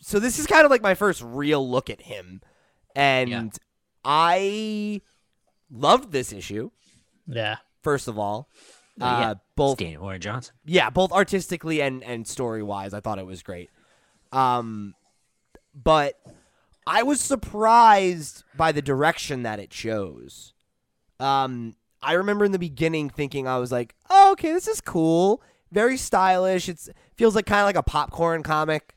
so 0.00 0.18
this 0.18 0.38
is 0.38 0.46
kind 0.46 0.64
of 0.64 0.70
like 0.70 0.82
my 0.82 0.94
first 0.94 1.22
real 1.22 1.68
look 1.68 1.90
at 1.90 2.02
him, 2.02 2.40
and 2.94 3.28
Yeah. 3.30 3.44
I 4.04 5.00
loved 5.70 6.12
this 6.12 6.32
issue. 6.32 6.70
Yeah, 7.26 7.56
First 7.82 8.06
of 8.08 8.18
all, 8.18 8.48
Oh, 9.00 9.04
yeah. 9.20 9.30
uh, 9.30 9.34
both 9.56 9.78
Daniel 9.78 10.02
Warren 10.02 10.20
Johnson. 10.20 10.54
yeah, 10.64 10.90
both 10.90 11.12
artistically 11.12 11.82
and 11.82 12.02
and 12.04 12.26
story 12.26 12.62
wise, 12.62 12.94
I 12.94 13.00
thought 13.00 13.18
it 13.18 13.26
was 13.26 13.42
great. 13.42 13.68
Um, 14.32 14.94
but 15.74 16.18
I 16.86 17.02
was 17.02 17.20
surprised 17.20 18.44
by 18.56 18.72
the 18.72 18.80
direction 18.82 19.42
that 19.42 19.58
it 19.60 19.70
chose. 19.70 20.52
Um, 21.20 21.74
I 22.02 22.12
remember 22.12 22.44
in 22.44 22.52
the 22.52 22.58
beginning 22.58 23.10
thinking 23.10 23.46
I 23.48 23.58
was 23.58 23.72
like, 23.72 23.94
"Oh, 24.10 24.32
okay, 24.32 24.52
this 24.52 24.68
is 24.68 24.80
cool, 24.80 25.42
very 25.72 25.96
stylish. 25.96 26.68
It's 26.68 26.88
feels 27.16 27.34
like 27.34 27.46
kind 27.46 27.60
of 27.60 27.66
like 27.66 27.76
a 27.76 27.82
popcorn 27.82 28.42
comic." 28.42 28.94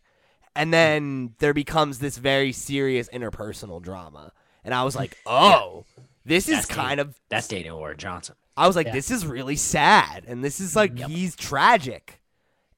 And 0.55 0.74
then 0.74 1.36
there 1.39 1.53
becomes 1.53 1.99
this 1.99 2.17
very 2.17 2.51
serious 2.51 3.07
interpersonal 3.13 3.82
drama, 3.82 4.34
and 4.63 4.74
I 4.74 4.84
was 4.84 4.95
like, 4.95 5.17
"Oh, 5.26 5.86
this 6.26 6.47
is 6.49 6.55
That's 6.55 6.65
kind 6.67 6.99
of 6.99 7.20
That's 7.30 7.47
Daniel 7.47 7.78
Warren 7.78 7.97
Johnson. 7.97 8.36
I 8.57 8.67
was 8.67 8.76
like, 8.76 8.88
Yeah. 8.88 8.93
this 8.93 9.09
is 9.09 9.26
really 9.26 9.55
sad, 9.55 10.26
and 10.28 10.43
this 10.43 10.59
is 10.59 10.76
like 10.76 10.97
Yep. 10.99 11.09
he's 11.09 11.36
tragic, 11.38 12.20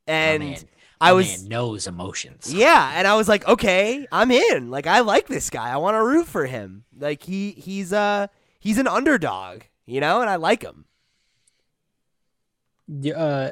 and 0.06 0.44
man, 0.44 0.58
I 1.02 1.14
was 1.14 1.42
man 1.42 1.50
knows 1.50 1.88
emotions. 1.88 2.54
yeah, 2.54 2.92
and 2.96 3.08
I 3.08 3.16
was 3.16 3.28
like, 3.28 3.48
okay, 3.48 4.06
I'm 4.12 4.30
in. 4.30 4.70
Like, 4.70 4.86
I 4.86 5.00
like 5.00 5.28
this 5.28 5.50
guy. 5.50 5.70
I 5.72 5.78
want 5.78 5.96
to 5.96 6.04
root 6.04 6.28
for 6.28 6.46
him. 6.46 6.84
Like 6.96 7.24
he 7.24 7.52
he's 7.52 7.92
uh 7.92 8.28
he's 8.62 8.78
an 8.78 8.88
underdog, 8.88 9.64
you 9.86 10.00
know, 10.00 10.22
and 10.22 10.30
I 10.30 10.38
like 10.38 10.64
him. 10.64 10.86
Uh, 13.14 13.52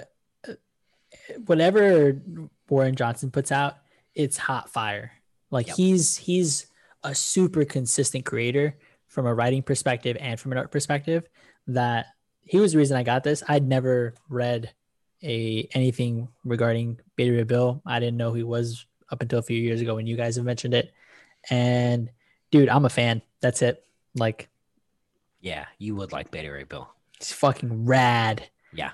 whenever 1.45 2.22
Warren 2.70 2.95
Johnson 2.95 3.32
puts 3.32 3.51
out, 3.51 3.76
it's 4.16 4.38
hot 4.38 4.70
fire. 4.70 5.12
Like 5.51 5.68
Yep. 5.68 5.76
he's 5.78 6.16
he's 6.18 6.68
a 7.03 7.16
super 7.16 7.66
consistent 7.66 8.26
creator 8.26 8.78
from 9.07 9.26
a 9.26 9.34
writing 9.34 9.64
perspective 9.64 10.16
and 10.20 10.39
from 10.39 10.51
an 10.51 10.57
art 10.57 10.72
perspective. 10.72 11.28
That 11.68 12.07
he 12.41 12.60
was 12.60 12.72
the 12.74 12.78
reason 12.78 12.97
I 12.97 13.03
got 13.03 13.24
this. 13.24 13.43
I'd 13.47 13.68
never 13.68 14.14
read 14.30 14.74
a 15.24 15.68
anything 15.74 16.30
regarding 16.43 16.99
Beta 17.16 17.32
Ray 17.34 17.43
Bill. 17.43 17.82
I 17.86 17.99
didn't 17.99 18.18
know 18.18 18.30
who 18.30 18.38
he 18.38 18.43
was 18.43 18.86
up 19.12 19.22
until 19.22 19.39
a 19.39 19.43
few 19.43 19.60
years 19.60 19.82
ago 19.82 19.95
when 19.95 20.07
you 20.07 20.16
guys 20.16 20.36
have 20.36 20.45
mentioned 20.45 20.74
it. 20.74 20.93
And 21.49 22.10
dude, 22.51 22.70
I'm 22.70 22.86
a 22.86 22.89
fan. 22.89 23.22
That's 23.41 23.62
it. 23.62 23.84
Like 24.16 24.49
Yeah, 25.41 25.65
you 25.77 25.95
would 25.95 26.11
like 26.11 26.31
Beta 26.31 26.51
Ray 26.51 26.63
Bill. 26.63 26.89
it's 27.17 27.31
fucking 27.33 27.85
rad. 27.85 28.49
Yeah. 28.73 28.91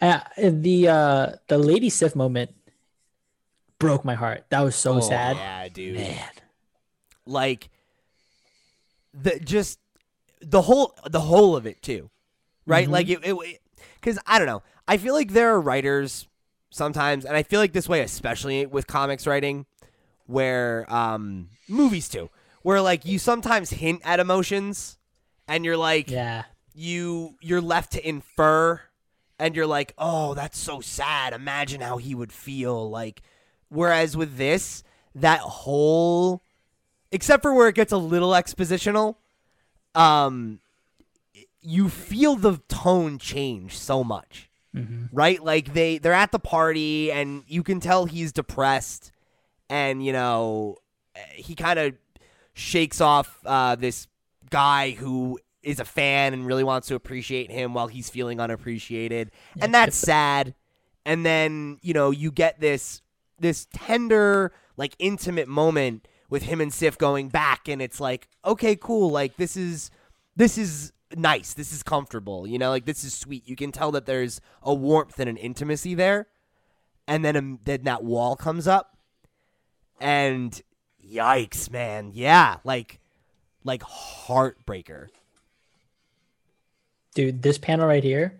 Uh, 0.00 0.20
the 0.38 0.88
uh 0.88 1.26
the 1.48 1.58
Lady 1.58 1.88
Sif 1.90 2.14
moment 2.14 2.54
broke 3.78 4.04
my 4.04 4.14
heart. 4.14 4.44
That 4.50 4.60
was 4.60 4.76
so 4.76 4.96
Oh, 4.96 5.00
sad. 5.00 5.36
Yeah, 5.36 5.68
dude. 5.68 5.96
Man. 5.96 6.28
Like 7.24 7.70
the 9.14 9.38
just 9.40 9.78
the 10.40 10.62
whole 10.62 10.94
the 11.08 11.20
whole 11.20 11.56
of 11.56 11.66
it 11.66 11.82
too, 11.82 12.10
right? 12.66 12.88
Mhm. 12.88 12.92
Like 12.92 13.08
it, 13.08 13.20
it 13.24 13.60
because 14.00 14.18
I 14.26 14.38
don't 14.38 14.46
know. 14.46 14.62
I 14.86 14.96
feel 14.96 15.14
like 15.14 15.32
there 15.32 15.50
are 15.54 15.60
writers 15.60 16.26
sometimes, 16.70 17.24
and 17.24 17.36
I 17.36 17.42
feel 17.42 17.60
like 17.60 17.72
this 17.72 17.88
way, 17.88 18.00
especially 18.00 18.66
with 18.66 18.86
comics 18.86 19.26
writing, 19.26 19.66
where 20.26 20.84
um 20.92 21.48
movies 21.68 22.08
too, 22.08 22.28
where 22.62 22.80
like 22.82 23.04
you 23.06 23.18
sometimes 23.18 23.70
hint 23.70 24.02
at 24.04 24.20
emotions, 24.20 24.97
and 25.48 25.64
you're 25.64 25.76
like, 25.76 26.10
Yeah. 26.10 26.44
you 26.74 27.34
you're 27.40 27.60
left 27.60 27.92
to 27.92 28.08
infer 28.08 28.80
and 29.38 29.56
you're 29.56 29.66
like 29.66 29.94
oh 29.98 30.34
that's 30.34 30.58
so 30.58 30.80
sad. 30.80 31.32
Imagine 31.32 31.80
how 31.80 31.96
he 31.96 32.14
would 32.14 32.32
feel. 32.32 32.88
Like 32.90 33.22
whereas 33.68 34.16
with 34.16 34.36
this 34.36 34.82
that 35.14 35.40
whole 35.40 36.42
except 37.10 37.42
for 37.42 37.52
where 37.54 37.68
it 37.68 37.74
gets 37.74 37.92
a 37.92 37.96
little 37.96 38.30
expositional 38.30 39.16
um 39.94 40.60
you 41.60 41.88
feel 41.88 42.36
the 42.36 42.58
tone 42.68 43.18
change 43.18 43.76
so 43.76 44.04
much. 44.04 44.48
Hmm 44.74 45.06
right? 45.12 45.42
Like 45.42 45.72
they 45.72 45.98
they're 45.98 46.12
at 46.12 46.30
the 46.32 46.38
party 46.38 47.10
and 47.10 47.42
you 47.48 47.62
can 47.62 47.80
tell 47.80 48.04
he's 48.04 48.32
depressed 48.32 49.10
and 49.70 50.04
you 50.04 50.12
know 50.12 50.76
he 51.34 51.54
kind 51.54 51.78
of 51.78 51.94
shakes 52.52 53.00
off 53.00 53.38
uh, 53.46 53.74
this 53.76 54.06
guy 54.50 54.90
who 54.92 55.38
is 55.62 55.80
a 55.80 55.84
fan 55.84 56.32
and 56.32 56.46
really 56.46 56.64
wants 56.64 56.88
to 56.88 56.94
appreciate 56.94 57.50
him 57.50 57.74
while 57.74 57.88
he's 57.88 58.08
feeling 58.08 58.40
unappreciated. 58.40 59.30
And 59.60 59.74
that's 59.74 59.96
sad. 59.96 60.54
And 61.04 61.24
then 61.26 61.78
you 61.82 61.94
know 61.94 62.10
you 62.10 62.30
get 62.30 62.60
this 62.60 63.02
this 63.38 63.66
tender 63.72 64.52
like 64.76 64.94
intimate 64.98 65.48
moment 65.48 66.06
with 66.30 66.44
him 66.44 66.60
and 66.60 66.72
Sif 66.72 66.98
going 66.98 67.28
back 67.28 67.68
and 67.68 67.80
it's 67.80 68.00
like 68.00 68.28
okay 68.44 68.76
cool 68.76 69.10
like 69.10 69.36
this 69.36 69.56
is 69.56 69.90
this 70.36 70.58
is 70.58 70.92
nice. 71.16 71.54
This 71.54 71.72
is 71.72 71.82
comfortable 71.82 72.46
you 72.46 72.58
know 72.58 72.70
like 72.70 72.84
this 72.84 73.04
is 73.04 73.14
sweet. 73.14 73.48
You 73.48 73.56
can 73.56 73.72
tell 73.72 73.90
that 73.92 74.06
there's 74.06 74.40
a 74.62 74.72
warmth 74.72 75.18
and 75.18 75.28
an 75.28 75.36
intimacy 75.36 75.94
there. 75.94 76.28
And 77.06 77.24
then 77.24 77.36
um, 77.36 77.58
then 77.64 77.84
that 77.84 78.04
wall 78.04 78.36
comes 78.36 78.68
up. 78.68 78.96
And 80.00 80.60
yikes 81.04 81.70
man. 81.70 82.10
Yeah 82.14 82.56
like 82.64 83.00
like 83.64 83.82
heartbreaker 83.82 85.08
Dude, 87.14 87.42
this 87.42 87.58
panel 87.58 87.86
right 87.88 88.04
here, 88.04 88.38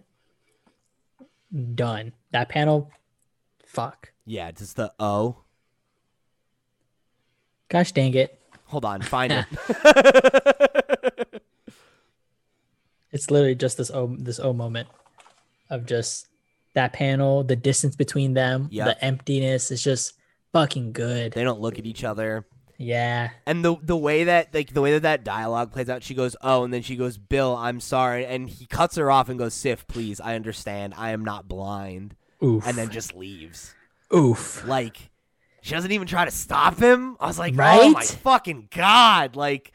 done. 1.75 2.12
That 2.31 2.49
panel, 2.49 2.91
fuck. 3.66 4.12
yeah 4.27 4.51
just 4.53 4.77
the 4.77 4.93
o 5.01 5.39
Gosh 7.69 7.93
dang 7.93 8.14
it. 8.14 8.41
hold 8.66 8.85
on 8.85 9.01
find 9.14 9.33
it 9.33 9.47
It's 13.11 13.31
literally 13.31 13.55
just 13.55 13.79
this 13.79 13.91
O 13.91 14.14
this 14.19 14.39
O 14.39 14.53
moment 14.53 14.87
of 15.71 15.87
just 15.87 16.29
that 16.75 16.93
panel, 16.93 17.43
the 17.43 17.57
distance 17.57 17.97
between 17.97 18.35
them, 18.35 18.69
Yep. 18.71 18.87
the 18.87 19.05
emptiness 19.05 19.71
is 19.71 19.83
just 19.83 20.12
fucking 20.53 20.93
good. 20.93 21.33
they 21.33 21.43
don't 21.43 21.59
look 21.61 21.79
at 21.79 21.87
each 21.87 22.05
other 22.05 22.47
Yeah. 22.79 23.31
and 23.45 23.64
the 23.64 23.76
the 23.83 23.97
way 23.97 24.24
that 24.24 24.55
like 24.55 24.72
the 24.72 24.81
way 24.81 24.93
that 24.93 25.03
that 25.03 25.24
dialogue 25.24 25.72
plays 25.72 25.91
out 25.91 26.03
she 26.05 26.14
goes 26.14 26.37
oh 26.43 26.62
and 26.64 26.72
then 26.72 26.83
she 26.83 26.95
goes 26.97 27.18
bill 27.18 27.57
i'm 27.57 27.81
sorry 27.81 28.24
and 28.24 28.49
he 28.49 28.66
cuts 28.66 28.95
her 28.97 29.11
off 29.11 29.29
and 29.29 29.37
goes 29.39 29.53
sif 29.53 29.87
please 29.89 30.20
i 30.20 30.37
understand 30.37 30.95
i 30.97 31.11
am 31.11 31.24
not 31.24 31.49
blind 31.49 32.14
Oof. 32.43 32.64
and 32.66 32.79
then 32.79 32.89
just 32.91 33.14
leaves 33.16 33.74
oof. 34.14 34.64
like 34.66 35.11
she 35.61 35.74
doesn't 35.74 35.91
even 35.91 36.07
try 36.07 36.24
to 36.24 36.31
stop 36.31 36.79
him 36.79 37.16
i 37.18 37.26
was 37.26 37.39
like 37.39 37.55
oh 37.55 37.57
my 37.57 37.93
Right? 37.95 38.05
fucking 38.22 38.68
god 38.74 39.35
like 39.35 39.72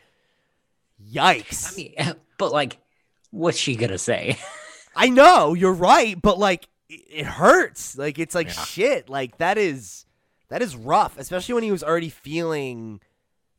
yikes 1.11 1.73
I 1.73 1.75
mean, 1.75 2.15
but 2.37 2.51
like, 2.51 2.77
what's 3.31 3.57
she 3.57 3.75
gonna 3.75 3.97
say? 3.97 4.37
I 4.95 5.09
know 5.09 5.53
you're 5.53 5.73
right, 5.73 6.19
but 6.21 6.37
like 6.39 6.67
it, 6.89 7.01
it 7.09 7.25
hurts. 7.25 7.97
Like 7.97 8.19
it's 8.19 8.35
like 8.35 8.47
Yeah. 8.47 8.63
shit. 8.63 9.09
Like 9.09 9.37
that 9.39 9.57
is 9.57 10.02
that 10.53 10.61
is 10.61 10.75
rough, 10.75 11.17
especially 11.17 11.55
when 11.55 11.63
he 11.63 11.71
was 11.71 11.83
already 11.83 12.09
feeling 12.09 13.01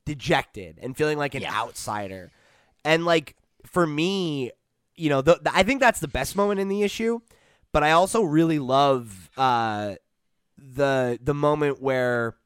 dejected 0.05 0.79
and 0.81 0.97
feeling 0.97 1.19
like 1.19 1.35
an 1.35 1.43
Yeah. 1.43 1.53
outsider. 1.53 2.31
And 2.85 3.05
like 3.05 3.35
for 3.67 3.85
me, 3.85 4.53
you 4.95 5.09
know, 5.09 5.21
the, 5.21 5.41
the- 5.43 5.51
I 5.53 5.65
think 5.65 5.81
that's 5.81 5.99
the 5.99 6.07
best 6.07 6.37
moment 6.37 6.61
in 6.61 6.69
the 6.69 6.85
issue. 6.85 7.19
But 7.73 7.83
I 7.83 7.91
also 7.91 8.23
really 8.23 8.61
love 8.61 9.29
uh, 9.37 9.97
the 10.57 11.19
the 11.21 11.35
moment 11.35 11.83
where 11.83 12.37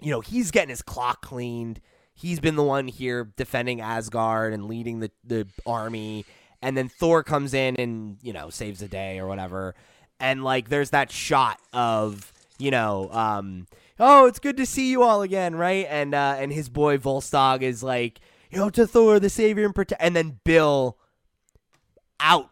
you 0.00 0.10
know 0.10 0.20
he's 0.20 0.50
getting 0.50 0.70
his 0.70 0.80
clock 0.80 1.20
cleaned. 1.20 1.78
He's 2.14 2.40
been 2.40 2.56
the 2.56 2.62
one 2.62 2.88
here 2.88 3.30
defending 3.36 3.82
Asgard 3.82 4.54
and 4.54 4.64
leading 4.64 5.00
the 5.00 5.10
the 5.22 5.46
army, 5.66 6.24
and 6.62 6.74
then 6.74 6.88
Thor 6.88 7.22
comes 7.22 7.52
in 7.52 7.76
and 7.76 8.16
you 8.22 8.32
know 8.32 8.48
saves 8.48 8.80
the 8.80 8.88
day 8.88 9.18
or 9.18 9.26
whatever. 9.26 9.74
And 10.18 10.42
like, 10.42 10.70
there's 10.70 10.88
that 10.90 11.10
shot 11.12 11.60
of 11.74 12.32
you 12.58 12.70
know, 12.70 13.10
um, 13.12 13.66
oh, 13.98 14.26
it's 14.26 14.38
good 14.38 14.56
to 14.56 14.66
see 14.66 14.90
you 14.90 15.02
all 15.02 15.22
again, 15.22 15.54
right? 15.56 15.86
And 15.88 16.14
uh, 16.14 16.36
and 16.38 16.52
his 16.52 16.68
boy 16.68 16.98
Volstagg 16.98 17.62
is 17.62 17.82
like, 17.82 18.20
you 18.50 18.58
know, 18.58 18.70
to 18.70 18.86
Thor, 18.86 19.20
the 19.20 19.30
savior 19.30 19.64
and 19.64 19.74
protect. 19.74 20.02
And 20.02 20.14
then 20.16 20.40
Bill 20.44 20.98
out, 22.20 22.50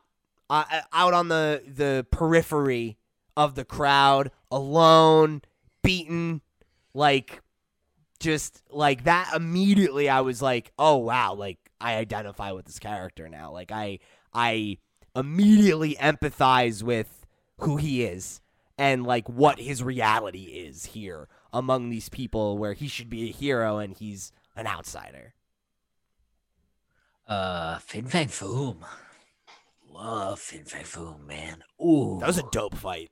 uh, 0.50 0.64
out 0.92 1.14
on 1.14 1.28
the 1.28 1.62
the 1.66 2.06
periphery 2.10 2.98
of 3.36 3.54
the 3.54 3.64
crowd, 3.64 4.30
alone, 4.50 5.42
beaten, 5.82 6.40
like 6.92 7.42
just 8.20 8.62
like 8.70 9.04
that. 9.04 9.32
Immediately, 9.34 10.08
I 10.08 10.20
was 10.20 10.42
like, 10.42 10.72
oh 10.78 10.96
wow, 10.96 11.34
like 11.34 11.58
I 11.80 11.96
identify 11.96 12.52
with 12.52 12.66
this 12.66 12.78
character 12.78 13.28
now. 13.28 13.52
Like 13.52 13.72
I 13.72 14.00
I 14.32 14.78
immediately 15.16 15.94
empathize 15.96 16.82
with 16.82 17.26
who 17.58 17.76
he 17.76 18.02
is 18.02 18.40
and 18.78 19.04
like 19.06 19.28
what 19.28 19.58
his 19.60 19.82
reality 19.82 20.44
is 20.44 20.86
here 20.86 21.28
among 21.52 21.90
these 21.90 22.08
people 22.08 22.58
where 22.58 22.72
he 22.72 22.88
should 22.88 23.08
be 23.10 23.28
a 23.28 23.32
hero 23.32 23.78
and 23.78 23.96
he's 23.96 24.32
an 24.56 24.66
outsider. 24.66 25.34
Uh, 27.26 27.78
Fin 27.78 28.06
Fang 28.06 28.28
Foom. 28.28 28.76
Love 29.90 30.38
Fin 30.40 30.64
Fang 30.64 30.82
Foom, 30.84 31.26
man. 31.26 31.62
Ooh, 31.80 32.18
That 32.20 32.26
was 32.26 32.38
a 32.38 32.44
dope 32.50 32.74
fight. 32.76 33.10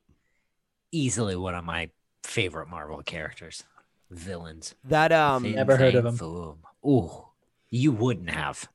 easily 0.91 1.37
one 1.37 1.55
of 1.55 1.65
my 1.65 1.91
favorite 2.25 2.69
Marvel 2.69 3.03
characters, 3.03 3.65
villains. 4.11 4.75
That 4.85 5.13
um 5.13 5.45
Fin 5.45 5.55
Never 5.55 5.77
heard 5.77 5.95
of 5.95 6.05
him. 6.05 6.19
Foom. 6.19 6.57
Ooh, 6.85 7.29
you 7.71 7.93
wouldn't 7.93 8.31
have. 8.31 8.69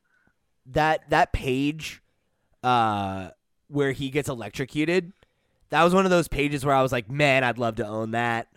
that 0.66 1.08
that 1.10 1.32
page 1.32 2.02
uh 2.64 3.30
where 3.68 3.92
he 3.92 4.10
gets 4.10 4.28
electrocuted 4.28 5.12
that 5.70 5.82
was 5.84 5.94
one 5.94 6.04
of 6.04 6.10
those 6.10 6.28
pages 6.28 6.64
where 6.64 6.74
i 6.74 6.82
was 6.82 6.92
like 6.92 7.10
man 7.10 7.44
i'd 7.44 7.58
love 7.58 7.76
to 7.76 7.86
own 7.86 8.12
that 8.12 8.48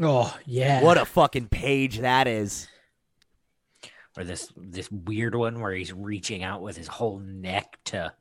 Oh 0.00 0.36
yeah. 0.46 0.82
what 0.82 0.96
a 0.96 1.04
fucking 1.04 1.48
page 1.48 1.98
that 2.00 2.28
is 2.28 2.68
Or 4.16 4.22
this 4.24 4.52
this 4.56 4.90
weird 4.90 5.34
one 5.34 5.60
where 5.60 5.72
he's 5.72 5.92
reaching 5.92 6.42
out 6.44 6.62
with 6.62 6.76
his 6.76 6.86
whole 6.86 7.18
neck 7.18 7.78
to 7.86 8.12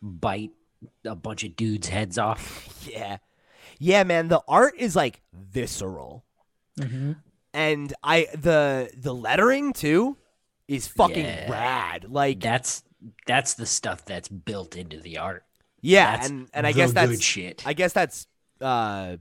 bite 0.00 0.50
a 1.04 1.14
bunch 1.14 1.44
of 1.44 1.54
dudes' 1.54 1.88
heads 1.88 2.18
off. 2.18 2.86
yeah 2.90 3.18
yeah 3.78 4.02
man 4.02 4.28
the 4.28 4.40
art 4.48 4.74
is 4.78 4.96
like 4.96 5.20
visceral 5.32 6.24
Mhm. 6.80 7.16
and 7.54 7.92
i 8.02 8.26
the 8.34 8.90
the 8.96 9.14
lettering 9.14 9.72
too 9.72 10.16
is 10.66 10.88
fucking 10.88 11.24
Yeah. 11.24 11.50
rad 11.52 12.06
like 12.08 12.40
That's 12.40 12.82
that's 13.26 13.54
the 13.54 13.66
stuff 13.66 14.04
that's 14.04 14.28
built 14.28 14.74
into 14.76 14.98
the 15.00 15.18
art. 15.18 15.44
Yeah 15.82 16.16
That's 16.16 16.28
and 16.30 16.48
and 16.54 16.66
i 16.66 16.72
guess 16.72 16.92
that's 16.92 17.10
good 17.10 17.22
shit. 17.22 17.62
i 17.66 17.72
guess 17.74 17.92
that's 17.92 18.26
uh 18.60 19.16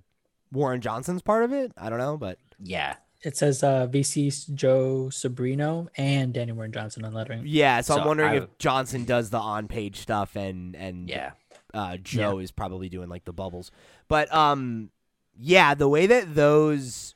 warren 0.52 0.80
johnson's 0.82 1.22
part 1.22 1.44
of 1.44 1.52
it 1.52 1.72
i 1.78 1.90
don't 1.90 1.98
know 2.00 2.18
but 2.18 2.38
yeah, 2.64 2.96
It 3.24 3.36
says 3.36 3.64
uh, 3.64 3.88
VC 3.88 4.54
Joe 4.54 5.08
Sabino 5.10 5.88
and 5.98 6.32
Danny 6.34 6.52
Warren 6.52 6.72
Johnson 6.72 7.04
on 7.04 7.14
lettering. 7.14 7.42
yeah 7.46 7.82
so, 7.82 7.98
i'm 7.98 8.08
wondering 8.08 8.30
I- 8.34 8.38
if 8.44 8.58
johnson 8.60 9.04
does 9.06 9.32
the 9.32 9.40
on-page 9.40 9.98
stuff 10.00 10.36
and 10.36 10.76
and 10.76 11.10
yeah. 11.10 11.32
uh, 11.74 11.98
Joe 11.98 12.38
is 12.40 12.52
probably 12.52 12.88
doing 12.90 13.10
like 13.10 13.26
the 13.26 13.34
bubbles. 13.34 13.72
But 14.08 14.32
um, 14.34 14.92
yeah, 15.40 15.74
the 15.74 15.88
way 15.88 16.06
that 16.06 16.36
those 16.36 17.16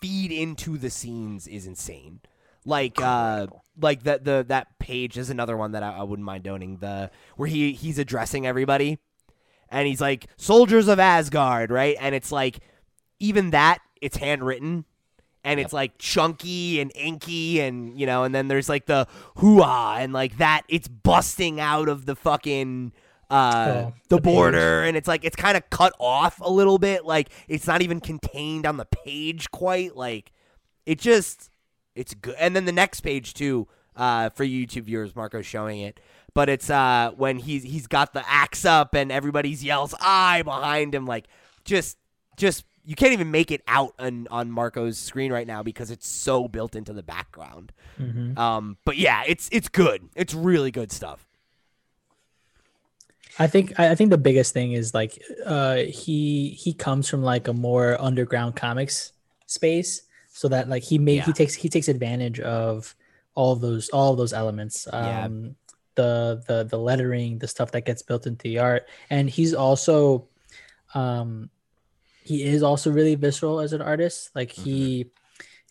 feed 0.00 0.30
into 0.32 0.78
the 0.78 0.88
scenes 0.90 1.46
is 1.48 1.66
insane. 1.66 2.20
Like 2.64 3.00
uh 3.00 3.46
like 3.80 4.02
that 4.04 4.24
the 4.24 4.44
that 4.48 4.78
page 4.78 5.16
is 5.16 5.30
another 5.30 5.56
one 5.56 5.72
that 5.72 5.82
I, 5.82 5.98
I 5.98 6.02
wouldn't 6.02 6.26
mind 6.26 6.46
owning. 6.46 6.78
The 6.78 7.10
where 7.36 7.48
he 7.48 7.72
he's 7.72 7.98
addressing 7.98 8.46
everybody. 8.46 8.98
And 9.70 9.86
he's 9.86 10.00
like 10.00 10.26
soldiers 10.36 10.88
of 10.88 10.98
Asgard, 10.98 11.70
right? 11.70 11.96
And 12.00 12.14
it's 12.14 12.32
like 12.32 12.60
even 13.18 13.50
that 13.50 13.78
it's 14.00 14.16
handwritten. 14.16 14.84
And 15.42 15.58
it's 15.58 15.72
like 15.72 15.96
chunky 15.96 16.80
and 16.80 16.92
inky 16.94 17.60
and 17.60 17.98
you 17.98 18.04
know 18.04 18.24
and 18.24 18.34
then 18.34 18.48
there's 18.48 18.68
like 18.68 18.84
the 18.84 19.06
hoo-ah 19.36 19.96
and 19.98 20.12
like 20.12 20.36
that 20.36 20.62
it's 20.68 20.86
busting 20.86 21.58
out 21.58 21.88
of 21.88 22.04
the 22.04 22.14
fucking 22.14 22.92
uh 23.30 23.64
Oh, 23.66 23.94
the, 24.10 24.16
the 24.16 24.22
page. 24.22 24.34
border. 24.34 24.82
And 24.82 24.98
it's 24.98 25.08
like 25.08 25.24
it's 25.24 25.36
kind 25.36 25.56
of 25.56 25.70
cut 25.70 25.94
off 25.98 26.40
a 26.42 26.50
little 26.50 26.76
bit. 26.78 27.06
Like 27.06 27.30
it's 27.48 27.66
not 27.66 27.80
even 27.80 28.00
contained 28.00 28.66
on 28.66 28.76
the 28.76 28.84
page 28.84 29.50
quite. 29.50 29.96
Like 29.96 30.30
it 30.84 30.98
just 30.98 31.49
it's 32.00 32.14
good. 32.14 32.34
And 32.38 32.54
then 32.56 32.64
the 32.64 32.72
next 32.72 33.00
page 33.00 33.34
too 33.34 33.68
uh 33.96 34.30
for 34.30 34.44
youtube 34.44 34.84
viewers 34.84 35.14
marco's 35.16 35.46
showing 35.46 35.80
it. 35.80 36.00
But 36.32 36.48
it's 36.48 36.70
uh 36.70 37.12
when 37.16 37.38
he's 37.38 37.62
he's 37.64 37.86
got 37.86 38.12
the 38.12 38.24
axe 38.28 38.64
up 38.64 38.94
and 38.94 39.10
everybody's 39.12 39.62
yells 39.64 39.94
i 40.00 40.42
behind 40.42 40.94
him 40.94 41.06
like 41.06 41.26
just 41.64 41.98
just 42.36 42.64
you 42.84 42.94
can't 42.94 43.12
even 43.12 43.30
make 43.30 43.50
it 43.50 43.62
out 43.66 43.92
on 43.98 44.26
on 44.30 44.50
marco's 44.50 44.96
screen 44.96 45.32
right 45.32 45.46
now 45.46 45.62
because 45.62 45.90
it's 45.90 46.08
so 46.08 46.48
built 46.48 46.74
into 46.74 46.92
the 46.92 47.02
background. 47.02 47.72
Mhm. 47.98 48.38
um 48.38 48.76
but 48.84 48.96
yeah 48.96 49.22
it's 49.26 49.48
it's 49.52 49.68
good. 49.68 50.08
It's 50.16 50.34
really 50.34 50.70
good 50.70 50.90
stuff. 50.92 51.26
I 53.38 53.46
think 53.46 53.78
I 53.78 53.90
I 53.90 53.94
think 53.94 54.10
the 54.10 54.18
biggest 54.18 54.52
thing 54.54 54.72
is 54.72 54.94
like 54.94 55.20
uh 55.44 55.76
he 55.76 56.50
he 56.50 56.72
comes 56.72 57.08
from 57.08 57.22
like 57.22 57.48
a 57.48 57.52
more 57.52 58.00
underground 58.00 58.56
comics 58.56 59.12
space 59.46 60.02
so 60.40 60.48
that 60.48 60.70
like 60.70 60.82
he 60.82 60.96
made 60.98 61.20
he 61.24 61.32
takes 61.34 61.54
he 61.54 61.68
takes 61.68 61.86
advantage 61.88 62.40
of 62.40 62.94
all 63.34 63.52
of 63.52 63.60
those 63.60 63.90
all 63.90 64.10
of 64.12 64.16
those 64.16 64.32
elements 64.32 64.88
Yeah. 64.90 65.24
um 65.26 65.54
the 65.96 66.42
the 66.48 66.64
the 66.64 66.78
lettering 66.78 67.38
the 67.38 67.46
stuff 67.54 67.72
that 67.72 67.84
gets 67.84 68.00
built 68.02 68.26
into 68.26 68.42
the 68.44 68.58
art 68.58 68.88
and 69.10 69.28
he's 69.28 69.52
also 69.52 70.28
um 70.94 71.50
he 72.24 72.42
is 72.42 72.62
also 72.62 72.90
really 72.90 73.16
visceral 73.16 73.60
as 73.60 73.74
an 73.74 73.82
artist 73.82 74.30
like 74.34 74.50
he 74.50 75.10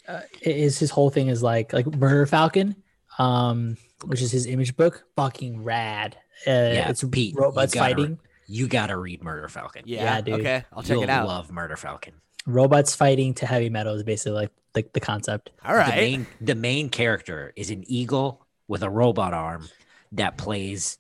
uh, 0.08 0.22
is 0.42 0.78
his 0.78 0.92
whole 0.92 1.10
thing 1.10 1.30
is 1.30 1.42
like 1.42 1.74
like 1.74 1.88
murder 1.88 2.28
falcon 2.28 2.76
um 3.18 3.76
which 4.06 4.22
is 4.22 4.32
his 4.32 4.46
image 4.46 4.78
book 4.78 5.04
fucking 5.16 5.64
rad 5.64 6.16
uh, 6.48 6.52
Yeah, 6.78 6.90
it's 6.90 7.04
Pete, 7.04 7.34
you 7.34 7.42
robots 7.42 7.74
gotta 7.74 7.96
fighting 7.96 8.20
You 8.48 8.68
gotta 8.68 8.96
read 8.98 9.22
Murder 9.24 9.48
Falcon. 9.50 9.84
yeah, 9.88 10.04
Yeah, 10.04 10.22
dude. 10.22 10.40
okay 10.42 10.64
i'll 10.74 10.84
check 10.84 10.92
You'll 10.92 11.04
it 11.04 11.10
out 11.10 11.28
Love 11.28 11.52
Murder 11.52 11.76
Falcon. 11.76 12.14
Robots 12.54 12.96
fighting 12.96 13.34
to 13.36 13.46
heavy 13.46 13.70
metal 13.70 13.94
is 13.96 14.04
basically 14.04 14.34
like 14.34 14.52
the, 14.74 14.86
the 14.94 15.00
concept. 15.00 15.52
All 15.66 15.76
right. 15.76 15.86
The 15.86 15.92
right 15.92 16.02
main 16.12 16.28
the 16.42 16.56
main 16.56 16.90
character 16.90 17.54
is 17.56 17.70
an 17.72 17.84
eagle 17.88 18.46
with 18.68 18.84
a 18.84 18.90
robot 18.90 19.34
arm 19.34 19.68
that 20.14 20.38
plays 20.38 20.98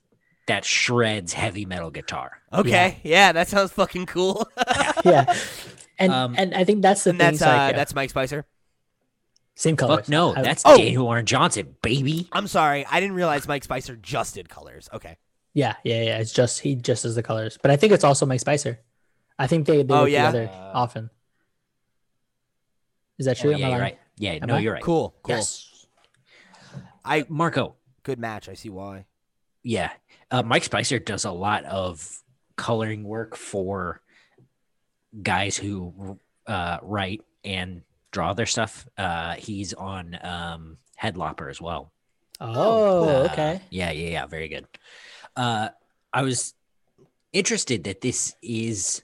that 0.47 0.65
shreds 0.65 1.33
heavy 1.33 1.65
metal 1.65 1.91
guitar. 1.91 2.41
okay. 2.51 2.99
Yeah. 3.03 3.31
that 3.33 3.47
sounds 3.47 3.71
fucking 3.71 4.05
cool. 4.07 4.47
Yeah. 5.05 5.33
And 5.97 6.11
Um, 6.11 6.35
and 6.37 6.53
i 6.53 6.63
think 6.65 6.81
that's 6.81 7.03
the 7.05 7.11
and 7.11 7.19
thing 7.19 7.25
that's 7.27 7.39
so, 7.39 7.45
like, 7.45 7.73
uh 7.73 7.77
that's 7.77 7.93
mike 7.95 8.09
spicer. 8.09 8.45
Same 9.55 9.75
color 9.75 9.97
Fuck 9.97 10.09
no, 10.09 10.33
that's 10.33 10.63
Oh! 10.65 10.77
Daniel 10.77 11.05
Warren 11.05 11.25
Johnson, 11.25 11.75
baby. 11.81 12.27
i'm 12.31 12.47
sorry. 12.47 12.85
I 12.89 12.99
didn't 12.99 13.15
realize 13.15 13.47
mike 13.47 13.63
spicer 13.63 13.95
just 13.95 14.35
did 14.35 14.49
colors. 14.49 14.89
Okay. 14.93 15.17
Yeah 15.53 15.75
yeah 15.83 16.01
yeah. 16.03 16.17
It's 16.19 16.31
just 16.33 16.61
he 16.61 16.75
just 16.75 17.03
does 17.03 17.15
the 17.15 17.23
colors. 17.23 17.57
But 17.61 17.71
i 17.71 17.75
think 17.77 17.93
it's 17.93 18.03
also 18.03 18.25
mike 18.25 18.39
spicer. 18.39 18.79
I 19.37 19.47
think 19.47 19.67
they, 19.67 19.83
they 19.83 19.93
Oh, 19.93 20.01
work 20.01 20.09
yeah? 20.11 20.31
together 20.31 20.49
Uh, 20.51 20.71
often 20.73 21.09
is 23.19 23.25
that 23.27 23.37
true 23.37 23.53
Oh, 23.53 23.57
yeah, 23.57 23.67
I 23.67 23.69
you're 23.69 23.77
lying? 23.79 23.81
right. 23.93 23.99
Yeah, 24.17 24.31
Am 24.41 24.47
no, 24.47 24.55
I? 24.55 24.59
you're 24.59 24.73
right. 24.73 24.83
cool 24.83 25.15
cool 25.21 25.35
Yes. 25.35 25.87
i 27.05 27.25
Marco, 27.29 27.75
good 28.03 28.19
match 28.19 28.49
i 28.49 28.53
see 28.53 28.69
why 28.69 29.05
yeah. 29.61 29.91
Uh, 30.31 30.41
Mike 30.41 30.63
Spicer 30.63 30.99
does 30.99 31.25
a 31.25 31.31
lot 31.31 31.65
of 31.65 32.23
coloring 32.55 33.03
work 33.03 33.35
for 33.35 34.01
guys 35.21 35.57
who 35.57 36.17
uh, 36.47 36.77
write 36.81 37.21
and 37.43 37.81
draw 38.11 38.33
their 38.33 38.45
stuff. 38.45 38.87
Uh, 38.97 39.33
he's 39.35 39.73
on 39.73 40.17
um, 40.23 40.77
Headlopper 41.01 41.49
as 41.49 41.59
well. 41.61 41.91
oh 42.39 43.09
Uh, 43.09 43.23
okay 43.31 43.61
Yeah, 43.69 43.91
yeah, 43.91 44.09
yeah. 44.11 44.25
Very 44.27 44.47
good. 44.47 44.65
Uh, 45.35 45.69
I 46.13 46.21
was 46.23 46.53
interested 47.33 47.83
that 47.83 47.99
this 47.99 48.33
is 48.41 49.03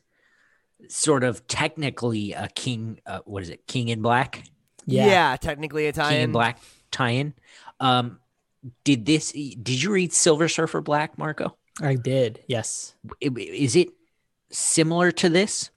sort 0.88 1.24
of 1.24 1.48
technically 1.48 2.34
a 2.34 2.48
King. 2.50 3.00
Uh, 3.06 3.20
what 3.26 3.44
is 3.44 3.50
it? 3.50 3.68
King 3.68 3.90
in 3.90 4.02
Black. 4.02 4.44
yeah, 4.86 5.36
technically 5.38 5.88
a 5.88 5.94
tie-in 5.94 6.22
in 6.22 6.32
Black 6.32 6.60
tie-in. 6.92 7.34
Um, 7.80 8.20
did 8.84 9.06
this? 9.06 9.32
Did 9.32 9.82
you 9.82 9.92
read 9.92 10.14
Silver 10.14 10.48
Surfer 10.48 10.82
Black, 10.82 11.18
Marco? 11.18 11.58
i 11.82 11.96
did 11.96 12.42
yes 12.48 12.96
Is 13.22 13.76
it 13.76 13.90
similar 14.50 15.12
to 15.12 15.30
this? 15.30 15.72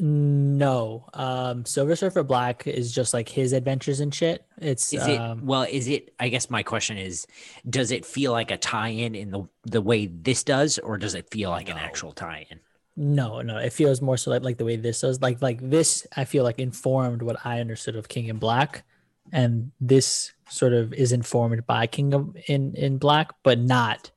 no 0.00 1.04
um 1.14 1.64
silver 1.64 1.96
surfer 1.96 2.22
black 2.22 2.68
is 2.68 2.92
just 2.92 3.12
like 3.12 3.28
his 3.28 3.52
adventures 3.52 3.98
and 3.98 4.14
shit 4.14 4.46
it's 4.60 4.92
Is 4.92 5.06
it 5.06 5.20
um, 5.20 5.44
well? 5.44 5.62
Is 5.62 5.88
it? 5.88 6.14
I 6.18 6.28
guess 6.28 6.50
my 6.50 6.62
question 6.62 6.98
is, 6.98 7.26
does 7.68 7.90
it 7.92 8.04
feel 8.04 8.32
like 8.32 8.50
a 8.50 8.56
tie-in 8.56 9.14
in 9.14 9.30
the 9.30 9.44
the 9.64 9.80
way 9.80 10.06
this 10.06 10.42
does, 10.42 10.78
or 10.78 10.98
does 10.98 11.14
it 11.14 11.30
feel 11.30 11.50
like 11.50 11.68
an 11.68 11.76
actual 11.76 12.12
tie-in? 12.12 12.58
No, 13.00 13.42
no, 13.42 13.58
it 13.58 13.72
feels 13.72 14.02
more 14.02 14.16
so 14.16 14.32
like, 14.32 14.42
like 14.42 14.56
the 14.58 14.64
way 14.64 14.74
this 14.74 15.02
does. 15.02 15.20
Like 15.22 15.40
like 15.40 15.60
this, 15.62 16.04
I 16.16 16.24
feel 16.24 16.42
like 16.42 16.58
informed 16.58 17.22
what 17.22 17.36
I 17.46 17.60
understood 17.60 17.94
of 17.94 18.08
King 18.08 18.26
in 18.26 18.38
Black, 18.38 18.82
and 19.30 19.70
this 19.80 20.32
sort 20.50 20.72
of 20.72 20.92
is 20.92 21.12
informed 21.12 21.64
by 21.64 21.86
King 21.86 22.12
of 22.12 22.36
in 22.48 22.74
in 22.74 22.98
Black, 22.98 23.30
but 23.44 23.60
not, 23.60 24.10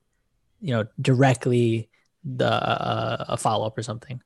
you 0.61 0.73
know, 0.73 0.88
directly 0.99 1.89
the 2.23 2.51
uh, 2.51 3.25
a 3.29 3.38
follow 3.38 3.67
up 3.67 3.77
or 3.77 3.84
something. 3.84 4.21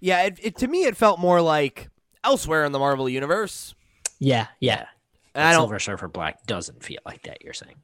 yeah 0.00 0.22
it, 0.24 0.38
it 0.42 0.56
to 0.58 0.68
me 0.68 0.84
it 0.84 0.96
felt 0.96 1.18
more 1.18 1.40
like 1.40 1.88
elsewhere 2.24 2.64
in 2.64 2.72
the 2.72 2.78
marvel 2.78 3.08
universe 3.08 3.74
Yeah, 4.20 4.46
yeah. 4.60 4.86
and 5.34 5.44
i 5.44 5.52
don't 5.52 5.62
Silver 5.62 5.78
Surfer 5.80 6.08
Black 6.08 6.44
doesn't 6.46 6.82
feel 6.84 7.00
like 7.04 7.22
that. 7.24 7.42
You're 7.44 7.52
saying? 7.54 7.76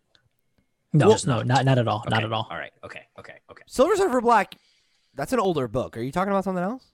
No, 0.93 1.09
Well- 1.09 1.19
no, 1.27 1.43
not 1.43 1.65
not 1.65 1.79
at 1.79 1.89
all, 1.89 2.05
not 2.09 2.23
at 2.25 2.33
all. 2.33 2.47
All 2.51 2.57
right. 2.57 2.73
Okay. 2.85 3.03
Okay. 3.19 3.35
Okay. 3.51 3.63
silver 3.67 3.97
surfer 3.97 4.21
black 4.21 4.55
that's 5.17 5.33
an 5.33 5.41
older 5.41 5.69
book 5.69 5.97
are 5.97 6.03
you 6.03 6.13
talking 6.13 6.31
about 6.33 6.45
something 6.45 6.63
else 6.65 6.85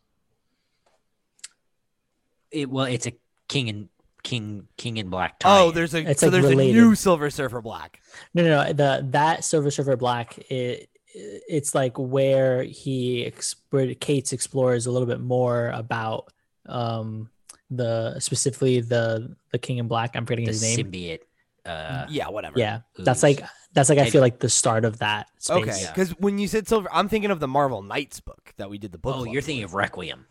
It, 2.50 2.68
well, 2.68 2.86
it's 2.86 3.06
a 3.06 3.12
King 3.48 3.68
and 3.68 3.88
King 4.22 4.66
King 4.76 4.96
in 4.98 5.08
Black. 5.08 5.36
oh 5.44 5.62
tie-in. 5.70 5.74
there's 5.74 5.94
a 5.94 6.10
It's, 6.10 6.20
so 6.20 6.26
like, 6.26 6.32
there's 6.32 6.44
related. 6.44 6.76
a 6.76 6.80
new 6.80 6.94
silver 6.94 7.30
surfer 7.30 7.60
black 7.60 8.00
No, 8.34 8.42
no, 8.42 8.64
no. 8.64 8.72
The 8.72 9.06
that 9.10 9.44
Silver 9.44 9.70
Surfer 9.70 9.96
Black, 9.96 10.36
it 10.50 10.88
it's 11.14 11.74
like 11.74 11.96
where 11.98 12.62
he 12.62 13.24
ex- 13.26 13.56
where 13.70 13.94
Cates 13.94 14.32
explores 14.32 14.86
a 14.86 14.90
little 14.92 15.06
bit 15.08 15.20
more 15.20 15.68
about 15.70 16.32
um 16.66 17.30
the 17.70 18.18
specifically 18.20 18.80
the 18.80 19.34
the 19.52 19.58
King 19.58 19.78
in 19.78 19.88
Black. 19.88 20.14
I'm 20.16 20.26
forgetting 20.26 20.44
the 20.46 20.52
his 20.52 20.62
name. 20.62 20.92
symbiote. 20.92 21.20
Uh, 21.66 22.06
yeah 22.08 22.28
whatever 22.28 22.58
yeah, 22.58 22.80
that's 22.98 23.22
like 23.22 23.42
that's 23.72 23.88
like 23.88 23.98
I 23.98 24.02
And- 24.02 24.10
feel 24.12 24.20
like 24.20 24.38
the 24.40 24.48
start 24.48 24.84
of 24.84 24.98
that 24.98 25.28
space. 25.38 25.56
okay 25.56 25.78
Yeah. 25.82 25.92
because 25.92 26.10
when 26.18 26.38
you 26.38 26.48
said 26.48 26.66
silver 26.68 26.88
i'm 26.92 27.08
thinking 27.08 27.30
of 27.30 27.40
the 27.40 27.48
marvel 27.48 27.82
knights 27.82 28.20
book 28.20 28.52
that 28.56 28.68
we 28.70 28.78
did 28.78 28.92
the 28.92 28.98
book 28.98 29.14
oh, 29.16 29.24
you're 29.24 29.42
for. 29.42 29.46
thinking 29.46 29.64
of 29.64 29.74
Requiem. 29.74 30.26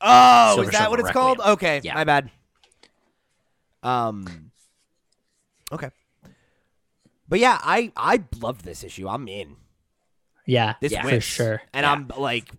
Oh, 0.00 0.54
Silver 0.56 0.70
is 0.70 0.76
that 0.76 0.90
what 0.90 0.98
Surfer 0.98 1.08
it's 1.08 1.12
called? 1.14 1.40
Okay, 1.40 1.80
Yeah. 1.82 1.94
my 1.94 2.04
bad. 2.04 2.30
Um, 3.82 4.50
okay, 5.72 5.90
but 7.28 7.38
yeah, 7.38 7.58
I 7.62 7.92
I 7.96 8.22
love 8.38 8.62
this 8.62 8.82
issue. 8.84 9.08
I'm 9.08 9.28
in. 9.28 9.56
Yeah, 10.46 10.74
This 10.80 10.92
Yeah, 10.92 11.02
for 11.02 11.20
sure. 11.20 11.62
and 11.72 11.84
Yeah. 11.84 11.92
I'm 11.92 12.08
like, 12.18 12.50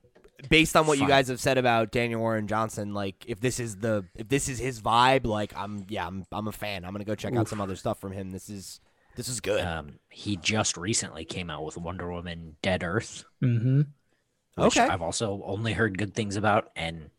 based 0.50 0.76
on 0.76 0.88
what 0.88 0.98
you 0.98 1.08
guys 1.08 1.28
have 1.28 1.40
said 1.40 1.58
about 1.60 1.92
Daniel 1.92 2.20
Warren 2.20 2.48
Johnson, 2.48 2.94
like 2.96 3.24
if 3.28 3.40
this 3.40 3.60
is 3.60 3.78
the 3.78 4.06
if 4.16 4.28
this 4.28 4.50
is 4.50 4.58
his 4.60 4.82
vibe, 4.82 5.26
like 5.26 5.54
I'm 5.56 5.86
yeah, 5.88 6.08
I'm 6.08 6.26
I'm 6.32 6.48
a 6.48 6.52
fan. 6.52 6.84
I'm 6.86 6.92
gonna 6.94 7.04
go 7.06 7.16
check 7.16 7.36
out 7.36 7.48
some 7.48 7.62
other 7.62 7.76
stuff 7.76 8.00
from 8.00 8.12
him. 8.12 8.32
This 8.32 8.50
is 8.50 8.80
this 9.16 9.30
is 9.30 9.40
good. 9.40 9.64
Um, 9.64 10.00
he 10.10 10.38
just 10.38 10.78
recently 10.78 11.26
came 11.26 11.50
out 11.50 11.64
with 11.64 11.78
Wonder 11.78 12.12
Woman 12.12 12.56
Dead 12.62 12.84
Earth, 12.84 13.26
Mm-hmm. 13.44 13.82
which 14.56 14.78
Okay. 14.78 14.82
I've 14.88 15.02
also 15.02 15.42
only 15.46 15.74
heard 15.74 15.98
good 15.98 16.14
things 16.14 16.36
about. 16.36 16.70
And 16.76 17.10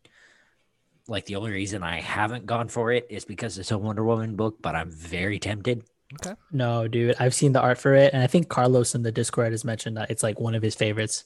like 1.07 1.25
the 1.25 1.35
only 1.35 1.51
reason 1.51 1.83
I 1.83 1.99
haven't 2.01 2.45
gone 2.45 2.67
for 2.67 2.91
it 2.91 3.07
is 3.09 3.25
because 3.25 3.57
it's 3.57 3.71
a 3.71 3.77
Wonder 3.77 4.03
Woman 4.03 4.35
book, 4.35 4.57
but 4.61 4.75
I'm 4.75 4.91
very 4.91 5.39
tempted. 5.39 5.83
Okay. 6.15 6.35
No, 6.51 6.87
dude, 6.87 7.15
I've 7.19 7.33
seen 7.33 7.51
the 7.51 7.61
art 7.61 7.77
for 7.77 7.93
it, 7.93 8.13
and 8.13 8.23
I 8.23 8.27
think 8.27 8.47
Carlos 8.47 8.95
in 8.95 9.01
the 9.03 9.11
Discord 9.11 9.51
has 9.51 9.65
mentioned 9.65 9.97
that 9.97 10.09
it's 10.09 10.23
like 10.23 10.39
one 10.39 10.55
of 10.55 10.61
his 10.63 10.73
favorites. 10.75 11.25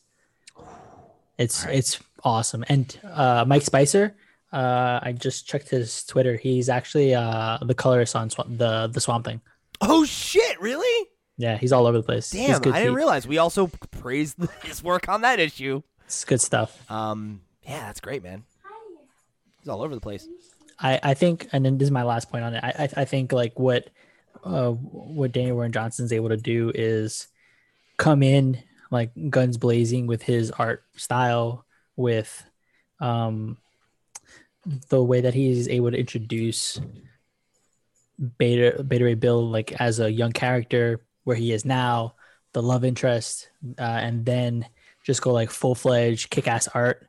It's 1.37 1.61
Alright. 1.63 1.77
it's 1.77 1.99
awesome, 2.23 2.63
and 2.67 2.99
uh, 3.03 3.45
Mike 3.47 3.61
Spicer. 3.63 4.15
Uh, 4.51 4.99
I 5.01 5.13
just 5.13 5.47
checked 5.47 5.69
his 5.69 6.03
Twitter. 6.03 6.35
He's 6.35 6.67
actually 6.67 7.15
uh, 7.15 7.57
the 7.61 7.73
colorist 7.73 8.15
on 8.15 8.29
Swa- 8.29 8.57
the 8.57 8.87
the 8.87 8.99
Swamp 8.99 9.25
Thing. 9.25 9.39
Oh 9.81 10.05
shit, 10.05 10.59
really? 10.61 11.07
Yeah, 11.37 11.57
he's 11.57 11.71
all 11.71 11.87
over 11.87 11.97
the 11.97 12.03
place. 12.03 12.29
Damn. 12.29 12.55
I 12.55 12.59
didn't 12.59 12.81
he- 12.83 12.89
realize 12.89 13.27
we 13.27 13.37
also 13.39 13.67
praised 13.91 14.37
his 14.63 14.83
work 14.83 15.09
on 15.09 15.21
that 15.21 15.39
issue. 15.39 15.81
it's 16.05 16.23
good 16.23 16.41
stuff. 16.41 16.89
Um, 16.91 17.41
Yeah, 17.63 17.79
that's 17.79 17.99
great, 17.99 18.23
man. 18.23 18.43
He's 19.59 19.67
all 19.69 19.81
over 19.81 19.93
the 19.95 20.01
place. 20.01 20.27
I, 20.79 20.99
I 21.03 21.13
think, 21.13 21.47
and 21.51 21.63
then 21.65 21.77
this 21.77 21.87
is 21.87 21.91
my 21.91 22.03
last 22.03 22.31
point 22.31 22.43
on 22.43 22.53
it. 22.55 22.63
I, 22.63 22.73
I, 22.83 23.01
I 23.01 23.05
think 23.05 23.31
like 23.31 23.57
what, 23.59 23.89
uh, 24.43 24.71
what 24.71 25.31
Daniel 25.31 25.55
Warren 25.55 25.71
Johnson's 25.71 26.11
able 26.13 26.29
to 26.29 26.37
do 26.37 26.71
is 26.73 27.27
come 27.97 28.23
in 28.23 28.57
like 28.89 29.11
guns 29.29 29.57
blazing 29.57 30.07
with 30.07 30.23
his 30.23 30.49
art 30.51 30.83
style, 30.95 31.65
with, 31.95 32.43
um, 32.99 33.57
the 34.89 35.03
way 35.03 35.21
that 35.21 35.33
he's 35.33 35.67
able 35.69 35.91
to 35.91 35.97
introduce 35.97 36.79
Beta 38.37 38.83
Beta 38.83 39.05
Ray 39.05 39.15
Bill 39.15 39.49
like 39.49 39.71
as 39.73 39.99
a 39.99 40.11
young 40.11 40.31
character 40.31 41.01
where 41.23 41.35
he 41.35 41.51
is 41.51 41.65
now, 41.65 42.15
the 42.53 42.61
love 42.61 42.83
interest, 42.83 43.49
uh, 43.79 43.81
and 43.81 44.25
then 44.25 44.65
just 45.03 45.21
go 45.21 45.31
like 45.31 45.49
full 45.49 45.75
fledged 45.75 46.29
kick 46.29 46.47
ass 46.47 46.67
art, 46.67 47.07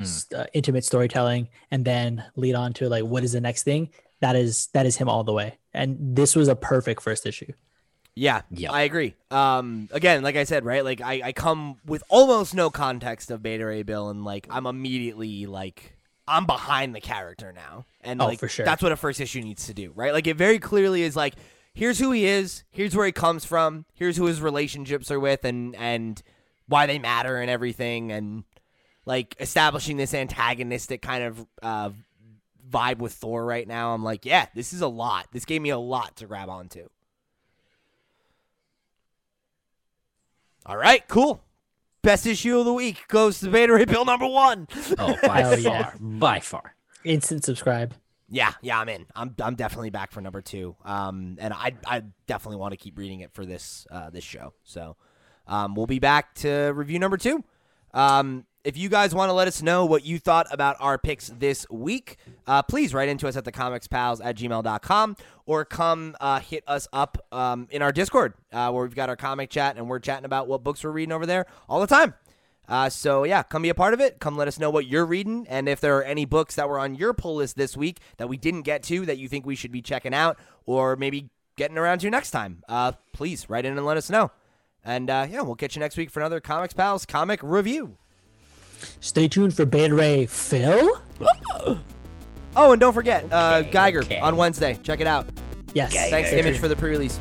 s- 0.00 0.26
uh, 0.34 0.46
intimate 0.52 0.84
storytelling, 0.84 1.48
and 1.70 1.84
then 1.84 2.24
lead 2.36 2.54
on 2.54 2.72
to 2.74 2.88
like 2.88 3.04
what 3.04 3.24
is 3.24 3.32
the 3.32 3.40
next 3.40 3.62
thing. 3.64 3.90
That 4.20 4.36
is 4.36 4.68
that 4.72 4.86
is 4.86 4.96
him 4.96 5.08
all 5.08 5.24
the 5.24 5.32
way, 5.32 5.58
and 5.74 6.16
this 6.16 6.34
was 6.36 6.48
a 6.48 6.56
perfect 6.56 7.02
first 7.02 7.26
issue. 7.26 7.52
Yeah, 8.18 8.40
Yep. 8.50 8.72
I 8.72 8.82
agree. 8.82 9.14
Um, 9.30 9.90
again, 9.92 10.22
like 10.22 10.36
I 10.36 10.44
said, 10.44 10.64
right? 10.64 10.82
Like 10.82 11.02
I, 11.02 11.20
I 11.22 11.32
come 11.32 11.76
with 11.84 12.02
almost 12.08 12.54
no 12.54 12.70
context 12.70 13.30
of 13.30 13.42
Beta 13.42 13.66
Ray 13.66 13.82
Bill, 13.82 14.08
and 14.08 14.24
like 14.24 14.46
I'm 14.48 14.66
immediately 14.66 15.44
like 15.44 15.95
I'm 16.28 16.46
behind 16.46 16.94
the 16.94 17.00
character 17.00 17.52
now, 17.52 17.86
and 18.02 18.20
Oh, 18.20 18.26
like 18.26 18.38
for 18.40 18.48
sure. 18.48 18.64
that's 18.64 18.82
what 18.82 18.92
a 18.92 18.96
first 18.96 19.20
issue 19.20 19.40
needs 19.42 19.66
to 19.66 19.74
do, 19.74 19.92
right? 19.94 20.12
Like 20.12 20.26
it 20.26 20.36
very 20.36 20.58
clearly 20.58 21.02
is 21.02 21.14
like 21.16 21.34
here's 21.74 21.98
who 21.98 22.10
he 22.12 22.24
is, 22.24 22.64
here's 22.70 22.96
where 22.96 23.06
he 23.06 23.12
comes 23.12 23.44
from, 23.44 23.84
here's 23.94 24.16
who 24.16 24.24
his 24.26 24.40
relationships 24.40 25.10
are 25.10 25.20
with, 25.20 25.44
and 25.44 25.76
and 25.76 26.22
why 26.68 26.86
they 26.86 26.98
matter 26.98 27.36
and 27.36 27.48
everything, 27.50 28.10
and 28.10 28.44
like 29.04 29.36
establishing 29.38 29.96
this 29.96 30.14
antagonistic 30.14 31.00
kind 31.00 31.22
of 31.22 31.46
uh, 31.62 31.90
vibe 32.68 32.98
with 32.98 33.12
Thor 33.12 33.44
right 33.44 33.68
now. 33.68 33.94
I'm 33.94 34.02
like, 34.02 34.26
yeah, 34.26 34.46
this 34.54 34.72
is 34.72 34.80
a 34.80 34.88
lot. 34.88 35.28
This 35.30 35.44
gave 35.44 35.62
me 35.62 35.70
a 35.70 35.78
lot 35.78 36.16
to 36.16 36.26
grab 36.26 36.48
onto. 36.48 36.88
All 40.66 40.76
right, 40.76 41.06
cool. 41.06 41.40
Best 42.02 42.26
issue 42.26 42.58
of 42.58 42.64
the 42.64 42.72
week 42.72 43.08
goes 43.08 43.40
to 43.40 43.50
Beta 43.50 43.72
Ray 43.72 43.84
Bill 43.84 44.04
number 44.04 44.26
one. 44.26 44.68
Oh, 44.98 45.16
by 45.22 45.40
Hell 45.40 45.50
far, 45.50 45.58
yeah. 45.58 45.92
by 46.00 46.40
far. 46.40 46.76
Instant 47.04 47.44
subscribe. 47.44 47.94
Yeah, 48.28 48.52
yeah, 48.62 48.80
I'm 48.80 48.88
in. 48.88 49.06
I'm 49.14 49.34
I'm 49.40 49.54
definitely 49.54 49.90
back 49.90 50.12
for 50.12 50.20
number 50.20 50.40
two. 50.40 50.76
Um, 50.84 51.36
and 51.40 51.52
I 51.52 51.74
I 51.86 52.02
definitely 52.26 52.58
want 52.58 52.72
to 52.72 52.76
keep 52.76 52.98
reading 52.98 53.20
it 53.20 53.32
for 53.32 53.44
this 53.46 53.86
uh 53.90 54.10
this 54.10 54.24
show. 54.24 54.52
So, 54.64 54.96
um, 55.46 55.74
we'll 55.74 55.86
be 55.86 55.98
back 55.98 56.34
to 56.36 56.72
review 56.74 56.98
number 56.98 57.16
two. 57.16 57.44
Um, 57.94 58.46
if 58.66 58.76
you 58.76 58.88
guys 58.88 59.14
want 59.14 59.28
to 59.28 59.32
let 59.32 59.46
us 59.46 59.62
know 59.62 59.86
what 59.86 60.04
you 60.04 60.18
thought 60.18 60.48
about 60.50 60.76
our 60.80 60.98
picks 60.98 61.28
this 61.28 61.64
week, 61.70 62.16
uh, 62.48 62.64
please 62.64 62.92
write 62.92 63.08
into 63.08 63.28
us 63.28 63.36
at 63.36 63.44
thecomicspals 63.44 64.20
at 64.24 64.36
gmail.com 64.36 65.16
or 65.46 65.64
come 65.64 66.16
uh, 66.20 66.40
hit 66.40 66.64
us 66.66 66.88
up 66.92 67.16
um, 67.30 67.68
in 67.70 67.80
our 67.80 67.92
Discord 67.92 68.34
uh, 68.52 68.72
where 68.72 68.82
we've 68.82 68.96
got 68.96 69.08
our 69.08 69.14
comic 69.14 69.50
chat 69.50 69.76
and 69.76 69.88
we're 69.88 70.00
chatting 70.00 70.24
about 70.24 70.48
what 70.48 70.64
books 70.64 70.82
we're 70.82 70.90
reading 70.90 71.12
over 71.12 71.24
there 71.24 71.46
all 71.68 71.78
the 71.80 71.86
time. 71.86 72.14
Uh, 72.68 72.88
so 72.88 73.22
yeah, 73.22 73.44
come 73.44 73.62
be 73.62 73.68
a 73.68 73.74
part 73.74 73.94
of 73.94 74.00
it. 74.00 74.18
Come 74.18 74.36
let 74.36 74.48
us 74.48 74.58
know 74.58 74.70
what 74.70 74.88
you're 74.88 75.06
reading, 75.06 75.46
and 75.48 75.68
if 75.68 75.80
there 75.80 75.96
are 75.98 76.02
any 76.02 76.24
books 76.24 76.56
that 76.56 76.68
were 76.68 76.80
on 76.80 76.96
your 76.96 77.14
pull 77.14 77.36
list 77.36 77.56
this 77.56 77.76
week 77.76 78.00
that 78.16 78.28
we 78.28 78.36
didn't 78.36 78.62
get 78.62 78.82
to 78.82 79.06
that 79.06 79.16
you 79.16 79.28
think 79.28 79.46
we 79.46 79.54
should 79.54 79.70
be 79.70 79.80
checking 79.80 80.12
out, 80.12 80.36
or 80.64 80.96
maybe 80.96 81.30
getting 81.56 81.78
around 81.78 82.00
to 82.00 82.10
next 82.10 82.32
time. 82.32 82.64
Uh, 82.68 82.90
please 83.12 83.48
write 83.48 83.64
in 83.64 83.76
and 83.76 83.86
let 83.86 83.96
us 83.96 84.10
know. 84.10 84.32
And 84.84 85.08
uh, 85.08 85.28
yeah, 85.30 85.42
we'll 85.42 85.54
catch 85.54 85.76
you 85.76 85.80
next 85.80 85.96
week 85.96 86.10
for 86.10 86.18
another 86.18 86.40
Comics 86.40 86.74
Pals 86.74 87.06
comic 87.06 87.38
review. 87.44 87.98
Stay 89.00 89.28
tuned 89.28 89.54
for 89.54 89.64
Beta 89.66 89.94
Ray 89.94 90.26
Phil. 90.26 91.00
Oh, 92.56 92.72
and 92.72 92.80
don't 92.80 92.94
forget 92.94 93.30
uh, 93.32 93.62
Geiger 93.62 94.00
okay. 94.00 94.18
on 94.18 94.36
Wednesday. 94.36 94.78
Check 94.82 95.00
it 95.00 95.06
out. 95.06 95.28
Yes. 95.74 95.92
Thanks, 95.92 96.32
Image, 96.32 96.58
for 96.58 96.68
the 96.68 96.76
pre-release. 96.76 97.20